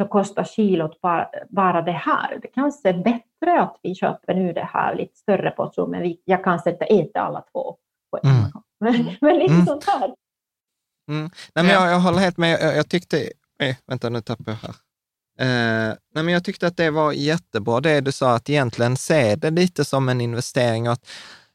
så 0.00 0.08
kostar 0.08 0.44
kilot 0.44 1.00
bara, 1.00 1.28
bara 1.48 1.82
det 1.82 1.92
här. 1.92 2.38
Det 2.42 2.48
kanske 2.48 2.88
är 2.88 2.98
bättre 3.04 3.62
att 3.62 3.78
vi 3.82 3.94
köper 3.94 4.34
nu 4.34 4.52
det 4.52 4.68
här 4.72 4.94
lite 4.94 5.16
större 5.16 5.50
portion, 5.50 5.90
men 5.90 6.02
vi, 6.02 6.20
jag 6.24 6.44
kanske 6.44 6.70
inte 6.70 6.84
äter 6.84 7.20
alla 7.20 7.40
två 7.52 7.76
på 8.10 8.18
en 8.22 8.30
mm. 8.30 8.50
gång. 8.50 8.62
Men, 8.80 9.16
men 9.20 9.38
lite 9.38 9.54
mm. 9.54 9.66
sånt 9.66 9.84
här. 9.84 10.14
Mm. 11.10 11.30
Nej, 11.54 11.64
men 11.64 11.68
jag, 11.68 11.90
jag 11.90 12.00
håller 12.00 12.18
helt 12.18 12.36
med. 12.36 12.60
Jag, 12.60 12.76
jag 12.76 12.88
tyckte, 12.88 13.30
nej, 13.58 13.78
vänta 13.86 14.08
nu 14.08 14.20
tappar 14.20 14.52
jag 14.52 14.58
här. 14.58 14.74
Eh, 15.40 15.94
nej, 16.14 16.24
men 16.24 16.28
jag 16.28 16.44
tyckte 16.44 16.66
att 16.66 16.76
det 16.76 16.90
var 16.90 17.12
jättebra, 17.12 17.80
det 17.80 18.00
du 18.00 18.12
sa, 18.12 18.34
att 18.34 18.50
egentligen 18.50 18.96
se 18.96 19.36
det 19.36 19.50
lite 19.50 19.84
som 19.84 20.08
en 20.08 20.20
investering. 20.20 20.86
Och 20.86 20.92
att 20.92 21.08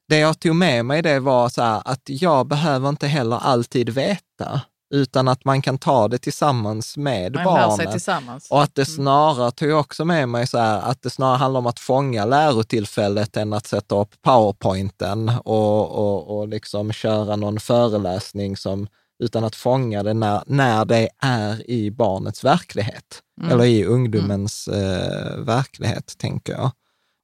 det 0.08 0.18
jag 0.18 0.40
tog 0.40 0.56
med 0.56 0.86
mig 0.86 1.02
det 1.02 1.20
var 1.20 1.50
så 1.50 1.62
här, 1.62 1.82
att 1.86 2.02
jag 2.06 2.48
behöver 2.48 2.90
inte 2.90 3.08
heller 3.08 3.38
alltid 3.38 3.90
veta, 3.90 4.62
utan 4.96 5.28
att 5.28 5.46
man 5.46 5.62
kan 5.62 5.78
ta 5.78 6.08
det 6.08 6.18
tillsammans 6.18 6.98
med 6.98 7.36
man 7.36 7.44
barnen. 7.44 7.92
Tillsammans. 7.92 8.52
Och 8.52 8.64
att 8.64 8.76
det 8.76 8.88
mm. 8.88 8.96
snarare 8.96 9.52
tog 9.52 9.70
jag 9.70 9.80
också 9.80 10.06
med 10.06 10.30
mig 10.30 10.48
så 10.48 10.58
här, 10.58 10.82
att 10.82 11.02
det 11.02 11.10
snarare 11.10 11.38
handlar 11.38 11.60
om 11.60 11.68
att 11.68 11.80
fånga 11.80 12.26
lärotillfället 12.26 13.38
än 13.38 13.54
att 13.54 13.68
sätta 13.68 13.96
upp 13.96 14.22
powerpointen 14.22 15.32
och, 15.46 15.92
och, 15.92 16.38
och 16.38 16.48
liksom 16.48 16.92
köra 16.92 17.36
någon 17.36 17.60
föreläsning 17.60 18.58
som 18.58 18.88
utan 19.24 19.44
att 19.44 19.56
fånga 19.56 20.04
det 20.04 20.14
när, 20.14 20.44
när 20.46 20.86
det 20.86 21.10
är 21.20 21.70
i 21.70 21.92
barnets 21.92 22.44
verklighet, 22.44 23.22
mm. 23.42 23.52
eller 23.52 23.66
i 23.66 23.86
ungdomens 23.86 24.68
mm. 24.68 24.82
eh, 24.82 25.38
verklighet, 25.38 26.18
tänker 26.18 26.54
jag. 26.54 26.72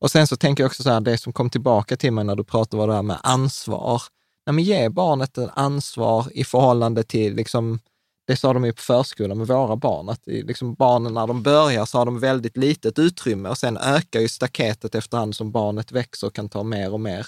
Och 0.01 0.11
sen 0.11 0.27
så 0.27 0.35
tänker 0.35 0.63
jag 0.63 0.69
också 0.69 0.83
så 0.83 0.89
här, 0.89 0.99
det 0.99 1.17
som 1.17 1.33
kom 1.33 1.49
tillbaka 1.49 1.97
till 1.97 2.13
mig 2.13 2.23
när 2.23 2.35
du 2.35 2.43
pratade 2.43 2.77
var 2.77 2.87
det 2.87 2.93
här 2.93 3.01
med 3.01 3.17
ansvar. 3.23 4.01
Nej, 4.45 4.53
men 4.53 4.63
ge 4.63 4.89
barnet 4.89 5.37
ett 5.37 5.49
ansvar 5.53 6.27
i 6.31 6.43
förhållande 6.43 7.03
till, 7.03 7.35
liksom, 7.35 7.79
det 8.27 8.35
sa 8.35 8.53
de 8.53 8.65
ju 8.65 8.73
på 8.73 8.81
förskolan 8.81 9.37
med 9.37 9.47
våra 9.47 9.75
barn, 9.75 10.09
att 10.09 10.21
liksom 10.25 10.73
barnen 10.73 11.13
när 11.13 11.27
de 11.27 11.43
börjar 11.43 11.85
så 11.85 11.97
har 11.97 12.05
de 12.05 12.19
väldigt 12.19 12.57
litet 12.57 12.99
utrymme 12.99 13.49
och 13.49 13.57
sen 13.57 13.77
ökar 13.77 14.19
ju 14.19 14.27
staketet 14.27 14.95
efterhand 14.95 15.35
som 15.35 15.51
barnet 15.51 15.91
växer 15.91 16.27
och 16.27 16.35
kan 16.35 16.49
ta 16.49 16.63
mer 16.63 16.93
och 16.93 16.99
mer, 16.99 17.27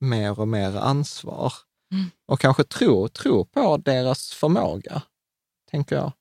mer 0.00 0.40
och 0.40 0.48
mer 0.48 0.76
ansvar. 0.76 1.52
Mm. 1.92 2.10
Och 2.28 2.40
kanske 2.40 2.64
tro, 2.64 3.08
tro 3.08 3.44
på 3.44 3.76
deras 3.76 4.30
förmåga, 4.30 5.02
tänker 5.70 5.96
jag. 5.96 6.12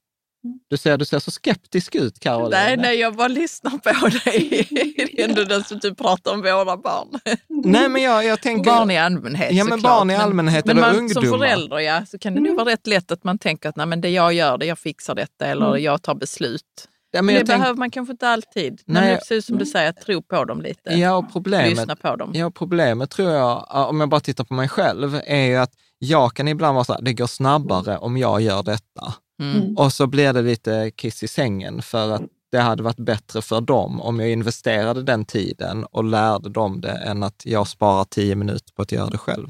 Mm. 0.44 0.60
Du 0.70 0.78
ser, 0.78 0.98
du 0.98 1.06
ser 1.06 1.20
så 1.20 1.32
skeptisk 1.32 1.96
ut, 1.96 2.20
Caroline. 2.20 2.52
Nej, 2.52 2.78
nej, 2.78 3.00
jag 3.00 3.16
bara 3.16 3.28
lyssnar 3.28 3.72
på 3.72 4.08
dig. 4.08 4.68
Det 5.16 5.22
är 5.22 5.30
ändå 5.30 5.44
den 5.44 5.64
som 5.64 5.80
du 5.80 5.96
pratar 5.96 6.34
om 6.34 6.42
våra 6.42 6.78
barn. 6.78 7.08
Nej, 7.48 7.90
men 7.90 8.02
jag, 8.02 8.26
jag 8.26 8.42
tänker... 8.42 8.72
Barn 8.72 8.92
i 8.92 8.98
allmänhet 8.98 9.52
Ja, 9.52 9.64
men 9.64 9.82
barn 9.82 10.10
i 10.10 10.16
allmänhet 10.16 10.66
men, 10.66 10.78
eller 10.78 10.88
men 10.88 10.96
man, 10.96 11.04
ungdomar. 11.04 11.30
Som 11.30 11.40
förälder, 11.40 11.80
ja, 11.80 12.06
så 12.06 12.20
kan 12.20 12.34
det 12.34 12.40
mm. 12.40 12.50
nog 12.50 12.58
vara 12.58 12.74
rätt 12.74 12.88
lätt 12.88 13.12
att 13.12 13.24
man 13.24 13.38
tänker 13.38 13.70
att 13.70 13.76
nej, 13.76 13.86
men 13.86 14.02
det 14.02 14.10
jag 14.10 14.34
gör, 14.34 14.58
det 14.58 14.66
jag 14.66 14.80
fixar 14.80 15.16
detta 15.16 15.46
eller 15.46 15.68
mm. 15.70 15.84
jag 15.84 16.02
tar 16.02 16.16
beslut. 16.16 16.88
Ja, 17.12 17.22
men, 17.22 17.26
men 17.26 17.36
det 17.36 17.48
tänk... 17.48 17.60
behöver 17.60 17.80
man 17.80 17.92
kanske 17.92 18.12
inte 18.12 18.28
alltid. 18.28 18.82
Men 18.86 19.04
Nej, 19.04 19.18
precis 19.18 19.46
som 19.46 19.58
du 19.58 19.66
säger, 19.66 19.92
tro 19.92 20.22
på 20.22 20.46
dem 20.46 20.62
lite. 20.62 20.94
Ja, 20.94 21.16
och 21.16 21.34
problemet, 21.34 21.70
Lyssna 21.70 21.96
på 21.96 22.16
dem. 22.16 22.32
Ja, 22.34 22.52
problemet 22.52 23.10
tror 23.10 23.32
jag, 23.32 23.68
om 23.90 24.00
jag 24.00 24.10
bara 24.10 24.22
tittar 24.22 24.44
på 24.44 24.54
mig 24.54 24.70
själv, 24.70 25.20
är 25.26 25.46
ju 25.46 25.56
att 25.56 25.72
jag 25.98 26.34
kan 26.34 26.48
ibland 26.48 26.76
vara 26.76 26.86
så 26.86 26.94
här, 26.94 27.02
det 27.02 27.14
går 27.14 27.28
snabbare 27.28 27.98
om 27.98 28.18
jag 28.18 28.42
gör 28.42 28.64
detta. 28.64 29.14
Mm. 29.42 29.62
mm. 29.62 29.78
Och 29.78 29.94
så 29.94 30.08
blir 30.08 30.34
det 30.34 30.42
lite 30.42 30.92
kiss 30.96 31.24
i 31.24 31.28
sängen 31.28 31.82
för 31.82 32.12
att 32.12 32.22
det 32.52 32.60
hade 32.60 32.84
varit 32.84 32.98
bättre 32.98 33.42
för 33.42 33.62
dem 33.62 34.02
om 34.02 34.20
jag 34.20 34.30
investerade 34.30 35.04
den 35.04 35.26
tiden 35.26 35.86
och 35.92 36.04
lärde 36.04 36.50
dem 36.50 36.82
det 36.82 36.92
än 36.92 37.24
att 37.24 37.42
jag 37.46 37.68
sparar 37.68 38.04
tio 38.04 38.36
minuter 38.36 38.74
på 38.76 38.82
att 38.82 38.92
göra 38.92 39.10
det 39.10 39.18
själv. 39.18 39.48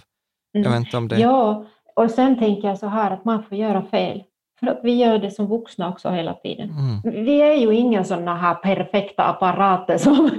Mm. 0.55 0.63
Jag 0.63 0.71
vet 0.71 0.85
inte 0.85 0.97
om 0.97 1.07
det... 1.07 1.19
Ja, 1.19 1.65
och 1.95 2.11
sen 2.11 2.39
tänker 2.39 2.67
jag 2.67 2.77
så 2.77 2.87
här 2.87 3.11
att 3.11 3.25
man 3.25 3.43
får 3.43 3.57
göra 3.57 3.81
fel. 3.81 4.23
För 4.59 4.67
att 4.67 4.79
vi 4.83 4.95
gör 4.95 5.17
det 5.17 5.31
som 5.31 5.47
vuxna 5.47 5.89
också 5.89 6.09
hela 6.09 6.33
tiden. 6.33 6.69
Mm. 6.69 7.25
Vi 7.25 7.41
är 7.41 7.53
ju 7.53 7.73
inga 7.73 8.03
sådana 8.03 8.35
här 8.35 8.55
perfekta 8.55 9.23
apparater 9.23 9.97
som 9.97 10.31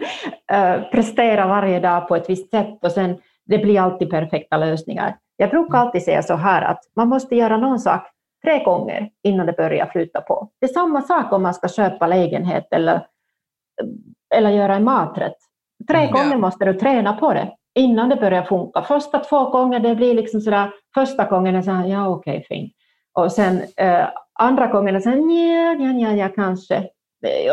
äh, 0.53 0.83
presterar 0.93 1.49
varje 1.49 1.81
dag 1.81 2.09
på 2.09 2.17
ett 2.17 2.31
visst 2.31 2.51
sätt 2.51 2.79
och 2.83 2.93
sen 2.93 3.17
det 3.47 3.59
blir 3.59 3.81
alltid 3.81 4.11
perfekta 4.11 4.57
lösningar. 4.57 5.17
Jag 5.37 5.51
brukar 5.51 5.79
alltid 5.79 6.03
säga 6.03 6.23
så 6.23 6.35
här 6.35 6.63
att 6.63 6.81
man 6.97 7.09
måste 7.09 7.37
göra 7.37 7.57
någon 7.57 7.81
sak 7.81 8.14
tre 8.45 8.65
gånger 8.65 9.11
innan 9.23 9.47
det 9.47 9.53
börjar 9.53 9.87
flyta 9.87 10.21
på. 10.21 10.51
Det 10.61 10.67
är 10.67 10.73
samma 10.73 11.03
sak 11.03 11.33
om 11.33 11.43
man 11.43 11.55
ska 11.55 11.69
köpa 11.69 12.07
lägenhet 12.07 12.67
eller, 12.71 13.07
eller 14.35 14.51
göra 14.51 14.75
en 14.75 14.85
maträtt. 14.85 15.37
Tre 15.89 15.99
mm, 15.99 16.13
gånger 16.13 16.37
måste 16.37 16.65
du 16.65 16.75
träna 16.75 17.13
på 17.13 17.33
det 17.33 17.53
innan 17.75 18.09
det 18.09 18.17
börjar 18.17 18.43
funka. 18.43 18.83
Första 18.83 19.19
två 19.19 19.51
gånger 19.51 19.81
det 19.81 19.95
blir 19.95 20.15
liksom 20.15 20.41
sådär, 20.41 20.71
första 20.95 21.25
gången 21.25 21.57
är 21.57 21.63
så 21.63 21.71
här, 21.71 21.87
ja 21.87 22.09
okej, 22.09 22.39
okay, 22.39 22.45
fint. 22.45 22.73
Och 23.19 23.33
sen 23.33 23.63
eh, 23.77 24.09
andra 24.39 24.67
gången 24.67 24.97
är 24.97 25.01
så 25.01 25.11
här, 25.11 25.17
ja, 25.17 25.87
ja, 25.87 25.93
ja, 25.93 26.17
ja, 26.17 26.29
kanske. 26.29 26.89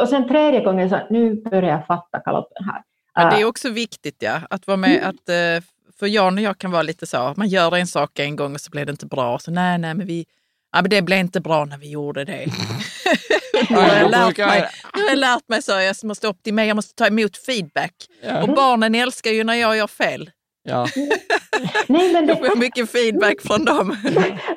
Och 0.02 0.10
sen 0.10 0.28
tredje 0.28 0.64
gången 0.64 0.90
så 0.90 1.00
nu 1.10 1.36
börjar 1.36 1.70
jag 1.70 1.86
fatta 1.86 2.20
kalotten 2.20 2.64
här. 2.66 2.84
Ja, 3.14 3.30
det 3.30 3.42
är 3.42 3.46
också 3.46 3.70
viktigt 3.70 4.18
ja, 4.20 4.42
att 4.50 4.68
vara 4.68 4.78
med, 4.78 4.98
mm. 4.98 5.10
att 5.10 5.30
eh, 5.30 5.68
för 6.00 6.08
Jan 6.08 6.38
och 6.38 6.44
jag 6.44 6.58
kan 6.58 6.72
vara 6.72 6.82
lite 6.82 7.06
så, 7.06 7.34
man 7.38 7.48
gör 7.48 7.78
en 7.78 7.88
sak 7.88 8.20
en 8.20 8.36
gång 8.36 8.54
och 8.54 8.62
så 8.62 8.72
blir 8.72 8.86
det 8.86 8.92
inte 8.92 9.06
bra. 9.06 9.40
Så 9.40 9.52
nej, 9.52 9.78
nej, 9.78 9.94
men 9.94 10.08
vi, 10.08 10.26
ja, 10.72 10.82
men 10.82 10.90
det 10.90 11.02
blev 11.02 11.20
inte 11.20 11.42
bra 11.42 11.66
när 11.66 11.78
vi 11.78 11.90
gjorde 11.90 12.26
det. 12.26 12.46
nu, 13.70 13.76
har 13.76 13.96
jag 13.96 14.12
lärt 14.12 14.38
mig, 14.38 14.70
nu 14.96 15.02
har 15.02 15.10
jag 15.10 15.20
lärt 15.20 15.50
mig 15.50 15.62
så, 15.62 15.72
jag 15.72 15.96
måste 16.04 16.28
optimera, 16.28 16.66
jag 16.66 16.76
måste 16.76 16.96
ta 16.96 17.08
emot 17.08 17.38
feedback. 17.38 17.94
Ja. 18.24 18.44
Och 18.44 18.50
barnen 18.50 18.96
älskar 18.96 19.32
ju 19.32 19.44
när 19.44 19.56
jag 19.56 19.78
gör 19.78 19.88
fel. 19.88 20.30
Ja. 20.64 20.88
Nej, 21.88 22.14
men 22.14 22.28
det... 22.28 22.34
Jag 22.34 22.48
får 22.48 22.60
mycket 22.60 22.92
feedback 22.92 23.42
från 23.42 23.66
dem. 23.66 23.90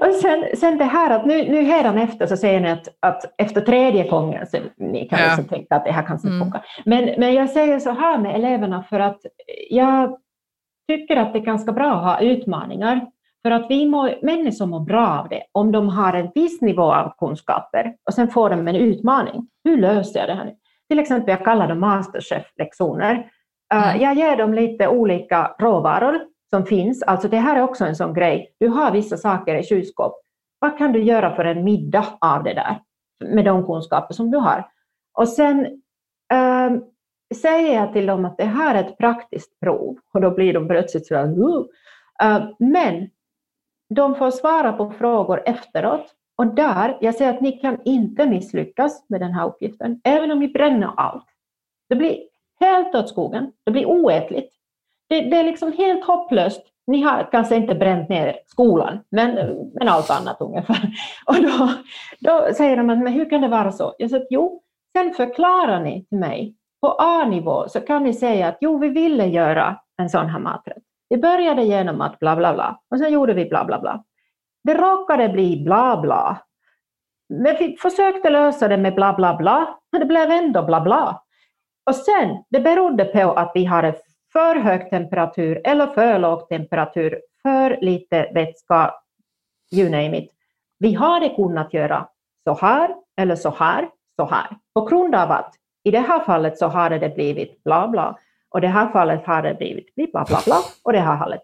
och 0.01 0.15
sen, 0.15 0.45
sen 0.57 0.79
det 0.79 0.85
här 0.85 1.11
att 1.11 1.27
nu, 1.27 1.51
nu 1.51 2.03
efter 2.03 2.27
så 2.27 2.37
säger 2.37 2.61
ni 2.61 2.71
att, 2.71 2.89
att 3.01 3.35
efter 3.39 3.61
tredje 3.61 4.09
gången 4.09 4.47
så 4.47 4.59
ni 4.77 5.09
kan 5.09 5.19
ja. 5.19 5.27
liksom 5.27 5.45
tänka 5.45 5.77
att 5.77 5.85
det 5.85 5.93
här 5.93 6.07
kanske 6.07 6.29
inte 6.29 6.37
mm. 6.37 6.47
funkar. 6.47 6.67
Men, 6.85 7.21
men 7.21 7.35
jag 7.35 7.51
säger 7.51 7.79
så 7.79 7.91
här 7.91 8.19
med 8.19 8.35
eleverna 8.35 8.85
för 8.91 9.01
att 9.01 9.21
jag 9.71 10.19
tycker 10.89 11.17
att 11.17 11.33
det 11.33 11.39
är 11.39 11.45
ganska 11.45 11.73
bra 11.73 11.93
att 11.93 12.05
ha 12.05 12.21
utmaningar. 12.21 13.01
För 13.47 13.51
att 13.51 13.67
vi 13.69 13.87
må, 13.87 14.15
människor 14.23 14.67
mår 14.67 14.81
bra 14.81 15.07
av 15.07 15.29
det 15.29 15.43
om 15.53 15.73
de 15.73 15.89
har 15.89 16.13
en 16.13 16.31
viss 16.35 16.61
nivå 16.61 16.95
av 16.95 17.13
kunskaper 17.19 17.95
och 18.07 18.15
sen 18.15 18.29
får 18.29 18.51
de 18.51 18.69
en 18.69 18.77
utmaning. 18.77 19.49
Hur 19.65 19.77
löser 19.77 20.21
jag 20.21 20.29
det 20.29 20.35
här 20.35 20.45
nu? 20.45 20.57
Till 20.89 20.99
exempel, 20.99 21.31
jag 21.31 21.45
kallar 21.45 21.69
dem 21.69 21.81
masterchef-lektioner. 21.81 23.15
Uh, 23.75 24.03
jag 24.03 24.15
ger 24.15 24.37
dem 24.37 24.55
lite 24.55 24.89
olika 24.89 25.55
råvaror 25.59 26.21
som 26.51 26.67
finns. 26.67 27.03
Alltså 27.03 27.29
det 27.29 27.37
här 27.37 27.57
är 27.57 27.63
också 27.63 27.85
en 27.85 27.97
sån 27.97 28.15
grej. 28.15 28.55
Du 28.61 28.69
har 28.69 28.93
vissa 28.93 29.17
saker 29.17 29.55
i 29.55 29.63
kylskåp. 29.63 30.13
Vad 30.59 30.79
kan 30.79 30.93
du 30.93 31.03
göra 31.03 31.37
för 31.37 31.45
en 31.45 31.65
middag 31.65 32.07
av 32.21 32.45
det 32.45 32.55
där? 32.55 32.81
Med 33.25 33.45
de 33.45 33.67
kunskaper 33.67 34.15
som 34.15 34.31
du 34.31 34.39
har. 34.39 34.69
Och 35.19 35.29
sen 35.29 35.61
uh, 36.35 36.79
säger 37.35 37.75
jag 37.75 37.93
till 37.93 38.07
dem 38.07 38.25
att 38.25 38.39
det 38.39 38.45
här 38.45 38.75
är 38.75 38.85
ett 38.85 38.99
praktiskt 38.99 39.61
prov. 39.61 39.97
Och 40.15 40.21
då 40.21 40.31
blir 40.31 40.55
de 40.55 40.69
plötsligt 40.69 41.07
så 41.07 41.15
här, 41.15 41.27
uh. 41.27 42.47
Men 42.59 43.11
de 43.89 44.14
får 44.14 44.30
svara 44.30 44.72
på 44.72 44.91
frågor 44.91 45.43
efteråt. 45.47 46.14
Och 46.39 46.47
där, 46.47 46.99
jag 47.01 47.14
säger 47.14 47.35
att 47.35 47.41
ni 47.41 47.53
kan 47.53 47.78
inte 47.85 48.26
misslyckas 48.26 49.05
med 49.09 49.20
den 49.20 49.32
här 49.32 49.47
uppgiften, 49.47 50.01
även 50.05 50.30
om 50.30 50.39
ni 50.39 50.49
bränner 50.49 50.91
allt. 50.97 51.26
Det 51.89 51.97
blir 51.97 52.18
helt 52.61 52.95
åt 52.95 53.09
skogen, 53.09 53.53
det 53.64 53.72
blir 53.72 53.87
oätligt. 53.87 54.53
Det, 55.09 55.20
det 55.20 55.37
är 55.37 55.45
liksom 55.45 55.72
helt 55.72 56.05
hopplöst. 56.05 56.62
Ni 56.87 57.03
har 57.03 57.28
kanske 57.32 57.57
inte 57.57 57.74
bränt 57.74 58.09
ner 58.09 58.39
skolan, 58.47 58.99
men, 59.11 59.35
men 59.74 59.89
allt 59.89 60.11
annat 60.11 60.41
ungefär. 60.41 60.91
Och 61.26 61.35
då, 61.43 61.70
då 62.20 62.55
säger 62.55 62.76
de, 62.76 62.87
men 62.87 63.07
hur 63.07 63.30
kan 63.30 63.41
det 63.41 63.49
vara 63.49 63.72
så? 63.72 63.95
Jag 63.99 64.11
säger, 64.11 64.26
jo, 64.30 64.62
sen 64.97 65.14
förklarar 65.14 65.80
ni 65.80 66.05
till 66.05 66.18
mig. 66.18 66.55
På 66.80 66.97
A-nivå 66.99 67.68
så 67.68 67.80
kan 67.80 68.05
ni 68.05 68.14
säga 68.14 68.49
att 68.49 68.59
jo, 68.61 68.78
vi 68.78 68.89
ville 68.89 69.26
göra 69.26 69.80
en 69.97 70.11
sån 70.11 70.26
här 70.26 70.39
maträtt. 70.39 70.82
Vi 71.09 71.17
började 71.17 71.63
genom 71.63 72.01
att 72.01 72.19
bla 72.19 72.37
bla 72.37 72.55
bla 72.55 72.81
och 72.91 72.99
sen 72.99 73.13
gjorde 73.13 73.35
vi 73.35 73.45
bla 73.45 73.65
bla 73.65 73.81
bla. 73.81 74.05
Det 74.65 74.75
råkade 74.75 75.29
bli 75.29 75.65
bla 75.65 76.01
bla. 76.01 76.43
Men 77.29 77.57
vi 77.59 77.77
försökte 77.77 78.31
lösa 78.31 78.69
det 78.69 78.77
med 78.77 78.95
bla 78.95 79.13
bla 79.13 79.37
bla, 79.37 79.79
men 79.93 80.01
det 80.01 80.07
blev 80.07 80.31
ändå 80.31 80.63
bla 80.63 80.81
bla. 80.81 81.23
Och 81.87 81.95
sen, 81.95 82.45
det 82.51 82.61
berodde 82.61 83.05
på 83.05 83.33
att 83.33 83.53
vi 83.55 83.65
hade 83.65 83.95
för 84.33 84.57
hög 84.57 84.91
temperatur 84.91 85.61
eller 85.65 85.87
för 85.87 86.19
låg 86.19 86.49
temperatur, 86.49 87.21
för 87.43 87.79
lite 87.81 88.31
vätska, 88.35 88.95
you 89.73 89.91
name 89.91 90.19
it. 90.19 90.31
Vi 90.79 90.95
hade 90.95 91.29
kunnat 91.29 91.75
göra 91.75 92.09
så 92.45 92.55
här 92.55 92.95
eller 93.17 93.37
så 93.37 93.51
här, 93.51 93.89
så 94.17 94.25
här. 94.27 94.47
På 94.75 94.81
grund 94.81 95.15
av 95.15 95.31
att 95.31 95.55
i 95.85 95.91
det 95.91 96.01
här 96.01 96.21
fallet 96.21 96.59
så 96.59 96.67
hade 96.67 96.99
det 96.99 97.15
blivit 97.15 97.65
bla 97.65 97.89
bla. 97.89 98.19
Och 98.55 98.61
det 98.61 98.69
här 98.69 98.89
fallet 98.89 99.27
har 99.27 99.43
det 99.43 99.55
blivit 99.55 99.95
bla 99.95 100.25
bla 100.25 100.39
bla 100.45 100.57
och 100.85 100.93
det 100.93 100.99
här 100.99 101.19
fallet. 101.19 101.43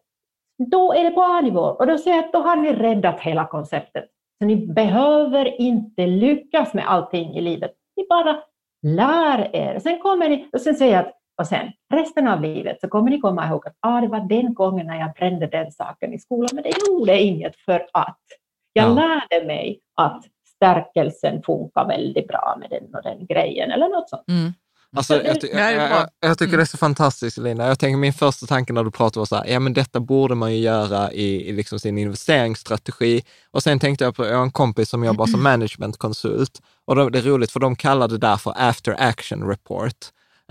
Då 0.71 0.93
är 0.93 1.05
det 1.05 1.11
på 1.11 1.23
A-nivå 1.23 1.61
och 1.61 1.87
då 1.87 1.99
säger 1.99 2.17
jag 2.17 2.25
att 2.25 2.33
då 2.33 2.39
har 2.39 2.57
ni 2.57 2.73
räddat 2.73 3.21
hela 3.21 3.47
konceptet. 3.47 4.05
Så 4.39 4.45
ni 4.45 4.57
behöver 4.57 5.61
inte 5.61 6.07
lyckas 6.07 6.75
med 6.75 6.91
allting 6.91 7.37
i 7.37 7.41
livet. 7.41 7.71
Ni 7.97 8.07
bara 8.09 8.43
lär 8.83 9.57
er. 9.57 9.79
Sen 9.79 9.99
kommer 9.99 10.29
ni, 10.29 10.49
och 10.53 10.61
sen 10.61 10.75
säger 10.75 10.93
jag 10.93 11.07
att 11.07 11.17
och 11.41 11.47
sen 11.47 11.73
resten 11.95 12.29
av 12.29 12.41
livet 12.41 12.81
så 12.81 12.89
kommer 12.89 13.11
ni 13.11 13.21
komma 13.21 13.49
ihåg 13.49 13.67
att 13.67 13.77
ah, 13.81 14.01
det 14.01 14.09
var 14.09 14.21
den 14.21 14.55
gången 14.55 14.87
när 14.87 15.01
jag 15.01 15.13
brände 15.13 15.47
den 15.47 15.73
saken 15.73 16.13
i 16.13 16.19
skolan, 16.19 16.49
men 16.53 16.63
det 16.63 16.73
gjorde 16.89 17.21
inget 17.21 17.57
för 17.57 17.87
att 17.93 18.21
jag 18.73 18.89
ja. 18.91 18.95
lärde 18.95 19.47
mig 19.47 19.81
att 19.97 20.25
stärkelsen 20.57 21.43
funkar 21.43 21.87
väldigt 21.87 22.29
bra 22.29 22.57
med 22.61 22.71
den 22.71 22.95
och 22.95 23.03
den 23.03 23.27
grejen 23.27 23.71
eller 23.71 23.89
något 23.89 24.09
sånt. 24.09 24.29
Mm. 24.29 24.53
Alltså, 24.97 25.23
jag, 25.23 25.37
jag, 25.53 25.73
jag, 25.73 26.09
jag, 26.21 26.39
tycker 26.39 26.57
det 26.57 26.63
är 26.63 26.67
så 26.67 26.77
fantastiskt, 26.77 27.39
Lina. 27.39 27.67
Jag 27.67 27.79
tänker 27.79 27.97
min 27.97 28.13
första 28.13 28.47
tanke 28.47 28.73
när 28.73 28.85
du 28.85 28.91
pratar 28.91 29.21
var 29.21 29.27
så 29.27 29.37
här, 29.37 29.47
ja 29.47 29.61
men 29.61 29.75
detta 29.75 30.01
borde 30.01 30.35
man 30.35 30.53
ju 30.55 30.59
göra 30.59 31.13
i, 31.13 31.49
i 31.49 31.53
liksom 31.53 31.79
sin 31.79 31.99
investeringsstrategi. 31.99 33.23
Och 33.51 33.63
sen 33.63 33.79
tänkte 33.79 34.05
jag 34.05 34.17
på, 34.17 34.27
jag 34.27 34.37
har 34.37 34.43
en 34.43 34.51
kompis 34.51 34.89
som 34.89 35.05
jobbar 35.05 35.27
som 35.27 35.43
managementkonsult 35.51 36.61
och 36.85 37.11
det 37.11 37.19
är 37.19 37.23
roligt 37.23 37.51
för 37.51 37.61
de 37.61 37.77
kallar 37.77 38.09
det 38.09 38.19
där 38.19 38.37
för 38.37 38.55
after 38.57 38.97
action 38.99 39.49
report. 39.49 39.97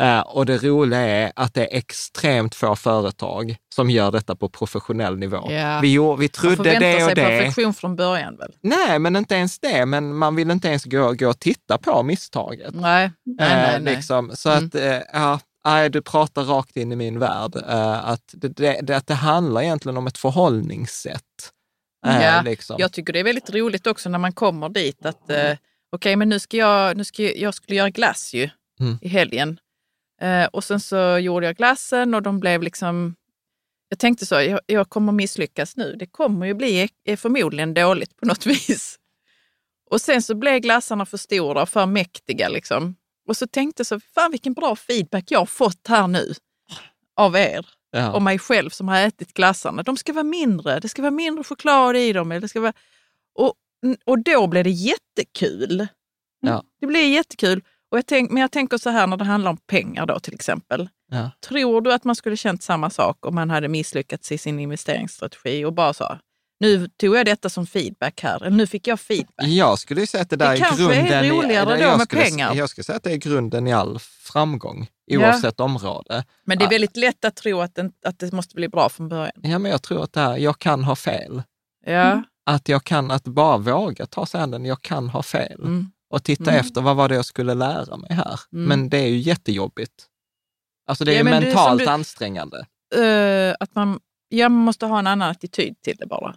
Uh, 0.01 0.19
och 0.19 0.45
det 0.45 0.57
roliga 0.57 0.99
är 0.99 1.31
att 1.35 1.53
det 1.53 1.73
är 1.73 1.77
extremt 1.77 2.55
få 2.55 2.75
företag 2.75 3.55
som 3.75 3.89
gör 3.89 4.11
detta 4.11 4.35
på 4.35 4.49
professionell 4.49 5.17
nivå. 5.17 5.51
Yeah. 5.51 5.81
Vi, 5.81 5.97
vi 6.19 6.29
trodde 6.29 6.63
det 6.63 6.75
och 6.75 6.81
det. 6.81 7.01
Man 7.01 7.15
sig 7.15 7.15
perfektion 7.15 7.73
från 7.73 7.95
början 7.95 8.37
väl? 8.37 8.55
Nej, 8.61 8.99
men 8.99 9.15
inte 9.15 9.35
ens 9.35 9.59
det. 9.59 9.85
Men 9.85 10.15
man 10.15 10.35
vill 10.35 10.51
inte 10.51 10.67
ens 10.67 10.85
gå, 10.85 11.13
gå 11.13 11.29
och 11.29 11.39
titta 11.39 11.77
på 11.77 12.03
misstaget. 12.03 12.73
Nej, 12.73 13.11
nej, 13.25 13.35
nej, 13.37 13.77
uh, 13.77 13.83
liksom. 13.83 14.31
Så 14.33 14.49
mm. 14.49 14.65
att, 14.65 14.75
uh, 14.75 14.81
ja, 15.13 15.39
Nej, 15.65 15.89
du 15.89 16.01
pratar 16.01 16.43
rakt 16.43 16.77
in 16.77 16.91
i 16.91 16.95
min 16.95 17.19
värld. 17.19 17.55
att 17.65 18.23
det, 18.31 18.47
det, 18.47 18.79
det, 18.81 19.07
det 19.07 19.13
handlar 19.13 19.61
egentligen 19.61 19.97
om 19.97 20.07
ett 20.07 20.17
förhållningssätt. 20.17 21.21
ja, 22.05 22.41
liksom. 22.41 22.75
Jag 22.79 22.91
tycker 22.91 23.13
det 23.13 23.19
är 23.19 23.23
väldigt 23.23 23.49
roligt 23.49 23.87
också 23.87 24.09
när 24.09 24.19
man 24.19 24.33
kommer 24.33 24.69
dit 24.69 25.05
att 25.05 25.23
okej, 25.23 25.57
okay, 25.91 26.15
men 26.15 26.29
nu 26.29 26.39
ska 26.39 26.57
jag, 26.57 26.97
nu 26.97 27.03
ska 27.03 27.23
jag, 27.23 27.37
jag 27.37 27.53
skulle 27.53 27.77
göra 27.77 27.89
glass 27.89 28.33
ju 28.33 28.49
mm. 28.79 28.97
i 29.01 29.07
helgen. 29.07 29.59
Eh, 30.21 30.45
och 30.45 30.63
sen 30.63 30.79
så 30.79 31.17
gjorde 31.17 31.45
jag 31.45 31.55
glassen 31.55 32.13
och 32.13 32.21
de 32.21 32.39
blev 32.39 32.63
liksom... 32.63 33.15
Jag 33.89 33.99
tänkte 33.99 34.25
så, 34.25 34.35
jag, 34.35 34.59
jag 34.65 34.89
kommer 34.89 35.11
misslyckas 35.11 35.77
nu. 35.77 35.95
Det 35.99 36.05
kommer 36.05 36.45
ju 36.45 36.53
bli 36.53 36.89
är 37.03 37.15
förmodligen 37.15 37.73
dåligt 37.73 38.15
på 38.15 38.25
något 38.25 38.45
vis. 38.45 38.99
Och 39.89 40.01
sen 40.01 40.21
så 40.21 40.35
blev 40.35 40.59
glassarna 40.59 41.05
för 41.05 41.17
stora 41.17 41.61
och 41.61 41.69
för 41.69 41.85
mäktiga. 41.85 42.49
Liksom. 42.49 42.95
Och 43.27 43.37
så 43.37 43.47
tänkte 43.47 43.79
jag 43.79 43.87
så, 43.87 43.99
fan 43.99 44.31
vilken 44.31 44.53
bra 44.53 44.75
feedback 44.75 45.31
jag 45.31 45.39
har 45.39 45.45
fått 45.45 45.87
här 45.87 46.07
nu 46.07 46.33
av 47.15 47.35
er 47.35 47.65
ja. 47.91 48.11
och 48.11 48.21
mig 48.21 48.39
själv 48.39 48.69
som 48.69 48.87
har 48.87 49.01
ätit 49.01 49.33
glassarna. 49.33 49.83
De 49.83 49.97
ska 49.97 50.13
vara 50.13 50.23
mindre, 50.23 50.79
det 50.79 50.89
ska 50.89 51.01
vara 51.01 51.11
mindre 51.11 51.43
choklad 51.43 51.97
i 51.97 52.13
dem. 52.13 52.31
Eller 52.31 52.41
det 52.41 52.47
ska 52.47 52.61
vara... 52.61 52.73
och, 53.35 53.53
och 54.05 54.23
då 54.23 54.47
blev 54.47 54.63
det 54.63 54.69
jättekul. 54.69 55.87
Ja. 56.41 56.63
Det 56.79 56.87
blev 56.87 57.03
jättekul. 57.03 57.63
Och 57.91 57.97
jag 57.97 58.05
tänk, 58.05 58.31
men 58.31 58.41
jag 58.41 58.51
tänker 58.51 58.77
så 58.77 58.89
här 58.89 59.07
när 59.07 59.17
det 59.17 59.23
handlar 59.23 59.51
om 59.51 59.57
pengar 59.57 60.05
då 60.05 60.19
till 60.19 60.33
exempel. 60.33 60.89
Ja. 61.11 61.31
Tror 61.47 61.81
du 61.81 61.93
att 61.93 62.03
man 62.03 62.15
skulle 62.15 62.37
känt 62.37 62.63
samma 62.63 62.89
sak 62.89 63.25
om 63.25 63.35
man 63.35 63.49
hade 63.49 63.67
misslyckats 63.67 64.31
i 64.31 64.37
sin 64.37 64.59
investeringsstrategi 64.59 65.65
och 65.65 65.73
bara 65.73 65.93
så, 65.93 66.17
nu 66.59 66.87
tog 66.87 67.15
jag 67.15 67.25
detta 67.25 67.49
som 67.49 67.67
feedback 67.67 68.21
här, 68.21 68.43
eller 68.43 68.57
nu 68.57 68.67
fick 68.67 68.87
jag 68.87 68.99
feedback. 68.99 69.47
Jag 69.47 69.79
skulle 69.79 70.07
säga 70.07 70.21
att 70.21 70.29
det 70.29 70.35
där 70.35 70.57
det 70.57 70.65
är 70.65 70.77
grunden. 70.77 71.25
Är 71.25 71.29
roligare 71.29 71.79
i, 71.79 71.83
då 71.83 71.97
med 71.97 72.01
skulle, 72.01 72.21
pengar. 72.21 72.55
Jag 72.55 72.69
skulle 72.69 72.85
säga 72.85 72.95
att 72.95 73.03
det 73.03 73.11
är 73.11 73.17
grunden 73.17 73.67
i 73.67 73.73
all 73.73 73.99
framgång, 73.99 74.87
oavsett 75.11 75.55
ja. 75.57 75.63
område. 75.63 76.23
Men 76.45 76.57
det 76.57 76.65
är 76.65 76.69
väldigt 76.69 76.97
lätt 76.97 77.25
att 77.25 77.35
tro 77.35 77.61
att, 77.61 77.75
den, 77.75 77.91
att 78.05 78.19
det 78.19 78.31
måste 78.31 78.55
bli 78.55 78.69
bra 78.69 78.89
från 78.89 79.09
början. 79.09 79.31
Ja, 79.41 79.59
men 79.59 79.71
jag 79.71 79.81
tror 79.81 80.03
att 80.03 80.13
det 80.13 80.19
här, 80.19 80.37
jag 80.37 80.59
kan 80.59 80.83
ha 80.83 80.95
fel. 80.95 81.43
Ja. 81.85 82.23
Att 82.45 82.69
jag 82.69 82.83
kan, 82.83 83.11
att 83.11 83.23
bara 83.23 83.57
våga 83.57 84.05
ta 84.05 84.25
sig 84.25 84.41
an 84.41 84.51
den, 84.51 84.65
jag 84.65 84.81
kan 84.81 85.09
ha 85.09 85.23
fel. 85.23 85.61
Mm 85.63 85.91
och 86.09 86.23
titta 86.23 86.51
mm. 86.51 86.59
efter 86.59 86.81
vad 86.81 86.95
var 86.95 87.09
det 87.09 87.15
jag 87.15 87.25
skulle 87.25 87.53
lära 87.53 87.97
mig 87.97 88.13
här. 88.13 88.39
Mm. 88.53 88.65
Men 88.65 88.89
det 88.89 88.97
är 88.97 89.07
ju 89.07 89.17
jättejobbigt. 89.17 90.05
Alltså 90.87 91.05
det 91.05 91.11
är 91.11 91.13
ja, 91.13 91.39
ju 91.39 91.45
mentalt 91.45 91.81
du, 91.81 91.87
ansträngande. 91.87 92.57
Uh, 92.97 93.55
att 93.59 93.75
man, 93.75 93.99
ja, 94.29 94.49
man 94.49 94.61
måste 94.61 94.85
ha 94.85 94.99
en 94.99 95.07
annan 95.07 95.29
attityd 95.29 95.81
till 95.81 95.95
det 95.97 96.05
bara. 96.05 96.35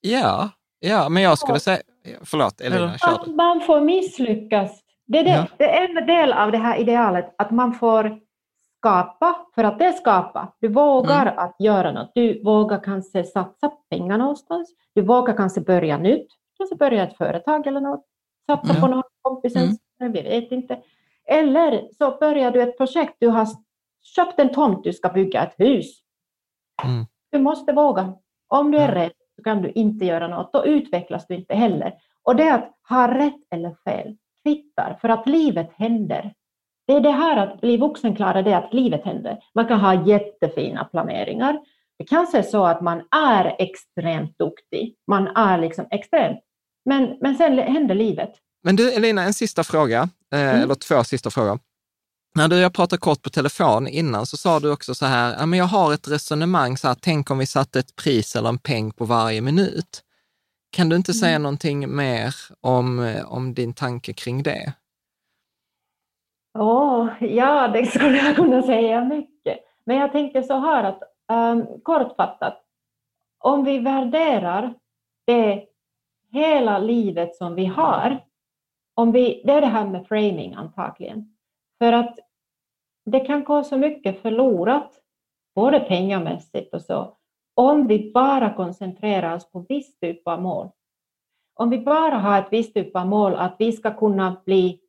Ja, 0.00 0.50
ja 0.80 1.08
men 1.08 1.22
jag 1.22 1.38
skulle 1.38 1.54
ja. 1.54 1.60
säga, 1.60 1.82
förlåt 2.24 2.60
Elina, 2.60 2.98
kör 2.98 3.24
du. 3.24 3.32
Man 3.32 3.60
får 3.60 3.80
misslyckas. 3.80 4.82
Det 5.06 5.18
är, 5.18 5.24
det, 5.24 5.30
ja. 5.30 5.46
det 5.58 5.78
är 5.78 5.88
en 5.88 6.06
del 6.06 6.32
av 6.32 6.52
det 6.52 6.58
här 6.58 6.78
idealet, 6.78 7.34
att 7.38 7.50
man 7.50 7.74
får 7.74 8.18
skapa 8.78 9.36
för 9.54 9.64
att 9.64 9.78
det 9.78 9.84
är 9.84 9.92
skapa. 9.92 10.52
Du 10.60 10.68
vågar 10.68 11.26
mm. 11.26 11.38
att 11.38 11.56
göra 11.58 11.92
något. 11.92 12.12
Du 12.14 12.42
vågar 12.42 12.84
kanske 12.84 13.24
satsa 13.24 13.70
pengar 13.90 14.18
någonstans. 14.18 14.74
Du 14.94 15.02
vågar 15.02 15.36
kanske 15.36 15.60
börja 15.60 15.98
nytt. 15.98 16.26
Kanske 16.58 16.76
börja 16.76 17.02
ett 17.02 17.16
företag 17.16 17.66
eller 17.66 17.80
något 17.80 18.04
satsa 18.46 18.80
på 18.80 18.86
någon 18.86 19.02
kompisens, 19.22 19.80
mm. 20.00 20.12
vi 20.12 20.22
vet 20.22 20.52
inte. 20.52 20.78
Eller 21.24 21.88
så 21.98 22.18
börjar 22.20 22.50
du 22.50 22.62
ett 22.62 22.76
projekt, 22.76 23.16
du 23.18 23.28
har 23.28 23.48
köpt 24.02 24.40
en 24.40 24.52
tomt, 24.52 24.84
du 24.84 24.92
ska 24.92 25.08
bygga 25.08 25.46
ett 25.46 25.54
hus. 25.58 26.00
Mm. 26.84 27.06
Du 27.30 27.38
måste 27.38 27.72
våga. 27.72 28.14
Om 28.48 28.70
du 28.70 28.78
är 28.78 28.92
rädd 28.92 29.12
så 29.36 29.42
kan 29.42 29.62
du 29.62 29.70
inte 29.70 30.04
göra 30.04 30.28
något, 30.28 30.52
då 30.52 30.66
utvecklas 30.66 31.26
du 31.26 31.34
inte 31.34 31.54
heller. 31.54 31.94
Och 32.22 32.36
det 32.36 32.54
att 32.54 32.74
ha 32.88 33.18
rätt 33.18 33.42
eller 33.50 33.76
fel 33.84 34.16
kvittar, 34.42 34.98
för 35.00 35.08
att 35.08 35.26
livet 35.26 35.70
händer. 35.72 36.34
Det 36.86 36.92
är 36.92 37.00
det 37.00 37.10
här 37.10 37.36
att 37.36 37.60
bli 37.60 37.76
vuxen 37.76 38.16
klarar 38.16 38.42
det 38.42 38.54
att 38.54 38.74
livet 38.74 39.04
händer. 39.04 39.38
Man 39.54 39.66
kan 39.66 39.80
ha 39.80 40.06
jättefina 40.06 40.84
planeringar. 40.84 41.60
Det 41.98 42.04
kanske 42.04 42.38
är 42.38 42.42
så 42.42 42.64
att 42.64 42.80
man 42.80 43.02
är 43.10 43.56
extremt 43.58 44.38
duktig. 44.38 44.96
Man 45.06 45.26
är 45.26 45.58
liksom 45.58 45.86
extremt 45.90 46.40
men, 46.84 47.16
men 47.20 47.36
sen 47.36 47.58
händer 47.58 47.94
livet. 47.94 48.30
Men 48.62 48.76
du 48.76 48.92
Elina, 48.92 49.22
en 49.22 49.34
sista 49.34 49.64
fråga, 49.64 50.08
eh, 50.32 50.40
mm. 50.40 50.62
eller 50.62 50.74
två 50.74 51.04
sista 51.04 51.30
frågor. 51.30 51.58
När 52.34 52.48
du 52.48 52.56
och 52.56 52.62
jag 52.62 52.74
pratade 52.74 53.00
kort 53.00 53.22
på 53.22 53.30
telefon 53.30 53.88
innan 53.88 54.26
så 54.26 54.36
sa 54.36 54.60
du 54.60 54.72
också 54.72 54.94
så 54.94 55.06
här, 55.06 55.36
ja, 55.38 55.46
men 55.46 55.58
jag 55.58 55.66
har 55.66 55.94
ett 55.94 56.08
resonemang, 56.08 56.76
så 56.76 56.88
här, 56.88 56.96
tänk 57.00 57.30
om 57.30 57.38
vi 57.38 57.46
satte 57.46 57.78
ett 57.78 57.96
pris 57.96 58.36
eller 58.36 58.48
en 58.48 58.58
peng 58.58 58.92
på 58.92 59.04
varje 59.04 59.40
minut. 59.40 60.02
Kan 60.72 60.88
du 60.88 60.96
inte 60.96 61.12
mm. 61.12 61.20
säga 61.20 61.38
någonting 61.38 61.96
mer 61.96 62.34
om, 62.60 63.00
eh, 63.00 63.32
om 63.32 63.54
din 63.54 63.74
tanke 63.74 64.12
kring 64.12 64.42
det? 64.42 64.72
Oh, 66.58 67.08
ja, 67.20 67.68
det 67.68 67.86
skulle 67.86 68.16
jag 68.16 68.36
kunna 68.36 68.62
säga 68.62 69.04
mycket. 69.04 69.58
Men 69.84 69.96
jag 69.96 70.12
tänker 70.12 70.42
så 70.42 70.58
här 70.58 70.84
att 70.84 71.02
um, 71.32 71.66
kortfattat, 71.82 72.62
om 73.38 73.64
vi 73.64 73.78
värderar 73.78 74.74
det 75.26 75.64
hela 76.30 76.78
livet 76.78 77.36
som 77.36 77.54
vi 77.54 77.64
har, 77.64 78.24
om 78.94 79.12
vi, 79.12 79.42
det 79.44 79.52
är 79.52 79.60
det 79.60 79.66
här 79.66 79.86
med 79.86 80.06
framing 80.06 80.54
antagligen, 80.54 81.36
för 81.78 81.92
att 81.92 82.18
det 83.04 83.20
kan 83.20 83.44
gå 83.44 83.62
så 83.64 83.78
mycket 83.78 84.22
förlorat, 84.22 85.00
både 85.54 85.80
pengamässigt 85.80 86.74
och 86.74 86.82
så, 86.82 87.16
om 87.54 87.86
vi 87.86 88.12
bara 88.14 88.54
koncentrerar 88.54 89.36
oss 89.36 89.50
på 89.50 89.64
viss 89.68 89.98
typ 89.98 90.28
av 90.28 90.42
mål. 90.42 90.68
Om 91.54 91.70
vi 91.70 91.78
bara 91.78 92.14
har 92.14 92.38
ett 92.38 92.48
visst 92.50 92.74
typ 92.74 92.96
av 92.96 93.06
mål, 93.06 93.34
att 93.34 93.56
vi 93.58 93.72
ska 93.72 93.94
kunna 93.94 94.42
bli 94.44 94.80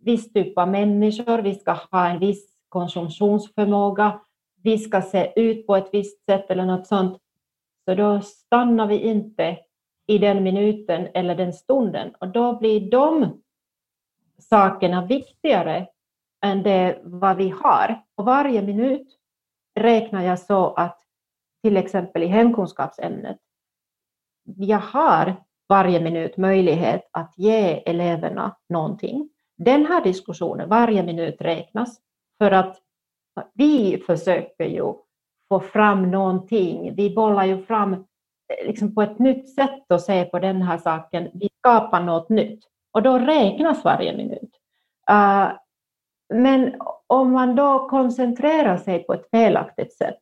viss 0.00 0.32
typ 0.32 0.58
av 0.58 0.68
människor, 0.68 1.38
vi 1.38 1.54
ska 1.54 1.72
ha 1.72 2.08
en 2.08 2.18
viss 2.18 2.56
konsumtionsförmåga, 2.68 4.20
vi 4.62 4.78
ska 4.78 5.02
se 5.02 5.32
ut 5.36 5.66
på 5.66 5.76
ett 5.76 5.88
visst 5.92 6.24
sätt 6.24 6.50
eller 6.50 6.66
något 6.66 6.86
sånt, 6.86 7.18
så 7.84 7.94
då 7.94 8.20
stannar 8.20 8.86
vi 8.86 8.98
inte 8.98 9.58
i 10.06 10.18
den 10.18 10.42
minuten 10.42 11.08
eller 11.14 11.34
den 11.34 11.52
stunden 11.52 12.14
och 12.20 12.28
då 12.28 12.58
blir 12.58 12.90
de 12.90 13.42
sakerna 14.38 15.06
viktigare 15.06 15.86
än 16.44 16.62
det 16.62 17.00
vad 17.02 17.36
vi 17.36 17.48
har. 17.48 18.04
Och 18.14 18.24
varje 18.24 18.62
minut 18.62 19.18
räknar 19.80 20.22
jag 20.22 20.38
så 20.38 20.74
att 20.74 21.00
till 21.62 21.76
exempel 21.76 22.22
i 22.22 22.26
hemkunskapsämnet, 22.26 23.38
jag 24.44 24.78
har 24.78 25.36
varje 25.68 26.00
minut 26.00 26.36
möjlighet 26.36 27.08
att 27.10 27.34
ge 27.36 27.82
eleverna 27.86 28.56
någonting. 28.68 29.30
Den 29.56 29.86
här 29.86 30.04
diskussionen, 30.04 30.68
varje 30.68 31.02
minut 31.02 31.36
räknas, 31.40 32.00
för 32.38 32.50
att 32.50 32.76
vi 33.54 34.02
försöker 34.06 34.64
ju 34.64 34.92
få 35.48 35.60
fram 35.60 36.10
någonting. 36.10 36.94
Vi 36.94 37.14
bollar 37.14 37.44
ju 37.44 37.62
fram 37.62 38.06
liksom 38.64 38.94
på 38.94 39.02
ett 39.02 39.18
nytt 39.18 39.54
sätt 39.54 39.92
att 39.92 40.02
se 40.02 40.24
på 40.24 40.38
den 40.38 40.62
här 40.62 40.78
saken. 40.78 41.30
Vi 41.34 41.48
skapar 41.58 42.00
något 42.00 42.28
nytt 42.28 42.60
och 42.92 43.02
då 43.02 43.18
räknas 43.18 43.84
varje 43.84 44.16
minut. 44.16 44.50
Uh, 45.10 45.52
men 46.34 46.74
om 47.06 47.32
man 47.32 47.56
då 47.56 47.88
koncentrerar 47.88 48.76
sig 48.76 49.04
på 49.04 49.14
ett 49.14 49.30
felaktigt 49.30 49.92
sätt 49.92 50.20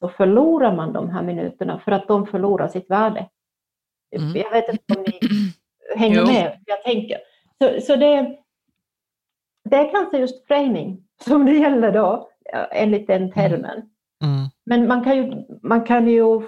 så 0.00 0.08
förlorar 0.08 0.76
man 0.76 0.92
de 0.92 1.10
här 1.10 1.22
minuterna 1.22 1.78
för 1.78 1.92
att 1.92 2.08
de 2.08 2.26
förlorar 2.26 2.68
sitt 2.68 2.90
värde. 2.90 3.28
Mm. 4.16 4.36
Jag 4.36 4.50
vet 4.50 4.68
inte 4.68 4.98
om 4.98 5.02
ni 5.02 5.20
hänger 5.96 6.20
jo. 6.20 6.26
med 6.26 6.58
jag 6.66 6.82
tänker. 6.82 7.18
Så, 7.62 7.80
så 7.80 7.96
det, 7.96 8.38
det 9.70 9.76
är 9.76 9.90
kanske 9.90 10.18
just 10.18 10.46
framing 10.46 11.04
som 11.24 11.46
det 11.46 11.52
gäller 11.52 11.92
då, 11.92 12.30
enligt 12.70 13.06
den 13.06 13.22
mm. 13.22 13.32
termen. 13.32 13.90
Mm. 14.24 14.48
Men 14.66 14.88
man 14.88 15.04
kan, 15.04 15.16
ju, 15.16 15.44
man 15.62 15.84
kan 15.84 16.08
ju 16.08 16.42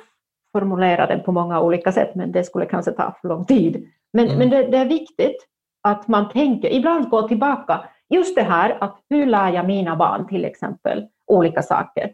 formulera 0.53 1.07
den 1.07 1.23
på 1.23 1.33
många 1.33 1.61
olika 1.61 1.93
sätt, 1.93 2.15
men 2.15 2.33
det 2.33 2.45
skulle 2.45 2.67
kanske 2.67 2.93
ta 2.93 3.15
för 3.21 3.29
lång 3.29 3.45
tid. 3.45 3.89
Men, 4.13 4.27
mm. 4.27 4.39
men 4.39 4.51
det, 4.51 4.63
det, 4.63 4.77
är 4.77 4.87
viktigt 4.87 5.47
att 5.83 6.09
man 6.09 6.29
tänker, 6.29 6.73
ibland 6.73 7.09
gå 7.09 7.29
tillbaka, 7.29 7.81
just 8.09 8.37
det 8.37 8.43
här 8.43 8.77
att 8.81 8.99
hur 9.11 9.27
lär 9.27 9.53
jag 9.53 9.67
mina 9.67 9.97
barn 9.97 10.29
till 10.29 10.45
exempel 10.45 11.07
olika 11.27 11.63
saker? 11.63 12.13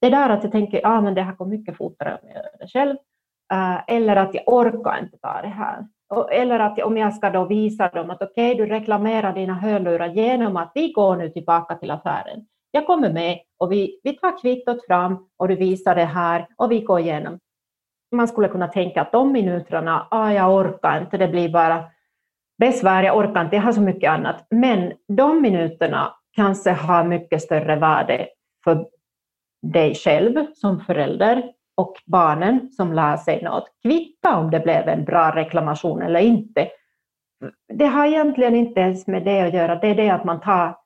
Det 0.00 0.06
är 0.06 0.10
där 0.10 0.30
att 0.30 0.42
jag 0.42 0.52
tänker, 0.52 0.80
ja 0.82 0.88
ah, 0.88 1.00
men 1.00 1.14
det 1.14 1.22
här 1.22 1.34
går 1.34 1.46
mycket 1.46 1.76
fortare 1.76 2.18
om 2.22 2.28
jag 2.28 2.36
gör 2.36 2.50
det 2.60 2.68
själv, 2.68 2.96
uh, 3.52 3.80
eller 3.86 4.16
att 4.16 4.34
jag 4.34 4.42
orkar 4.46 4.98
inte 5.02 5.18
ta 5.18 5.42
det 5.42 5.48
här. 5.48 5.86
Eller 6.30 6.60
att 6.60 6.82
om 6.82 6.96
jag 6.96 7.14
ska 7.14 7.30
då 7.30 7.44
visa 7.44 7.88
dem 7.88 8.10
att 8.10 8.22
okej, 8.22 8.52
okay, 8.52 8.66
du 8.66 8.72
reklamerar 8.72 9.32
dina 9.32 9.54
hörlurar 9.54 10.08
genom 10.08 10.56
att 10.56 10.72
vi 10.74 10.92
går 10.92 11.16
nu 11.16 11.30
tillbaka 11.30 11.74
till 11.74 11.90
affären. 11.90 12.46
Jag 12.70 12.86
kommer 12.86 13.12
med 13.12 13.38
och 13.58 13.72
vi, 13.72 14.00
vi 14.02 14.12
tar 14.12 14.40
kvittot 14.40 14.86
fram 14.86 15.28
och 15.36 15.48
du 15.48 15.54
visar 15.54 15.94
det 15.94 16.04
här 16.04 16.46
och 16.56 16.70
vi 16.72 16.80
går 16.80 17.00
igenom. 17.00 17.38
Man 18.16 18.28
skulle 18.28 18.48
kunna 18.48 18.68
tänka 18.68 19.00
att 19.00 19.12
de 19.12 19.32
minuterna, 19.32 20.06
ah, 20.10 20.32
jag 20.32 20.54
orkar 20.54 21.00
inte, 21.00 21.18
det 21.18 21.28
blir 21.28 21.48
bara 21.48 21.84
besvär, 22.58 23.02
jag 23.02 23.16
orkar 23.16 23.44
inte, 23.44 23.56
jag 23.56 23.62
har 23.62 23.72
så 23.72 23.80
mycket 23.80 24.10
annat. 24.10 24.46
Men 24.50 24.92
de 25.08 25.42
minuterna 25.42 26.14
kanske 26.32 26.70
har 26.70 27.04
mycket 27.04 27.42
större 27.42 27.76
värde 27.76 28.28
för 28.64 28.86
dig 29.62 29.94
själv 29.94 30.46
som 30.54 30.80
förälder 30.80 31.52
och 31.76 31.94
barnen 32.06 32.70
som 32.70 32.92
lär 32.92 33.16
sig 33.16 33.42
något. 33.42 33.68
Kvitta 33.82 34.36
om 34.36 34.50
det 34.50 34.60
blev 34.60 34.88
en 34.88 35.04
bra 35.04 35.36
reklamation 35.36 36.02
eller 36.02 36.20
inte. 36.20 36.68
Det 37.72 37.86
har 37.86 38.06
egentligen 38.06 38.54
inte 38.54 38.80
ens 38.80 39.06
med 39.06 39.24
det 39.24 39.40
att 39.40 39.54
göra. 39.54 39.74
Det 39.74 39.88
är 39.88 39.94
det 39.94 40.10
att 40.10 40.24
man 40.24 40.40
tar 40.40 40.76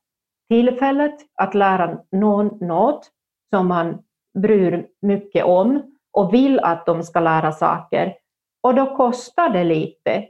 tillfället 0.49 1.15
att 1.35 1.55
lära 1.55 1.99
någon 2.13 2.59
något 2.61 3.11
som 3.51 3.69
man 3.69 4.03
bryr 4.39 4.87
mycket 5.03 5.45
om 5.45 5.83
och 6.13 6.35
vill 6.35 6.61
att 6.61 6.87
de 6.87 7.03
ska 7.03 7.21
lära 7.21 7.53
saker. 7.53 8.15
Och 8.63 8.75
då 8.75 8.97
kostar 8.97 9.51
det 9.51 9.65
lite. 9.65 10.25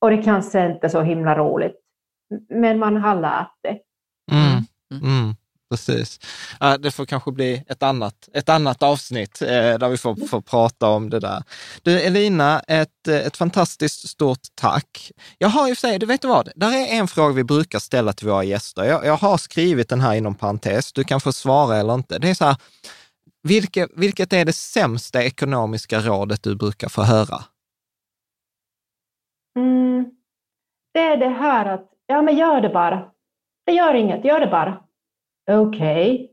Och 0.00 0.10
det 0.10 0.22
kanske 0.22 0.66
inte 0.66 0.86
är 0.86 0.88
så 0.88 1.02
himla 1.02 1.38
roligt. 1.38 1.76
Men 2.48 2.78
man 2.78 2.96
har 2.96 3.20
lärt 3.20 3.52
det. 3.62 3.78
Mm. 4.32 4.64
Mm. 5.04 5.34
Precis. 5.72 6.20
Det 6.78 6.90
får 6.90 7.06
kanske 7.06 7.32
bli 7.32 7.64
ett 7.68 7.82
annat, 7.82 8.28
ett 8.34 8.48
annat 8.48 8.82
avsnitt 8.82 9.42
eh, 9.42 9.48
där 9.48 9.88
vi 9.88 9.96
får, 9.96 10.26
får 10.26 10.40
prata 10.40 10.88
om 10.88 11.10
det 11.10 11.20
där. 11.20 11.42
Du 11.82 12.00
Elina, 12.00 12.60
ett, 12.60 13.08
ett 13.08 13.36
fantastiskt 13.36 14.08
stort 14.08 14.40
tack. 14.54 15.12
Jag 15.38 15.48
har 15.48 15.68
ju 15.68 15.74
för 15.74 15.80
sig, 15.80 15.98
du 15.98 16.06
vet 16.06 16.24
vad, 16.24 16.48
där 16.56 16.72
är 16.72 16.86
en 16.86 17.08
fråga 17.08 17.34
vi 17.34 17.44
brukar 17.44 17.78
ställa 17.78 18.12
till 18.12 18.28
våra 18.28 18.44
gäster. 18.44 18.84
Jag, 18.84 19.06
jag 19.06 19.16
har 19.16 19.38
skrivit 19.38 19.88
den 19.88 20.00
här 20.00 20.14
inom 20.14 20.34
parentes, 20.34 20.92
du 20.92 21.04
kan 21.04 21.20
få 21.20 21.32
svara 21.32 21.76
eller 21.76 21.94
inte. 21.94 22.18
Det 22.18 22.30
är 22.30 22.34
så 22.34 22.44
här, 22.44 22.56
vilket, 23.42 23.90
vilket 23.96 24.32
är 24.32 24.44
det 24.44 24.52
sämsta 24.52 25.22
ekonomiska 25.22 25.98
rådet 26.00 26.42
du 26.42 26.56
brukar 26.56 26.88
få 26.88 27.02
höra? 27.02 27.38
Mm, 29.56 30.10
det 30.94 31.00
är 31.00 31.16
det 31.16 31.28
här 31.28 31.66
att, 31.66 31.92
ja 32.06 32.22
men 32.22 32.36
gör 32.36 32.60
det 32.60 32.68
bara. 32.68 33.10
Det 33.66 33.72
gör 33.72 33.94
inget, 33.94 34.24
gör 34.24 34.40
det 34.40 34.46
bara. 34.46 34.84
Okej. 35.50 36.32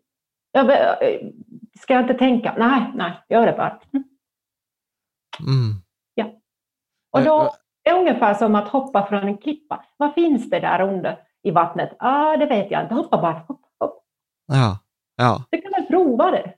Okay. 0.54 0.76
Eh, 0.76 1.32
ska 1.80 1.94
jag 1.94 2.04
inte 2.04 2.14
tänka? 2.14 2.56
Nej, 2.58 2.92
nej, 2.96 3.14
gör 3.30 3.46
det 3.46 3.54
bara. 3.54 3.80
Mm. 5.40 5.82
Ja. 6.14 6.26
Och 7.12 7.24
då 7.24 7.56
är 7.84 7.94
det 7.94 8.00
ungefär 8.00 8.34
som 8.34 8.56
att 8.56 8.68
hoppa 8.68 9.08
från 9.08 9.28
en 9.28 9.38
klippa. 9.38 9.86
Vad 9.98 10.14
finns 10.14 10.50
det 10.50 10.60
där 10.60 10.82
under 10.82 11.18
i 11.44 11.52
vattnet? 11.52 11.96
Ah, 12.00 12.38
det 12.38 12.46
vet 12.46 12.72
jag 12.72 12.84
inte. 12.84 12.94
Hoppa 12.94 13.22
bara. 13.22 13.34
Hopp, 13.48 13.62
hopp. 13.80 14.04
Ja, 14.48 14.80
ja. 15.16 15.44
Du 15.50 15.62
kan 15.62 15.72
väl 15.72 15.86
prova 15.86 16.32
det? 16.32 16.54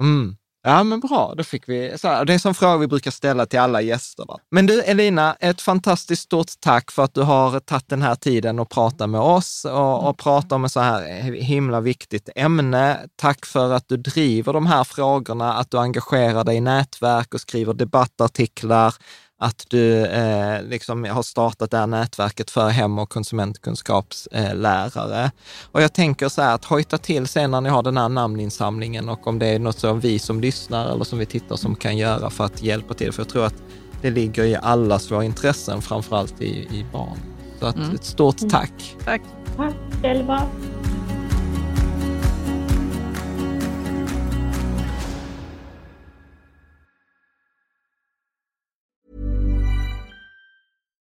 Mm. 0.00 0.36
Ja, 0.62 0.84
men 0.84 1.00
bra. 1.00 1.34
Då 1.36 1.44
fick 1.44 1.68
vi, 1.68 1.98
så 1.98 2.08
här, 2.08 2.24
det 2.24 2.32
är 2.32 2.34
en 2.34 2.40
sån 2.40 2.54
fråga 2.54 2.76
vi 2.76 2.86
brukar 2.86 3.10
ställa 3.10 3.46
till 3.46 3.58
alla 3.58 3.80
gäster. 3.80 4.24
Va? 4.28 4.38
Men 4.50 4.66
du 4.66 4.82
Elina, 4.82 5.36
ett 5.40 5.60
fantastiskt 5.60 6.22
stort 6.22 6.46
tack 6.60 6.90
för 6.90 7.04
att 7.04 7.14
du 7.14 7.22
har 7.22 7.60
tagit 7.60 7.88
den 7.88 8.02
här 8.02 8.14
tiden 8.14 8.58
och 8.58 8.70
prata 8.70 9.06
med 9.06 9.20
oss 9.20 9.64
och, 9.64 10.08
och 10.08 10.18
prata 10.18 10.54
om 10.54 10.64
ett 10.64 10.72
så 10.72 10.80
här 10.80 11.22
himla 11.32 11.80
viktigt 11.80 12.28
ämne. 12.36 12.98
Tack 13.16 13.46
för 13.46 13.72
att 13.72 13.88
du 13.88 13.96
driver 13.96 14.52
de 14.52 14.66
här 14.66 14.84
frågorna, 14.84 15.54
att 15.54 15.70
du 15.70 15.78
engagerar 15.78 16.44
dig 16.44 16.56
i 16.56 16.60
nätverk 16.60 17.34
och 17.34 17.40
skriver 17.40 17.74
debattartiklar, 17.74 18.94
att 19.42 19.66
du 19.68 20.06
eh, 20.06 20.62
liksom 20.62 21.04
har 21.04 21.22
startat 21.22 21.70
det 21.70 21.76
här 21.76 21.86
nätverket 21.86 22.50
för 22.50 22.68
hem 22.68 22.98
och 22.98 23.10
konsumentkunskapslärare. 23.10 25.30
och 25.72 25.82
jag 25.82 25.92
tänker 25.92 26.28
så 26.28 26.42
här 26.42 26.54
att 26.54 26.64
hojta 26.64 26.98
till 26.98 27.26
sen 27.26 27.50
när 27.50 27.60
ni 27.60 27.68
har 27.68 27.82
den 27.82 27.96
här 27.96 28.08
namninsamlingen 28.08 29.08
och 29.08 29.26
om 29.26 29.38
det 29.38 29.46
är 29.46 29.58
något 29.58 29.78
som 29.78 30.00
vi 30.00 30.18
som 30.18 30.40
lyssnar 30.40 30.92
eller 30.92 31.04
som 31.04 31.18
vi 31.18 31.26
tittar 31.26 31.56
som 31.56 31.76
kan 31.76 31.96
göra 31.96 32.30
för 32.30 32.44
att 32.44 32.62
hjälpa 32.62 32.94
till. 32.94 33.12
För 33.12 33.22
jag 33.22 33.28
tror 33.28 33.46
att 33.46 33.62
det 34.02 34.10
ligger 34.10 34.44
i 34.44 34.56
allas 34.56 35.10
våra 35.10 35.24
intressen, 35.24 35.82
framförallt 35.82 36.40
i, 36.40 36.50
i 36.50 36.86
barn. 36.92 37.18
Så 37.60 37.66
att, 37.66 37.76
mm. 37.76 37.94
ett 37.94 38.04
stort 38.04 38.40
mm. 38.40 38.50
tack. 38.50 38.96
Tack. 39.04 39.22
Tack 39.56 39.74
själva. 40.02 40.42